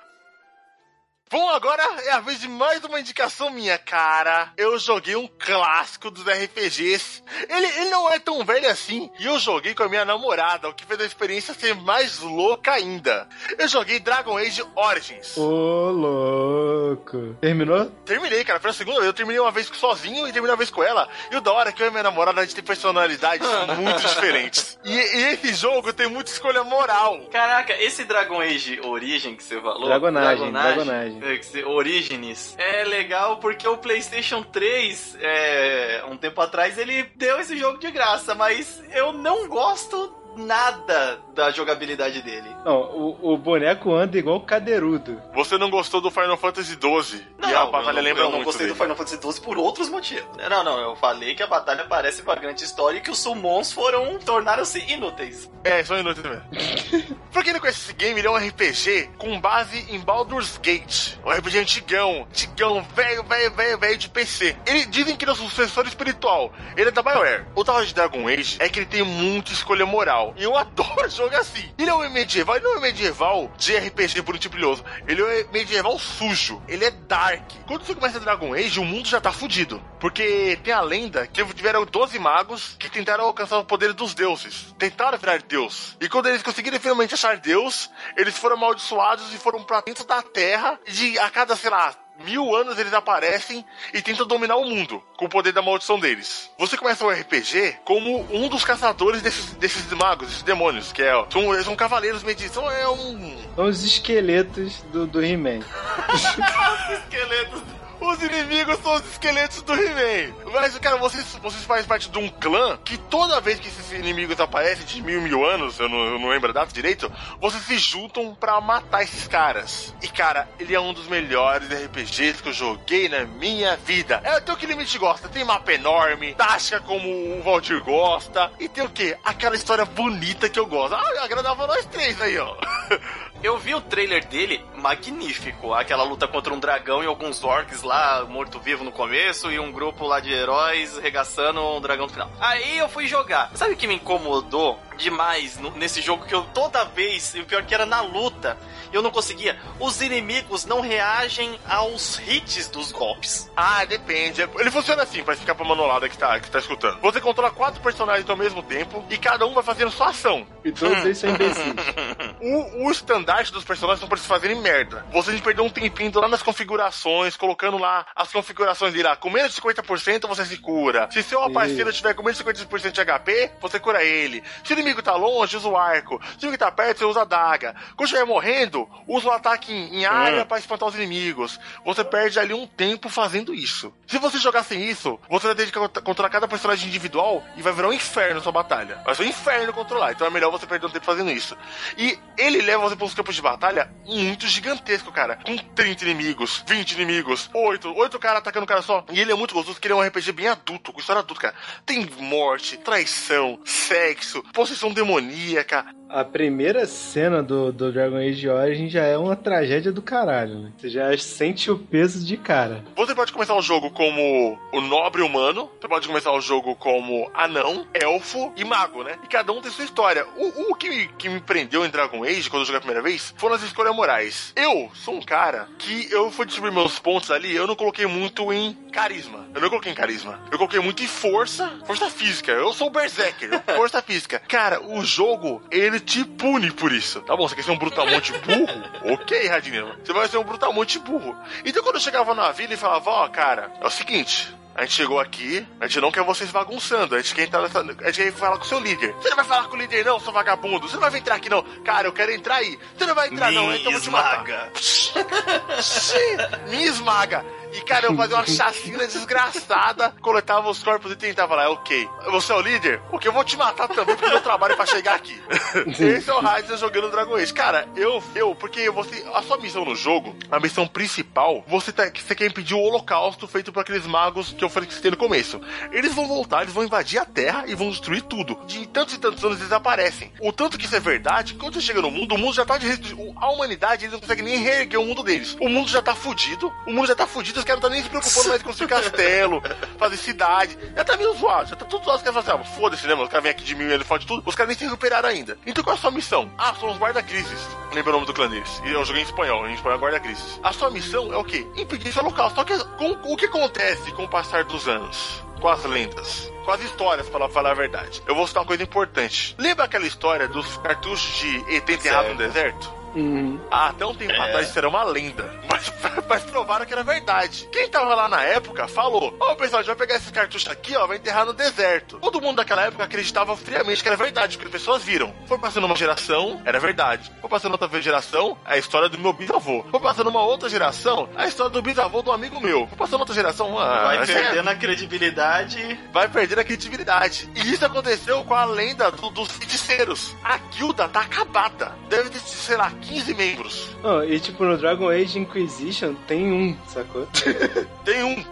[1.32, 4.48] Bom, agora é a vez de mais uma indicação minha, cara.
[4.56, 7.22] Eu joguei um clássico dos RPGs.
[7.48, 9.08] Ele, ele não é tão velho assim.
[9.16, 12.72] E eu joguei com a minha namorada, o que fez a experiência ser mais louca
[12.72, 13.28] ainda.
[13.56, 15.36] Eu joguei Dragon Age Origins.
[15.36, 17.36] Ô, louco.
[17.40, 17.86] Terminou?
[18.04, 18.58] Terminei, cara.
[18.58, 19.06] Foi a segunda vez.
[19.06, 21.08] Eu terminei uma vez sozinho e terminei uma vez com ela.
[21.30, 23.46] E o da hora é que eu e minha namorada, a gente tem personalidades
[23.78, 24.76] muito diferentes.
[24.84, 27.20] E, e esse jogo tem muita escolha moral.
[27.30, 29.86] Caraca, esse Dragon Age Origin que você falou.
[29.86, 31.12] Dragonagem, Dragonagem.
[31.14, 31.19] você-
[31.66, 32.54] Origins.
[32.58, 37.90] É legal porque o PlayStation 3, é, um tempo atrás, ele deu esse jogo de
[37.90, 42.48] graça, mas eu não gosto nada da jogabilidade dele.
[42.64, 45.20] Não, o, o boneco anda igual cadeirudo.
[45.34, 47.26] Você não gostou do Final Fantasy XII.
[47.38, 48.78] Não, e a eu batalha não, lembra eu não muito gostei dele.
[48.78, 50.28] do Final Fantasy XII por outros motivos.
[50.48, 53.72] Não, não, eu falei que a batalha parece uma grande história e que os summons
[53.72, 55.50] foram, tornaram-se inúteis.
[55.64, 57.16] É, só inútil mesmo.
[57.32, 61.16] pra quem não conhece esse game, ele é um RPG com base em Baldur's Gate.
[61.24, 64.56] Um RPG antigão, antigão, velho, velho, velho, velho de PC.
[64.66, 66.52] Ele dizem que ele é o sucessor espiritual.
[66.76, 67.46] Ele é da BioWare.
[67.54, 70.19] O tal de Dragon Age é que ele tem muita escolha moral.
[70.36, 71.68] E eu adoro jogo assim.
[71.78, 74.84] Ele é um medieval, ele não é um medieval de RPG bonitinho e brilhoso.
[75.06, 76.62] Ele é um medieval sujo.
[76.68, 77.42] Ele é dark.
[77.66, 79.82] Quando você começa Dragon Age, o mundo já tá fudido.
[79.98, 84.74] Porque tem a lenda que tiveram 12 magos que tentaram alcançar o poder dos deuses.
[84.78, 85.96] Tentaram virar Deus.
[86.00, 90.22] E quando eles conseguiram finalmente achar Deus, eles foram amaldiçoados e foram pra dentro da
[90.22, 90.78] terra.
[90.86, 91.94] E de, a cada, sei lá,
[92.24, 96.50] mil anos eles aparecem e tentam dominar o mundo com o poder da maldição deles.
[96.58, 101.12] Você começa o RPG como um dos caçadores desses, desses magos, desses demônios, que é,
[101.30, 102.52] são, são cavaleiros medidos.
[102.52, 103.36] São, é um.
[103.54, 105.60] São os esqueletos do, do He-Man.
[106.92, 107.62] Esqueletos.
[108.00, 110.34] Os inimigos são os esqueletos do He-Man.
[110.52, 114.40] Mas, cara, vocês, vocês fazem parte de um clã que toda vez que esses inimigos
[114.40, 117.78] aparecem, de mil, mil anos, eu não, eu não lembro a data direito, vocês se
[117.78, 119.94] juntam pra matar esses caras.
[120.02, 124.20] E, cara, ele é um dos melhores RPGs que eu joguei na minha vida.
[124.24, 125.28] É tem o que limite gosta.
[125.28, 128.50] Tem mapa enorme, tática como o Valdir gosta.
[128.58, 129.16] E tem o quê?
[129.24, 130.94] Aquela história bonita que eu gosto.
[130.94, 132.56] Ah, agradava nós três aí, ó.
[133.42, 135.72] Eu vi o trailer dele, magnífico.
[135.72, 140.06] Aquela luta contra um dragão e alguns orcs lá, morto-vivo no começo, e um grupo
[140.06, 142.30] lá de heróis regaçando um dragão no final.
[142.38, 143.50] Aí eu fui jogar.
[143.54, 146.24] Sabe o que me incomodou demais no- nesse jogo?
[146.26, 148.56] Que eu toda vez, e o pior que era na luta,
[148.92, 149.58] eu não conseguia.
[149.78, 153.50] Os inimigos não reagem aos hits dos golpes.
[153.56, 154.42] Ah, depende.
[154.58, 157.00] Ele funciona assim, pra ficar pra manolada que tá, que tá escutando.
[157.00, 160.46] Você controla quatro personagens ao mesmo tempo e cada um vai fazendo sua ação.
[160.64, 161.64] E todos eles são imbecis.
[162.42, 165.04] O, o estandarte dos personagens são pra eles fazerem merda.
[165.12, 169.14] Você perdeu um tempinho lá nas configurações, colocando lá as configurações de lá.
[169.14, 171.06] Com menos de 50% você se cura.
[171.12, 174.42] Se seu parceiro tiver com menos de 50% de HP, você cura ele.
[174.64, 176.20] Se o inimigo tá longe, usa o arco.
[176.38, 177.74] Se o inimigo tá perto, você usa a daga.
[177.96, 181.58] Quando estiver morrendo, usa o ataque em, em área pra espantar os inimigos.
[181.84, 183.92] Você perde ali um tempo fazendo isso.
[184.06, 187.62] Se você jogar sem isso, você vai ter que cont- controlar cada personagem individual e
[187.62, 189.00] vai virar um inferno sua batalha.
[189.04, 190.12] Vai ser um inferno controlar.
[190.12, 191.56] Então é melhor você perder um tempo fazendo isso.
[191.96, 195.36] E ele leva você para uns campos de batalha muito gigantesco, cara.
[195.44, 199.04] Com 30 inimigos, 20 inimigos, 8, 8 caras atacando um cara só.
[199.10, 201.40] E ele é muito gostoso, porque ele é um RPG bem adulto, com história adulta,
[201.42, 201.54] cara.
[201.86, 205.84] Tem morte, traição, sexo, possessão demoníaca.
[206.12, 210.72] A primeira cena do, do Dragon Age Origin já é uma tragédia do caralho, né?
[210.76, 212.84] Você já sente o peso de cara.
[212.96, 217.30] Você pode começar o jogo como o nobre humano, você pode começar o jogo como
[217.32, 219.20] anão, elfo e mago, né?
[219.22, 220.26] E cada um tem sua história.
[220.36, 223.02] O, o que, me, que me prendeu em Dragon Age, quando eu joguei a primeira
[223.02, 224.52] vez, foram as escolhas morais.
[224.56, 228.52] Eu sou um cara que eu fui distribuir meus pontos ali, eu não coloquei muito
[228.52, 229.46] em carisma.
[229.54, 230.40] Eu não coloquei em carisma.
[230.50, 232.50] Eu coloquei muito em força, força física.
[232.50, 234.42] Eu sou o Berserker, força física.
[234.48, 237.20] Cara, o jogo, ele te pune por isso.
[237.22, 238.82] Tá bom, você quer ser um brutamonte burro?
[239.14, 239.94] ok, Radinho.
[240.04, 241.36] Você vai ser um brutamonte burro.
[241.64, 244.54] Então quando eu chegava na vila e falava, ó, cara, é o seguinte.
[244.74, 247.80] A gente chegou aqui, a gente não quer vocês bagunçando, a gente quer entrar nessa,
[247.80, 249.12] a gente quer falar com o seu líder.
[249.14, 250.88] Você não vai falar com o líder não, seu vagabundo.
[250.88, 251.62] Você não vai entrar aqui não.
[251.84, 252.78] Cara, eu quero entrar aí.
[252.96, 254.42] Você não vai entrar não, Me então eu vou te matar.
[254.46, 254.70] esmaga.
[255.82, 256.36] Sim,
[256.68, 257.44] me esmaga.
[257.72, 262.08] E, cara, eu fazia uma chacina desgraçada, coletava os corpos e tentava lá, ok.
[262.30, 263.00] Você é o líder?
[263.10, 265.40] Porque eu vou te matar também, porque meu trabalho pra chegar aqui.
[265.98, 267.52] Esse é o Raiden jogando Dragon Age.
[267.52, 272.10] Cara, eu, eu, porque você, a sua missão no jogo, a missão principal, você, tá,
[272.14, 275.10] você quer impedir o holocausto feito por aqueles magos que eu falei que você tem
[275.10, 275.60] no começo.
[275.92, 278.58] Eles vão voltar, eles vão invadir a Terra e vão destruir tudo.
[278.66, 280.32] De tantos e tantos anos eles aparecem.
[280.40, 282.78] O tanto que isso é verdade, quando você chega no mundo, o mundo já tá
[282.78, 282.90] de
[283.36, 285.56] A humanidade, eles não conseguem nem reerguer o mundo deles.
[285.60, 288.02] O mundo já tá fudido, o mundo já tá fudido, os caras não estão nem
[288.02, 289.62] se preocupando mais com construir castelo,
[289.98, 290.78] fazer cidade.
[290.96, 292.18] Já tá meio zoado, já tá tudo zoado.
[292.18, 293.24] Os caras falam assim, ah, foda-se, né, mano?
[293.24, 294.42] Os caras vêm aqui de mim, ele fode tudo.
[294.46, 295.58] Os caras nem se recuperaram ainda.
[295.66, 296.50] Então qual é a sua missão?
[296.58, 297.68] Ah, são os guarda-crises.
[297.92, 298.80] Lembra o nome do clã deles?
[298.84, 300.60] E eu joguei em espanhol, em espanhol é guarda-crises.
[300.62, 301.66] A sua missão é o quê?
[301.76, 302.50] Impedir esse local.
[302.54, 305.42] Só que com, o que acontece com o passar dos anos?
[305.60, 308.22] com as lendas, com as histórias, para falar a verdade.
[308.26, 309.54] Eu vou citar uma coisa importante.
[309.58, 312.99] Lembra aquela história dos cartuchos de ET enterrado no deserto?
[313.14, 313.60] Uhum.
[313.70, 315.50] Ah, até um tempo atrás isso era uma lenda.
[315.70, 315.92] Mas,
[316.28, 317.68] mas provaram que era verdade.
[317.72, 320.68] Quem tava lá na época falou: Ó, oh, pessoal, a gente vai pegar esses cartuchos
[320.68, 322.18] aqui, ó, vai enterrar no deserto.
[322.18, 325.32] Todo mundo daquela época acreditava friamente que era verdade, porque as pessoas viram.
[325.46, 327.30] Foi passando uma geração, era verdade.
[327.40, 329.84] Foi passando outra geração, é a história do meu bisavô.
[329.90, 332.86] Foi passando uma outra geração, a história do bisavô do amigo meu.
[332.88, 334.72] Foi passando outra geração, ah, vai perdendo é...
[334.72, 336.00] a credibilidade.
[336.12, 337.48] Vai perdendo a credibilidade.
[337.54, 340.34] E isso aconteceu com a lenda do, dos feiticeiros.
[340.44, 341.92] A guilda tá acabada.
[342.08, 343.88] Deve ter, sei lá, 15 membros.
[344.02, 347.26] Oh, e tipo, no Dragon Age Inquisition tem um, sacou?
[348.04, 348.44] tem um.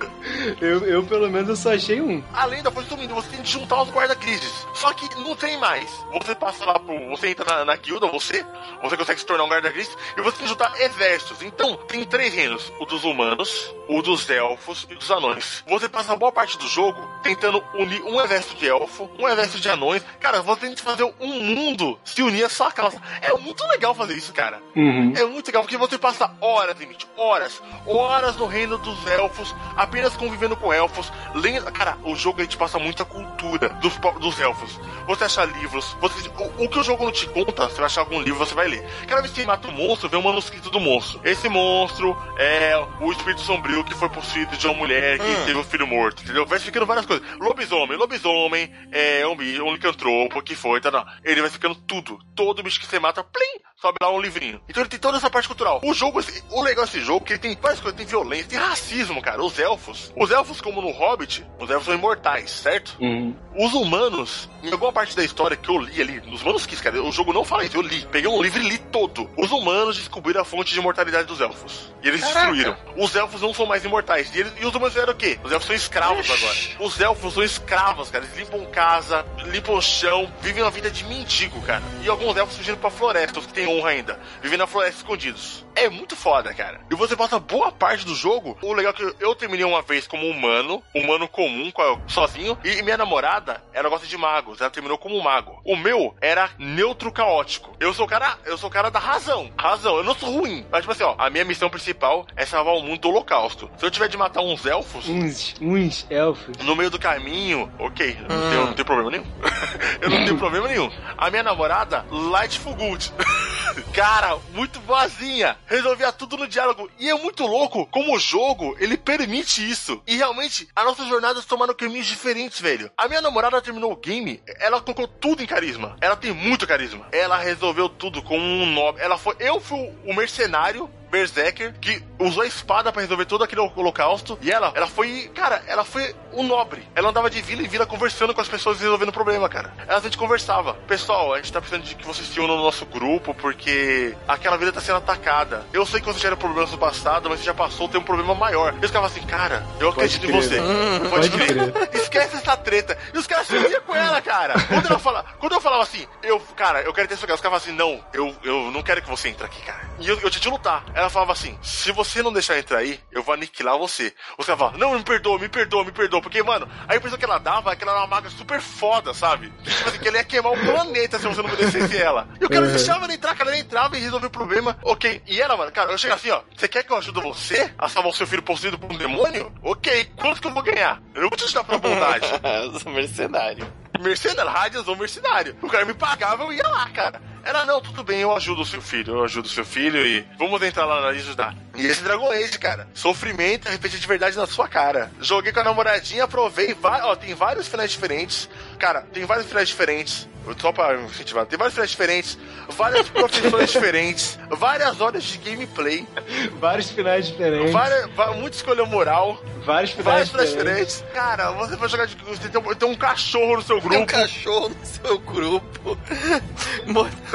[0.60, 2.22] eu, eu, pelo menos, só achei um.
[2.32, 4.66] Além da força do você tem que juntar os guarda-crises.
[4.74, 5.88] Só que não tem mais.
[6.12, 7.08] Você passa lá pro.
[7.10, 8.44] Você entra na, na guilda, você.
[8.82, 11.42] Você consegue se tornar um guarda-crise e você tem que juntar exércitos.
[11.42, 15.64] Então, tem três reinos: o dos humanos, o dos elfos e dos anões.
[15.66, 19.68] Você passa boa parte do jogo tentando unir um exército de elfo, um exército de
[19.68, 20.04] anões.
[20.20, 23.00] Cara, você tem que fazer um mundo se unir a sua causa.
[23.20, 24.60] É muito legal fazer isso, cara.
[24.74, 25.12] Uhum.
[25.16, 30.16] É muito legal, porque você passa horas, limite, horas, horas no reino dos elfos, apenas
[30.16, 31.12] convivendo com elfos.
[31.34, 31.70] Lendo...
[31.72, 34.80] Cara, o jogo aí te passa muita cultura dos, dos elfos.
[35.06, 36.28] Você acha livros, você...
[36.28, 38.68] O, o, que o jogo não te conta, você vai achar algum livro, você vai
[38.68, 38.86] ler.
[39.06, 41.20] Cada vez que você mata um monstro, vê um manuscrito do monstro.
[41.24, 45.44] Esse monstro é o espírito sombrio que foi possuído de uma mulher que hum.
[45.46, 46.46] teve um filho morto, entendeu?
[46.46, 47.26] Vai ficando várias coisas.
[47.38, 50.90] Lobisomem, lobisomem, é um, um licantropo, que foi, tá?
[50.90, 51.04] Não.
[51.24, 52.18] Ele vai ficando tudo.
[52.34, 54.60] Todo bicho que você mata, plim, sobe lá um livrinho.
[54.68, 55.80] Então ele tem toda essa parte cultural.
[55.84, 56.20] O jogo,
[56.50, 59.42] o legal desse jogo é que ele tem várias coisas, tem violência, tem racismo, cara.
[59.42, 62.96] Os elfos, os elfos como no Hobbit, os elfos são imortais, certo?
[63.00, 63.34] Uhum.
[63.58, 67.12] Os humanos, em alguma parte da história que eu li ali, nos manuscritos, cara, o
[67.12, 68.06] jogo não fala isso, eu li.
[68.10, 69.28] Peguei um livro e li todo.
[69.36, 71.92] Os humanos descobriram a fonte de imortalidade dos elfos.
[72.02, 72.52] E eles Caraca.
[72.52, 72.76] destruíram.
[72.96, 74.34] Os elfos não são mais imortais.
[74.34, 75.38] E, eles, e os humanos fizeram o quê?
[75.42, 76.32] Os elfos são escravos Ixi.
[76.44, 76.86] agora.
[76.86, 78.24] Os elfos são escravos, cara.
[78.24, 81.82] Eles limpam casa, limpam chão, vivem uma vida de mendigo, cara.
[82.02, 84.20] E alguns elfos fugiram pra floresta, os que têm honra ainda.
[84.42, 85.64] Vivem na floresta escondidos.
[85.74, 86.80] É muito foda, cara.
[86.90, 88.56] E você passa boa parte do jogo.
[88.62, 91.70] O legal é que eu terminei uma vez como humano, humano comum,
[92.06, 94.60] sozinho, e minha namorada, ela gosta de magos.
[94.60, 95.60] Ela terminou como um mago.
[95.64, 97.76] O meu era neutro caótico.
[97.78, 99.50] Eu sou o cara, eu sou o cara da razão.
[99.58, 100.66] Razão, eu não sou ruim.
[100.70, 103.70] Mas, tipo assim, ó, a minha missão principal é salvar o mundo do holocausto.
[103.76, 105.08] Se eu tiver de matar uns elfos.
[105.08, 106.56] Uns, uns elfos.
[106.64, 108.16] No meio do caminho, ok.
[108.28, 109.26] Não, tenho, não tenho problema nenhum.
[110.00, 110.90] eu não tenho problema nenhum.
[111.18, 113.12] A minha namorada, Lightful Good.
[113.94, 115.56] cara, muito boazinha.
[115.66, 116.90] Resolvia tudo no diálogo.
[116.98, 120.02] E é muito louco como o jogo, ele permite isso.
[120.06, 122.90] E realmente, as nossas jornadas tomaram caminhos diferentes, velho.
[122.96, 125.96] A minha namorada terminou o game, ela colocou tudo em carisma.
[126.00, 127.06] Ela tem muito carisma.
[127.12, 129.02] Ela resolveu tudo com um nobre.
[129.02, 129.36] Ela foi.
[129.38, 134.38] Eu fui o mercenário Berserker que usou a espada para resolver todo aquele holocausto.
[134.42, 136.86] E ela, ela foi, cara, ela foi um nobre.
[136.94, 139.72] Ela andava de vila em vila conversando com as pessoas e resolvendo o problema, cara.
[139.86, 140.74] Ela a gente conversava.
[140.86, 144.56] Pessoal, a gente tá precisando de que vocês se unam no nosso grupo porque aquela
[144.56, 145.64] vila tá sendo atacada.
[145.72, 148.34] Eu sei que você tiveram problemas no passado, mas você já passou, tem um problema
[148.34, 148.74] maior.
[148.80, 150.60] E os caras assim, cara, eu acredito em você.
[150.60, 151.72] Hum, pode, pode crer.
[151.94, 152.96] Esquece essa treta.
[153.14, 154.54] E os caras se uniam com ela, cara.
[154.68, 157.40] Quando, ela fala, quando eu falava assim, eu, cara, eu quero ter isso aqui, os
[157.40, 159.80] caras falavam assim, não, eu, eu não quero que você entre aqui, cara.
[159.98, 160.84] E eu, eu tinha de lutar.
[160.94, 164.14] Ela falava assim: se você não deixar entrar aí, eu vou aniquilar você.
[164.38, 166.20] Os caras falavam, não, me perdoa, me perdoa, me perdoa.
[166.20, 169.12] Porque, mano, a impressão que ela dava é que ela era uma maga super foda,
[169.14, 169.52] sabe?
[169.64, 172.28] Tipo assim, que ela ia queimar o planeta se você não obedecesse ela.
[172.40, 172.72] E o cara uhum.
[172.72, 174.78] deixava ela entrar, cara, ela entrava e resolveu o problema.
[174.82, 175.22] Ok.
[175.26, 176.42] E ela, mano, cara, eu chego assim, ó.
[176.56, 179.52] Você quer que eu ajude você a salvar o seu filho possuído por um demônio?
[179.62, 180.12] Ok.
[180.16, 181.00] Quanto que eu vou ganhar?
[181.14, 182.26] Eu não vou te ajudar pra bondade.
[182.64, 183.66] eu sou mercenário.
[184.00, 185.56] Mercenário, rádios ou mercenário.
[185.62, 187.20] O cara me pagava, eu ia lá, cara.
[187.46, 190.26] Ela, não, tudo bem, eu ajudo o seu filho, eu ajudo o seu filho e
[190.36, 191.54] vamos entrar lá na ajudar.
[191.76, 195.12] E esse Dragon Age, cara, sofrimento, RPG de verdade na sua cara.
[195.20, 198.48] Joguei com a namoradinha, provei, ó, tem vários finais diferentes.
[198.78, 200.28] Cara, tem vários finais diferentes.
[200.60, 206.06] Só pra incentivar, tem vários finais diferentes, várias profissões diferentes, várias horas de gameplay,
[206.60, 207.72] Vários finais diferentes.
[207.72, 210.94] várias, muita escolha moral, Vários finais vários finais diferentes.
[210.98, 211.12] diferentes.
[211.12, 212.14] Cara, você vai jogar de.
[212.14, 215.98] Você tem, um- tem um cachorro no seu Tem um grupo, cachorro no seu grupo.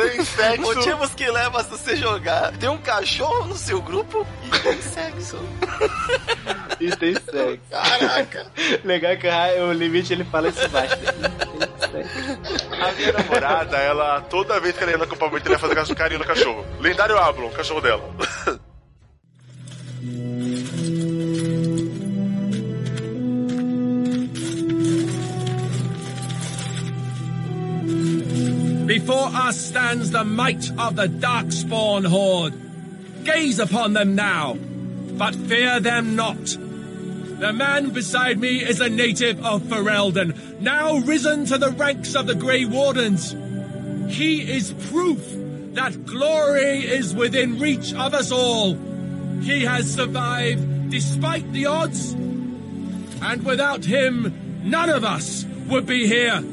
[0.10, 0.62] Tem sexo.
[0.62, 2.52] Motivos que levam a você jogar.
[2.58, 5.38] Tem um cachorro no seu grupo e tem sexo.
[6.80, 7.60] E tem sexo.
[7.70, 8.48] Caraca.
[8.84, 9.28] Legal que
[9.62, 10.98] o limite ele fala isso baixo.
[10.98, 12.68] Tem sexo.
[12.72, 16.20] A minha namorada, ela, toda vez que ela ia no acampamento, ela ia fazer carinho
[16.20, 16.66] no cachorro.
[16.80, 18.04] Lendário Ablon, o cachorro dela.
[28.92, 32.54] Before us stands the might of the Darkspawn Horde.
[33.24, 34.56] Gaze upon them now,
[35.14, 36.44] but fear them not.
[36.44, 42.28] The man beside me is a native of Ferelden, now risen to the ranks of
[42.28, 43.32] the Grey Wardens.
[44.14, 45.26] He is proof
[45.76, 48.74] that glory is within reach of us all.
[49.40, 56.44] He has survived despite the odds, and without him, none of us would be here.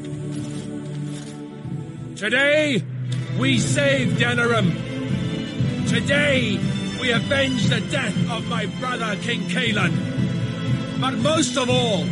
[2.19, 2.83] Today,
[3.39, 4.75] we save Denerim.
[5.87, 6.59] Today,
[6.99, 10.99] we avenge the death of my brother King Kalan.
[10.99, 12.03] But most of all,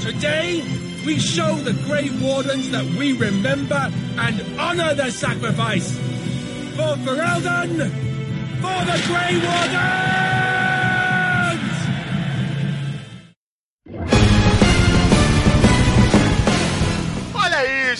[0.00, 0.64] today,
[1.06, 5.92] we show the Grey Wardens that we remember and honor their sacrifice.
[6.74, 7.88] For Ferelden,
[8.58, 10.91] for the Grey Wardens!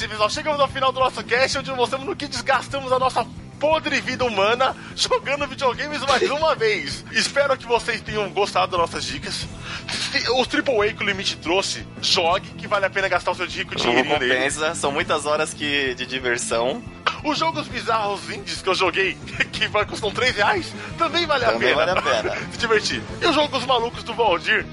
[0.01, 3.27] Aí, pessoal, chegamos ao final do nosso cast, onde mostramos no que desgastamos a nossa
[3.61, 7.05] podre vida humana jogando videogames mais uma vez.
[7.13, 9.47] Espero que vocês tenham gostado das nossas dicas.
[9.91, 13.47] Se- O AAA que o Limite trouxe, jogue, que vale a pena gastar o seu
[13.47, 14.35] rico dinheirinho nele.
[14.35, 16.83] compensa, são muitas horas que, de diversão.
[17.23, 19.15] Os jogos bizarros indies que eu joguei,
[19.53, 21.87] que custam 3 reais, também vale a Também pena.
[21.95, 22.37] vale a pena.
[22.51, 23.03] Se divertir.
[23.21, 24.65] E os jogos malucos do Valdir,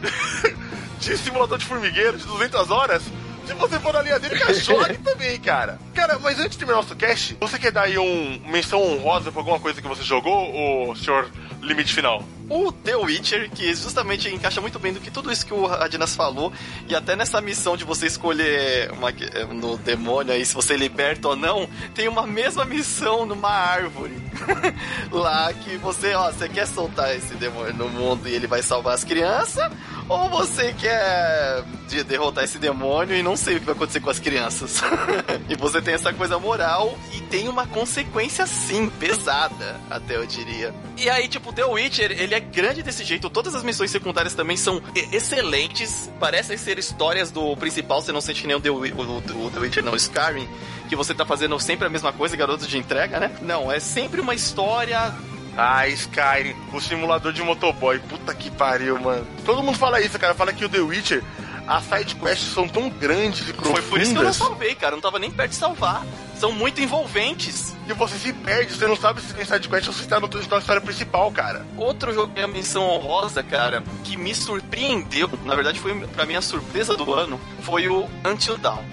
[1.00, 3.04] de simulador de formigueiro, de 200 horas,
[3.50, 5.80] se você for na linha dele, jogue também, cara.
[5.96, 9.42] Cara, mas antes de terminar nosso cast, você quer dar aí um menção honrosa pra
[9.42, 11.30] alguma coisa que você jogou, ou senhor
[11.62, 12.24] limite final?
[12.50, 16.16] O The Witcher, que justamente encaixa muito bem do que tudo isso que o Adinas
[16.16, 16.52] falou,
[16.88, 19.12] e até nessa missão de você escolher uma-
[19.54, 24.18] no demônio aí se você liberta ou não, tem uma mesma missão numa árvore.
[25.12, 28.96] Lá que você, ó, você quer soltar esse demônio no mundo e ele vai salvar
[28.96, 29.72] as crianças,
[30.08, 34.10] ou você quer de- derrotar esse demônio e não sei o que vai acontecer com
[34.10, 34.82] as crianças.
[35.50, 40.74] e você tem essa coisa moral e tem uma consequência sim, pesada, até eu diria.
[40.98, 44.58] E aí, tipo, The Witcher, ele é grande desse jeito, todas as missões secundárias também
[44.58, 48.78] são excelentes, parecem ser histórias do principal, você não sente que nem o The, o,
[48.82, 50.48] o- The Witcher, não, Skyrim,
[50.88, 53.32] que você tá fazendo sempre a mesma coisa, garoto de entrega, né?
[53.42, 55.14] Não, é sempre uma história
[55.58, 58.00] Ah, Skyrim, o simulador de motoboy.
[58.00, 59.28] Puta que pariu, mano.
[59.46, 60.34] Todo mundo fala isso, cara.
[60.34, 61.22] Fala que o The Witcher,
[61.70, 63.82] as side quests são tão grandes e profundas.
[63.82, 64.94] Foi por isso que eu não salvei, cara.
[64.94, 66.06] Eu não tava nem perto de salvar.
[66.40, 67.76] São muito envolventes.
[67.86, 70.28] que você se perde, você não sabe se tem side quest ou se está no-
[70.28, 71.66] na história principal, cara.
[71.76, 76.24] Outro jogo que é a menção honrosa, cara, que me surpreendeu, na verdade foi pra
[76.26, 78.84] mim a surpresa do ano, foi o Until Dawn.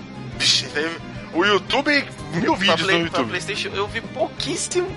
[0.75, 0.97] Aí-
[1.35, 1.91] o YouTube,
[2.37, 3.29] mil Pra, vídeos Play- no pra YouTube.
[3.31, 4.89] Playstation eu vi pouquíssimo,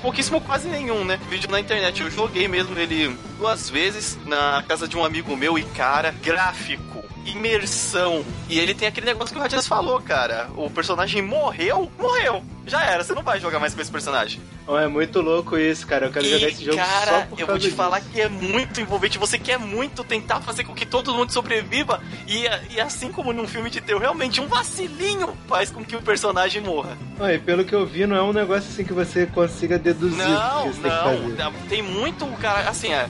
[0.00, 1.18] pouquíssimo quase nenhum, né?
[1.28, 2.00] Vídeo na internet.
[2.02, 7.02] Eu joguei mesmo ele duas vezes na casa de um amigo meu e, cara, gráfico,
[7.24, 8.24] imersão.
[8.48, 10.48] E ele tem aquele negócio que o Radias falou, cara.
[10.56, 12.42] O personagem morreu, morreu.
[12.66, 14.40] Já era, você não vai jogar mais com esse personagem.
[14.66, 16.06] Oh, é muito louco isso, cara.
[16.06, 17.76] Eu quero jogar esse jogo cara, só por eu vou te disso.
[17.76, 19.18] falar que é muito envolvente.
[19.18, 22.02] Você quer muito tentar fazer com que todo mundo sobreviva.
[22.26, 22.44] E,
[22.74, 26.62] e assim como num filme de terror, realmente um vacilinho faz com que o personagem
[26.62, 26.73] morra.
[27.44, 30.62] Pelo que eu vi, não é um negócio assim que você consiga deduzir o Não,
[30.72, 31.04] tem não.
[31.04, 31.36] fazer.
[31.36, 33.08] tá- Tem muito, cara, assim, é,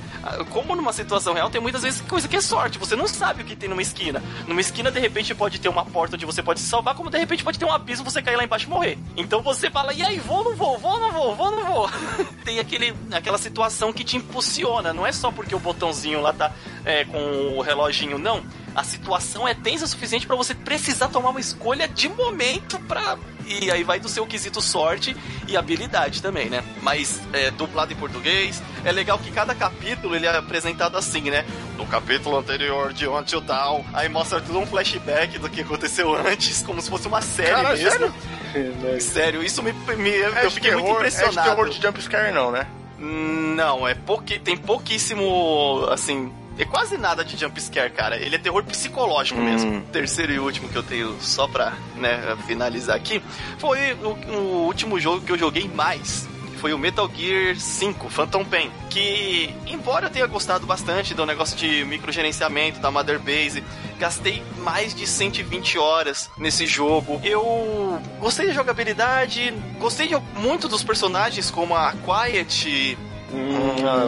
[0.51, 2.79] como numa situação real, tem muitas vezes coisa que é sorte.
[2.79, 4.23] Você não sabe o que tem numa esquina.
[4.47, 7.19] Numa esquina, de repente, pode ter uma porta onde você pode se salvar, como de
[7.19, 8.99] repente pode ter um abismo, você cair lá embaixo e morrer.
[9.17, 11.53] Então você fala, e aí, vou ou não vou, vou ou não vou, vou ou
[11.57, 11.91] não vou.
[12.45, 14.93] tem aquele, aquela situação que te impulsiona.
[14.93, 16.53] Não é só porque o botãozinho lá tá
[16.85, 17.19] é, com
[17.57, 18.43] o reloginho, não.
[18.75, 23.17] A situação é tensa o suficiente pra você precisar tomar uma escolha de momento pra.
[23.47, 25.15] E aí vai do seu quesito sorte
[25.47, 26.65] e habilidade também, né?
[26.83, 28.61] Mas é, dublado em português.
[28.85, 31.45] É legal que cada capítulo ele é apresentado assim, né?
[31.77, 36.63] No capítulo anterior de Until Dawn, aí mostra tudo um flashback do que aconteceu antes,
[36.63, 37.91] como se fosse uma série Cara, mesmo.
[37.91, 38.15] sério?
[39.01, 41.49] Sério, isso me, me- É eu fiquei muito terror, é de impressionado.
[41.51, 42.67] terror de jumpscare não, né?
[42.99, 48.17] Não, é pouqui, tem pouquíssimo, assim, é quase nada de jumpscare, cara.
[48.17, 49.45] Ele é terror psicológico Hum.
[49.45, 49.81] mesmo.
[49.93, 53.23] Terceiro e último que eu tenho só pra né, finalizar aqui
[53.59, 56.29] foi o, o último jogo que eu joguei mais.
[56.61, 58.71] Foi o Metal Gear 5, Phantom Pain.
[58.89, 63.63] Que, embora eu tenha gostado bastante do negócio de microgerenciamento, da Mother Base,
[63.99, 67.21] gastei mais de 120 horas nesse jogo.
[67.23, 72.97] Eu gostei da jogabilidade, gostei de muito dos personagens, como a Quiet,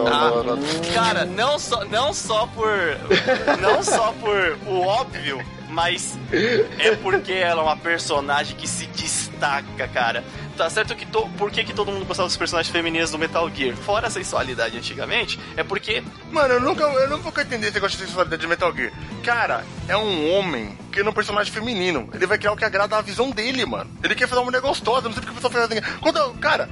[0.07, 2.69] ah, cara, não só, não só por.
[3.59, 6.17] Não só por o óbvio, mas
[6.79, 10.23] é porque ela é uma personagem que se destaca, cara.
[10.55, 13.47] Tá certo que to, por que, que todo mundo gostava dos personagens femininos do Metal
[13.53, 13.75] Gear?
[13.75, 16.03] Fora a sensualidade antigamente, é porque.
[16.31, 18.91] Mano, eu nunca, eu nunca vou entender esse negócio de sensualidade de Metal Gear.
[19.23, 22.09] Cara, é um homem que é um personagem feminino.
[22.11, 23.89] Ele vai criar o que agrada a visão dele, mano.
[24.03, 25.81] Ele quer fazer uma mulher gostosa, não sei porque a pessoa faz assim.
[26.01, 26.67] Quando, cara,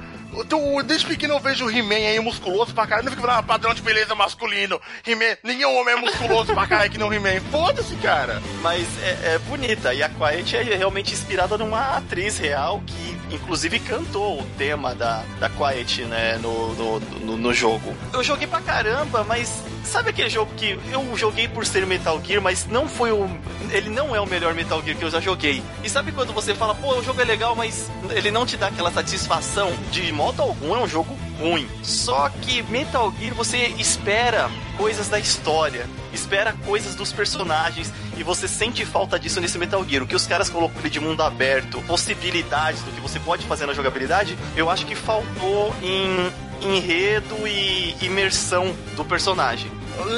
[0.50, 3.04] eu- desde pequeno eu vejo o He-Man aí musculoso pra caralho.
[3.06, 4.80] Não fica falando, ah, padrão de beleza masculino.
[5.06, 7.40] He-Man, nenhum homem é musculoso pra caralho que não He-Man.
[7.50, 8.42] Foda-se, cara.
[8.62, 9.92] Mas é, é bonita.
[9.94, 15.22] E a Quiet é realmente inspirada numa atriz real que, inclusive, cantou o tema da,
[15.38, 17.94] da Quiet, né, no, no, no, no jogo.
[18.12, 22.42] Eu joguei pra caramba, mas sabe aquele jogo que eu joguei por ser Metal Gear,
[22.42, 23.28] mas não foi o.
[23.70, 25.62] Ele não é o melhor Metal Gear que eu já joguei.
[25.82, 28.68] E sabe quando você fala, pô, o jogo é legal, mas ele não te dá
[28.68, 29.72] aquela satisfação?
[29.90, 31.68] De modo algum é um jogo ruim.
[31.82, 38.48] Só que Metal Gear você espera coisas da história, espera coisas dos personagens e você
[38.48, 40.02] sente falta disso nesse Metal Gear.
[40.02, 43.66] O que os caras colocam ali de mundo aberto, possibilidades do que você pode fazer
[43.66, 46.30] na jogabilidade, eu acho que faltou em
[46.62, 49.70] enredo e imersão do personagem.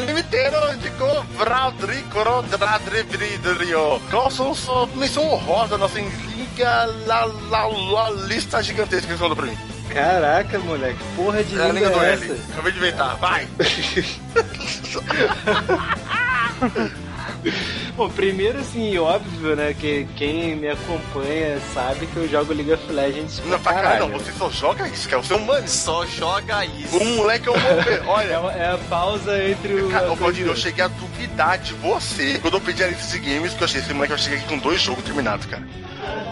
[0.06, 0.90] Limiteiro de
[1.36, 4.00] Vradri, Corodradri, Bridrio.
[4.10, 9.56] Qual sua missão honrosa, nossa liga, la, la, la, lista gigantesca que falou pra mim?
[9.92, 12.36] Caraca, moleque, porra de É a língua é essa?
[12.52, 13.48] Acabei de inventar, vai!
[17.96, 22.92] Bom, primeiro assim, óbvio, né, que quem me acompanha sabe que eu jogo League of
[22.92, 25.22] Legends Não, pra caralho, não, você só joga isso, cara.
[25.22, 25.66] Você é um mano.
[25.68, 26.96] Só joga isso.
[26.96, 27.54] O moleque é um.
[27.88, 29.88] É, Olha, uma- é a pausa entre o...
[29.90, 33.18] Cara, ô, Claudinho, eu cheguei a duvidar de você quando eu pedi a lista de
[33.18, 35.62] games, que eu achei esse moleque vai chegar aqui com dois jogos terminados, cara.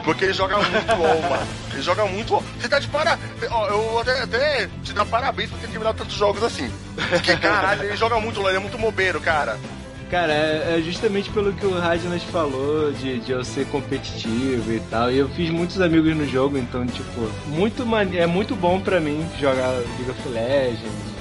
[0.05, 1.47] Porque ele joga muito LOL, mano.
[1.73, 2.45] Ele joga muito LOL.
[2.61, 3.19] Você tá de para...
[3.51, 6.71] Ó, eu vou até, até te dar parabéns por ter terminado tantos jogos assim.
[7.11, 9.59] Porque, caralho, ele joga muito LOL, ele é muito mobeiro, cara.
[10.11, 14.81] Cara, é é justamente pelo que o Radnas falou de, de eu ser competitivo e
[14.89, 15.11] tal.
[15.11, 17.83] E eu fiz muitos amigos no jogo, então, tipo, muito
[18.15, 21.16] é muito bom pra mim jogar League of Legends.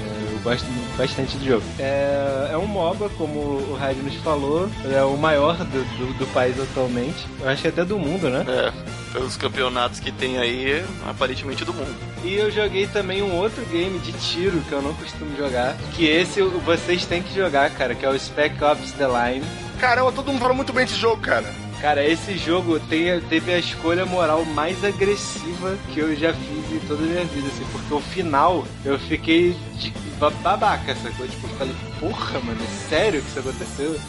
[0.46, 0.66] Gosto
[0.96, 1.64] bastante do jogo.
[1.80, 6.58] É, é um MOBA, como o Radnas falou, é o maior do, do, do país
[6.60, 7.26] atualmente.
[7.42, 8.46] Eu acho que até do mundo, né?
[8.48, 11.96] É, pelos campeonatos que tem aí, aparentemente do mundo.
[12.24, 15.76] E eu joguei também um outro game de tiro que eu não costumo jogar.
[15.96, 19.46] Que esse vocês têm que jogar, cara, que é o Spec Ops The Line.
[19.80, 21.46] Caramba, todo mundo fala muito bem desse jogo, cara.
[21.82, 27.04] Cara, esse jogo tem, teve a escolha moral mais agressiva que eu já fiz toda
[27.04, 31.28] a minha vida, assim, porque o final eu fiquei de ba- babaca, sacou?
[31.28, 34.00] Tipo, eu falei, porra, mano, é sério que isso aconteceu?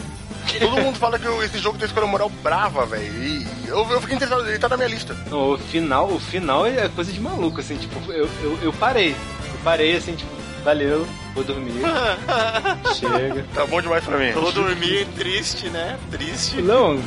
[0.60, 3.12] Todo mundo fala que esse jogo tem escolha moral brava, velho.
[3.22, 5.14] E eu, eu fiquei interessado, ele tá na minha lista.
[5.30, 9.10] Não, o final, o final é coisa de maluco, assim, tipo, eu, eu, eu parei.
[9.10, 10.30] Eu parei, assim, tipo,
[10.64, 11.72] valeu, vou dormir.
[12.94, 13.44] Chega.
[13.54, 14.26] Tá bom demais pra mim.
[14.26, 15.98] Eu vou dormir triste, né?
[16.10, 16.62] Triste.
[16.62, 16.98] Não,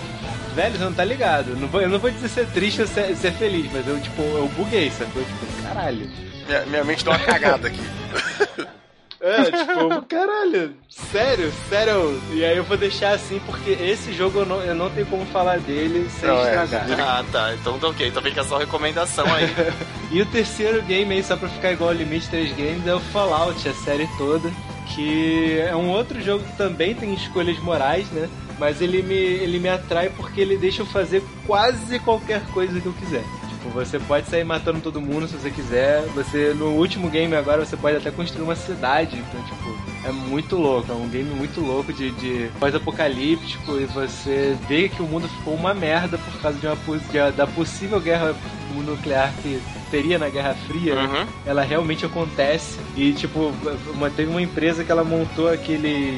[0.56, 1.56] velho, você não tá ligado.
[1.56, 4.22] Não vou, eu não vou dizer ser triste ou ser, ser feliz, mas eu, tipo,
[4.22, 5.24] eu buguei, sacou?
[5.24, 6.10] Tipo, caralho.
[6.48, 7.80] Minha, minha mente deu uma cagada aqui.
[9.22, 12.22] É, tipo, caralho, sério, sério.
[12.32, 15.26] E aí eu vou deixar assim, porque esse jogo eu não, eu não tenho como
[15.26, 16.88] falar dele sem Não, é, estragar.
[17.00, 17.54] Ah, tá.
[17.54, 18.08] Então tá ok.
[18.08, 19.50] Então fica só recomendação aí.
[20.12, 23.00] E o terceiro game aí, só pra ficar igual ao Limite 3 Games, é o
[23.00, 24.50] Fallout, a série toda.
[24.96, 28.28] Que é um outro jogo que também tem escolhas morais, né?
[28.60, 32.86] Mas ele me, ele me atrai porque ele deixa eu fazer quase qualquer coisa que
[32.86, 33.24] eu quiser.
[33.50, 36.02] Tipo, você pode sair matando todo mundo se você quiser.
[36.16, 39.18] Você, no último game agora, você pode até construir uma cidade.
[39.18, 40.92] Então, tipo, é muito louco.
[40.92, 43.78] É um game muito louco de, de pós-apocalíptico.
[43.78, 47.48] E você vê que o mundo ficou uma merda por causa de uma, de- da
[47.48, 48.36] possível guerra
[48.76, 49.62] nuclear que
[49.92, 50.96] teria na Guerra Fria.
[50.96, 51.26] Uhum.
[51.46, 52.80] ela realmente acontece.
[52.96, 53.54] E, tipo,
[53.94, 56.18] uma, teve uma empresa que ela montou aqueles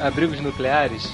[0.00, 1.08] abrigos nucleares.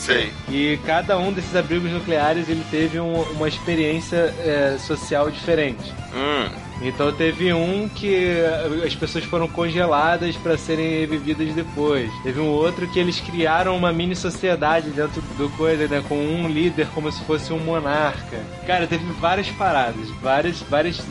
[0.00, 0.32] Sei.
[0.48, 5.92] E cada um desses abrigos nucleares ele teve um- uma experiência é, social diferente.
[6.14, 6.70] Hum.
[6.82, 8.42] Então teve um que
[8.84, 12.10] as pessoas foram congeladas para serem revividas depois.
[12.22, 16.02] Teve um outro que eles criaram uma mini sociedade dentro do coisa, né?
[16.08, 18.38] Com um líder como se fosse um monarca.
[18.66, 21.02] Cara, teve várias paradas, várias, várias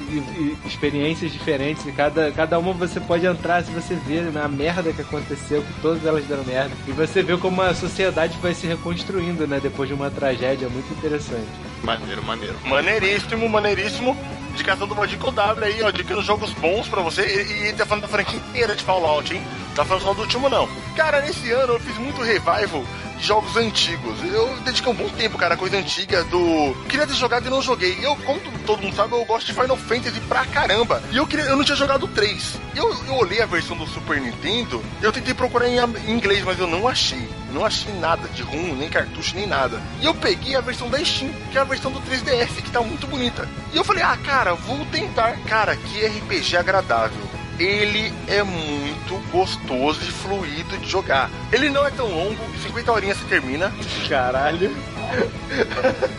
[0.65, 1.85] experiências diferentes.
[1.85, 5.81] E cada, cada uma você pode entrar se você ver na merda que aconteceu, que
[5.81, 6.71] todas elas deram merda.
[6.87, 9.59] E você vê como a sociedade vai se reconstruindo, né?
[9.61, 11.47] Depois de uma tragédia muito interessante.
[11.83, 12.55] Maneiro, maneiro.
[12.65, 14.17] Maneiríssimo, maneiríssimo.
[14.59, 17.21] Indicação do Modico W aí, ó, indicando jogos bons pra você.
[17.21, 19.41] E, e tá falando da franquia inteira de Fallout, hein?
[19.73, 20.67] Tá falando só do último, não.
[20.97, 22.83] Cara, nesse ano eu fiz muito revival
[23.19, 24.17] jogos antigos.
[24.23, 26.73] Eu dediquei um bom tempo, cara, coisa antiga do.
[26.87, 27.97] Queria ter jogado e não joguei.
[28.01, 31.01] Eu, como todo mundo sabe, eu gosto de Final Fantasy pra caramba.
[31.11, 32.59] E eu queria, eu não tinha jogado o 3.
[32.75, 36.59] Eu, eu olhei a versão do Super Nintendo, eu tentei procurar em, em inglês, mas
[36.59, 37.27] eu não achei.
[37.51, 39.81] Não achei nada de ROM, nem cartucho, nem nada.
[39.99, 42.81] E eu peguei a versão da Steam, que é a versão do 3DS, que tá
[42.81, 43.47] muito bonita.
[43.73, 45.35] E eu falei, ah, cara, vou tentar.
[45.47, 47.38] Cara, que RPG agradável.
[47.59, 51.29] Ele é muito gostoso e fluido de jogar.
[51.51, 53.71] Ele não é tão longo, 50 horinhas você termina.
[54.07, 54.75] Caralho.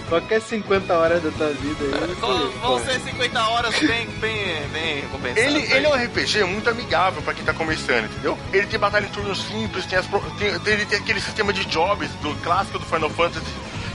[0.08, 2.14] Qualquer 50 horas da tua vida aí.
[2.60, 5.44] Vão, ser 50 horas bem, bem, bem recompensadas.
[5.44, 5.72] Ele, aí.
[5.72, 8.36] ele é um RPG muito amigável pra quem tá começando, entendeu?
[8.52, 10.06] Ele tem batalha em turno simples, tem, as,
[10.38, 13.46] tem, tem- ele tem aquele sistema de jobs do clássico do Final Fantasy.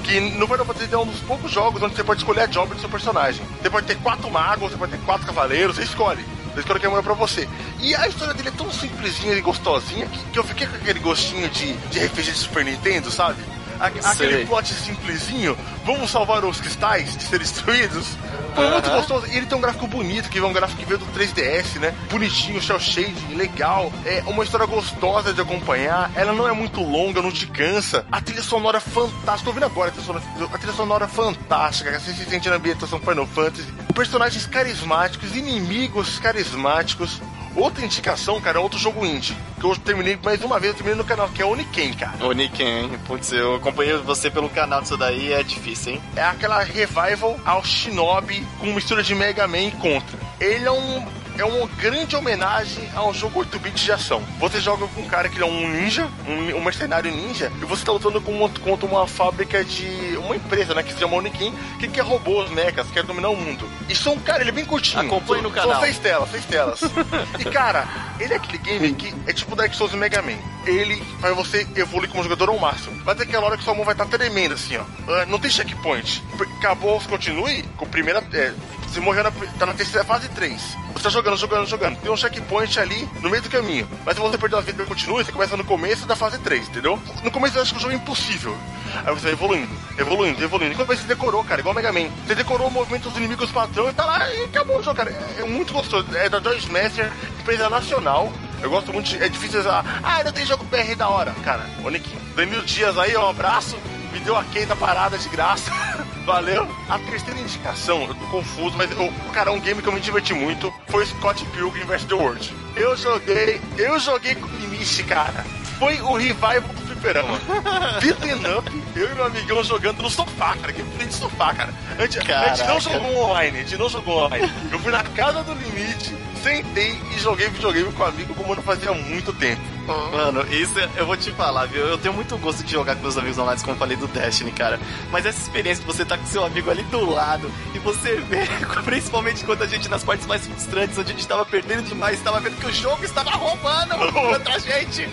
[0.03, 2.73] Que no Final Fantasy é um dos poucos jogos onde você pode escolher a job
[2.73, 3.45] do seu personagem.
[3.61, 6.23] Você pode ter quatro magos, você pode ter quatro cavaleiros, você escolhe.
[6.55, 7.49] Você escolhe quem é melhor pra você.
[7.81, 10.99] E a história dele é tão simplesinha e gostosinha que, que eu fiquei com aquele
[10.99, 13.35] gostinho de, de de Super Nintendo, sabe?
[13.79, 14.03] A- aquele
[14.37, 14.45] Sei.
[14.45, 18.07] plot simplesinho, vamos salvar os cristais de ser destruídos.
[18.55, 19.27] Foi muito gostoso.
[19.27, 21.93] E ele tem um gráfico bonito, que é um gráfico que veio do 3DS, né?
[22.09, 23.91] Bonitinho, shell shade, legal.
[24.05, 26.09] É uma história gostosa de acompanhar.
[26.15, 28.05] Ela não é muito longa, não te cansa.
[28.09, 29.43] A trilha sonora fantástica.
[29.43, 30.23] Tô ouvindo agora a trilha sonora,
[30.53, 31.99] a trilha sonora fantástica.
[31.99, 33.67] Você se sente na ambientação Final Fantasy.
[33.93, 37.21] Personagens carismáticos, inimigos carismáticos.
[37.55, 39.35] Outra indicação, cara, é outro jogo indie.
[39.59, 42.25] Que eu terminei mais uma vez, eu terminei no canal, que é Oniken, cara.
[42.25, 46.01] Ô, Niken, putz, eu acompanhei você pelo canal disso daí, é difícil, hein?
[46.15, 50.17] é aquela revival ao Shinobi com mistura de Mega Man e Contra.
[50.39, 51.05] Ele é um
[51.37, 54.23] é uma grande homenagem ao jogo 8-bit de ação.
[54.39, 57.85] Você joga com um cara que é um ninja, um, um mercenário ninja, e você
[57.85, 60.17] tá lutando com contra uma fábrica de.
[60.17, 60.83] uma empresa, né?
[60.83, 63.67] Que se chama Onikin, que quer robôs, mechas, quer dominar o mundo.
[63.89, 65.01] E são, cara, ele é bem curtinho.
[65.01, 65.71] Acompanhe no canal.
[65.71, 66.81] São seis telas, seis telas.
[67.39, 67.87] e cara,
[68.19, 70.37] ele é aquele game que é tipo Dark Souls e Mega Man.
[70.65, 73.03] Ele faz você evoluir como jogador ao máximo.
[73.03, 74.83] Vai ter aquela hora que sua mão vai estar tremendo assim, ó.
[75.07, 76.23] Ah, não tem checkpoint.
[76.57, 78.23] Acabou, continue com a primeira.
[78.33, 78.53] É,
[78.95, 80.77] você morreu na, tá na terceira fase 3.
[80.93, 81.97] Você tá jogando, jogando, jogando.
[81.97, 83.85] Tem um checkpoint ali no meio do caminho.
[84.05, 86.69] Mas se você perdeu a vida e continua, você começa no começo da fase 3,
[86.69, 86.97] entendeu?
[87.21, 88.57] No começo eu acho que o jogo é impossível.
[89.05, 90.73] Aí você vai evoluindo, evoluindo, evoluindo.
[90.73, 92.07] Enquanto você decorou, cara, igual Mega Man.
[92.25, 95.11] Você decorou o movimento dos inimigos patrão e tá lá e acabou o jogo, cara.
[95.11, 96.07] É, é muito gostoso.
[96.15, 97.11] É da Joyce Master,
[97.41, 98.31] empresa nacional.
[98.61, 99.83] Eu gosto muito de, É difícil usar.
[100.01, 101.35] Ah, não tem jogo PR da hora.
[101.43, 102.17] Cara, Onikin.
[102.33, 103.77] Danilo Dias aí, um abraço.
[104.13, 105.69] Me deu a quem da parada de graça.
[106.25, 106.67] Valeu.
[106.89, 110.33] A terceira indicação, eu tô confuso, mas eu, cara, um game que eu me diverti
[110.33, 112.05] muito foi Scott Pilgrim vs.
[112.05, 112.53] The World.
[112.75, 115.45] Eu joguei, eu joguei com o limite, cara.
[115.77, 117.39] Foi o revival do fliperama.
[118.01, 120.71] Beaten up, eu e meu amigão jogando no sofá, cara.
[120.71, 121.73] Gameplay de sofá, cara.
[121.97, 124.51] A gente, a gente não jogou online, a gente não jogou online.
[124.71, 128.63] Eu fui na casa do limite, sentei e joguei videogame com um amigo como não
[128.63, 129.61] fazia muito tempo.
[130.11, 131.85] Mano, isso é- eu vou te falar, viu?
[131.85, 134.51] Eu tenho muito gosto de jogar com meus amigos online, como eu falei do Destiny,
[134.51, 134.79] cara.
[135.11, 138.45] Mas essa experiência de você estar com seu amigo ali do lado e você vê,
[138.83, 142.39] principalmente quando a gente nas partes mais frustrantes, onde a gente tava perdendo demais, tava
[142.39, 145.07] vendo que o jogo estava roubando contra a gente.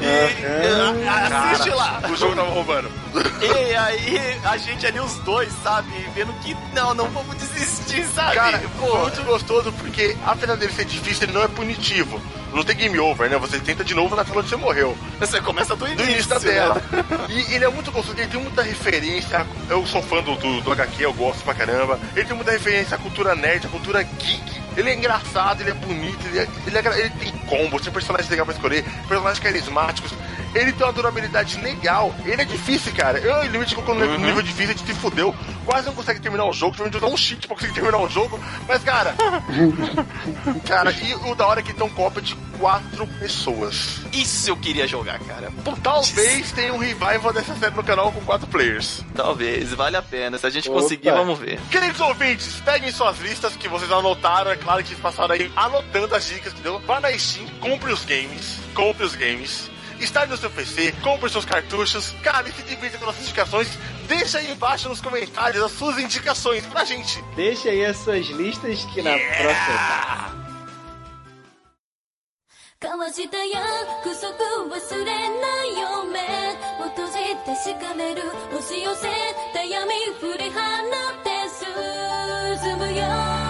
[0.00, 2.00] E a- assiste lá.
[2.10, 2.90] O jogo tava roubando.
[3.40, 8.34] E aí a gente ali, os dois, sabe, vendo que não, não vamos desistir, sabe?
[8.36, 12.20] Cara, Pô, foi muito gostoso porque, apesar dele ser difícil, ele não é punitivo.
[12.52, 13.36] Não tem game over, né?
[13.38, 14.96] Você tenta de novo na tela onde você morreu.
[15.18, 16.52] você começa do Do início, início da né?
[16.52, 16.82] tela.
[17.28, 19.46] E ele é muito gostoso, ele tem muita referência.
[19.68, 21.98] Eu sou fã do, do, do HQ, eu gosto pra caramba.
[22.14, 24.60] Ele tem muita referência à cultura nerd, à cultura geek.
[24.76, 28.28] Ele é engraçado, ele é bonito, ele, é- ele, é ele tem combos, tem personagens
[28.28, 30.12] legais pra escolher, personagens carismáticos.
[30.56, 32.14] Ele tem uma durabilidade legal.
[32.24, 33.18] Ele é difícil, cara.
[33.18, 35.34] Eu e o Limite colocou no nível difícil, a gente se fudeu.
[35.66, 36.74] Quase não consegue terminar o jogo.
[36.96, 38.40] Usar um cheat pra conseguir terminar o jogo.
[38.66, 39.14] Mas, cara.
[40.66, 44.00] cara, e o da hora é que tem um copo de quatro pessoas.
[44.12, 45.50] Isso eu queria jogar, cara.
[45.62, 45.80] Putz.
[45.82, 49.04] Talvez tenha um revival dessa série no canal com quatro players.
[49.14, 50.38] Talvez, vale a pena.
[50.38, 50.80] Se a gente Opa.
[50.80, 51.60] conseguir, vamos ver.
[51.70, 54.50] Queridos ouvintes, peguem suas listas que vocês anotaram.
[54.50, 56.78] É claro que vocês passaram aí anotando as dicas que deu.
[56.80, 58.58] Vá na Steam, compre os games.
[58.74, 62.15] Compre os games Instale no seu PC, compre seus cartuchos.
[62.23, 63.67] Cara, e se divirta com nossas indicações.
[64.07, 67.21] deixa aí embaixo nos comentários as suas indicações pra gente.
[67.35, 70.41] Deixa aí as suas listas que na próxima.
[72.83, 74.33] 交わした約束
[74.73, 76.19] 忘れないよ目
[76.83, 79.07] を閉じて確かめる押し寄せ
[79.53, 81.29] た闇振り放って
[82.65, 83.44] 進むよ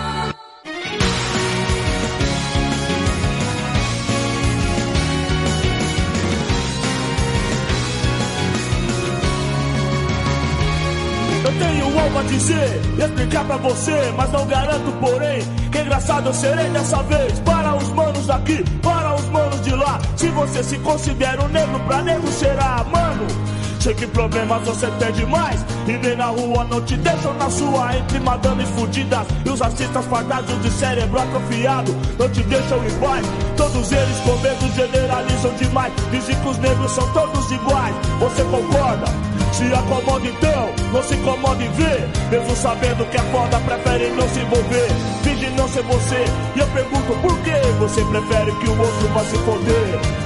[11.58, 16.34] tenho algo a dizer e explicar pra você, mas não garanto, porém, que engraçado eu
[16.34, 17.38] serei dessa vez.
[17.40, 19.98] Para os manos daqui, para os manos de lá.
[20.16, 23.55] Se você se considera um negro, pra negro será, mano.
[23.86, 25.64] Sei que problemas você tem demais.
[25.86, 29.24] E nem na rua não te deixam na sua Entre madames fudidas.
[29.44, 33.24] E os racistas fardados de cérebro atrofiado Não te deixam em paz
[33.56, 35.92] Todos eles com medo generalizam demais.
[36.10, 37.94] Dizem que os negros são todos iguais.
[38.18, 39.06] Você concorda?
[39.52, 42.08] Se acomoda então, não se incomoda em ver.
[42.28, 44.88] Mesmo sabendo que é foda, prefere não se envolver.
[45.22, 46.24] Finge não ser você.
[46.56, 50.25] E eu pergunto por que você prefere que o outro vá se foder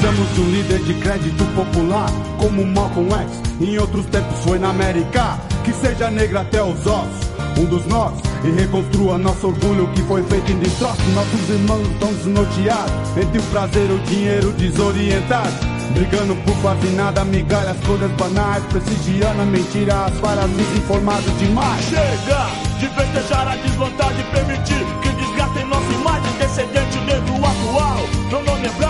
[0.00, 2.08] Precisamos de um líder de crédito popular,
[2.38, 3.42] como Malcolm X.
[3.60, 7.28] Em outros tempos foi na América, que seja negra até os ossos,
[7.58, 11.02] um dos nós, e reconstrua nosso orgulho que foi feito em destroço.
[11.14, 15.60] Nossos irmãos estão desnorteados, entre o prazer e o dinheiro desorientados.
[15.92, 21.84] Brigando por quase nada, migalhas, coisas banais, prestigiando mentira, as varas desinformados demais.
[21.84, 27.98] Chega de festejar a desvantagem Permitir que desgastem nossa imagem Descendente negro atual
[28.30, 28.89] Meu nome é Brau,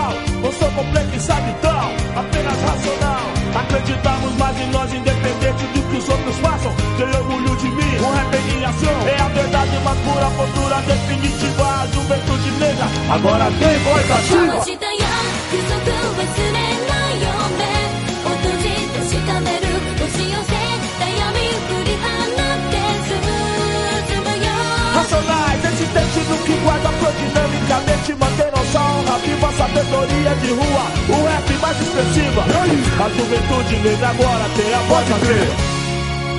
[0.60, 6.36] sou complexado e tal Apenas racional Acreditamos mais em nós Independente do que os outros
[6.38, 10.80] façam Tenho orgulho de mim, o rap em ação É a verdade mais pura, postura
[10.82, 15.06] definitiva A juventude negra, agora tem voz 交わ ativa した約
[15.68, 15.82] 束
[16.16, 16.56] 忘れ
[16.88, 17.64] ないよ目
[18.24, 20.52] を閉じて確かめる押し寄せ
[20.98, 21.36] た闇
[21.66, 22.76] 振り放って
[23.06, 23.20] 進
[24.22, 24.48] むよ
[24.94, 30.85] Racionais, existente no que guarda dinamicamente Manter nossa honra viva a sabedoria de rua.
[31.09, 32.41] O rap mais expressiva.
[32.41, 35.55] A juventude negra agora tem a voz ativa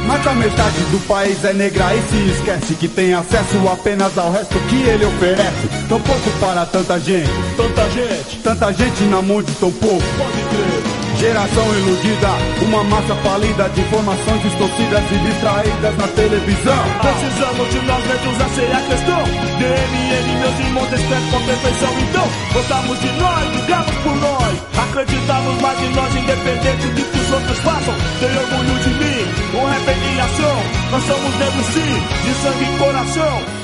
[0.06, 4.32] Mas a metade do país é negra e se esquece que tem acesso apenas ao
[4.32, 5.68] resto que ele oferece.
[5.88, 10.02] Tão pouco para tanta gente, Tanta gente, tanta gente na mão de tão pouco.
[10.16, 10.81] pode crer
[11.22, 12.30] Geração iludida,
[12.66, 16.82] uma massa falida de informações distorcidas e distraídas na televisão.
[16.98, 19.22] Precisamos de nós mesmos, essa é a questão.
[19.22, 21.94] DMN, meus irmãos, despertam perfeição.
[22.00, 24.58] Então, gostamos de nós, brigamos por nós.
[24.82, 27.94] Acreditamos mais em nós, independente do que os outros façam.
[28.18, 30.58] Tenho orgulho de mim, um rap ação
[30.90, 33.61] Nós somos negros sim, de sangue e coração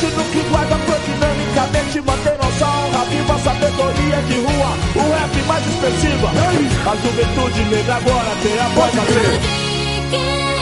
[0.00, 5.42] Acredite que guarda cor dinamicamente mantendo a sua a viva, sabedoria de rua, o rap
[5.46, 6.30] mais expressiva.
[6.86, 10.59] A juventude negra agora tem a voz a ter.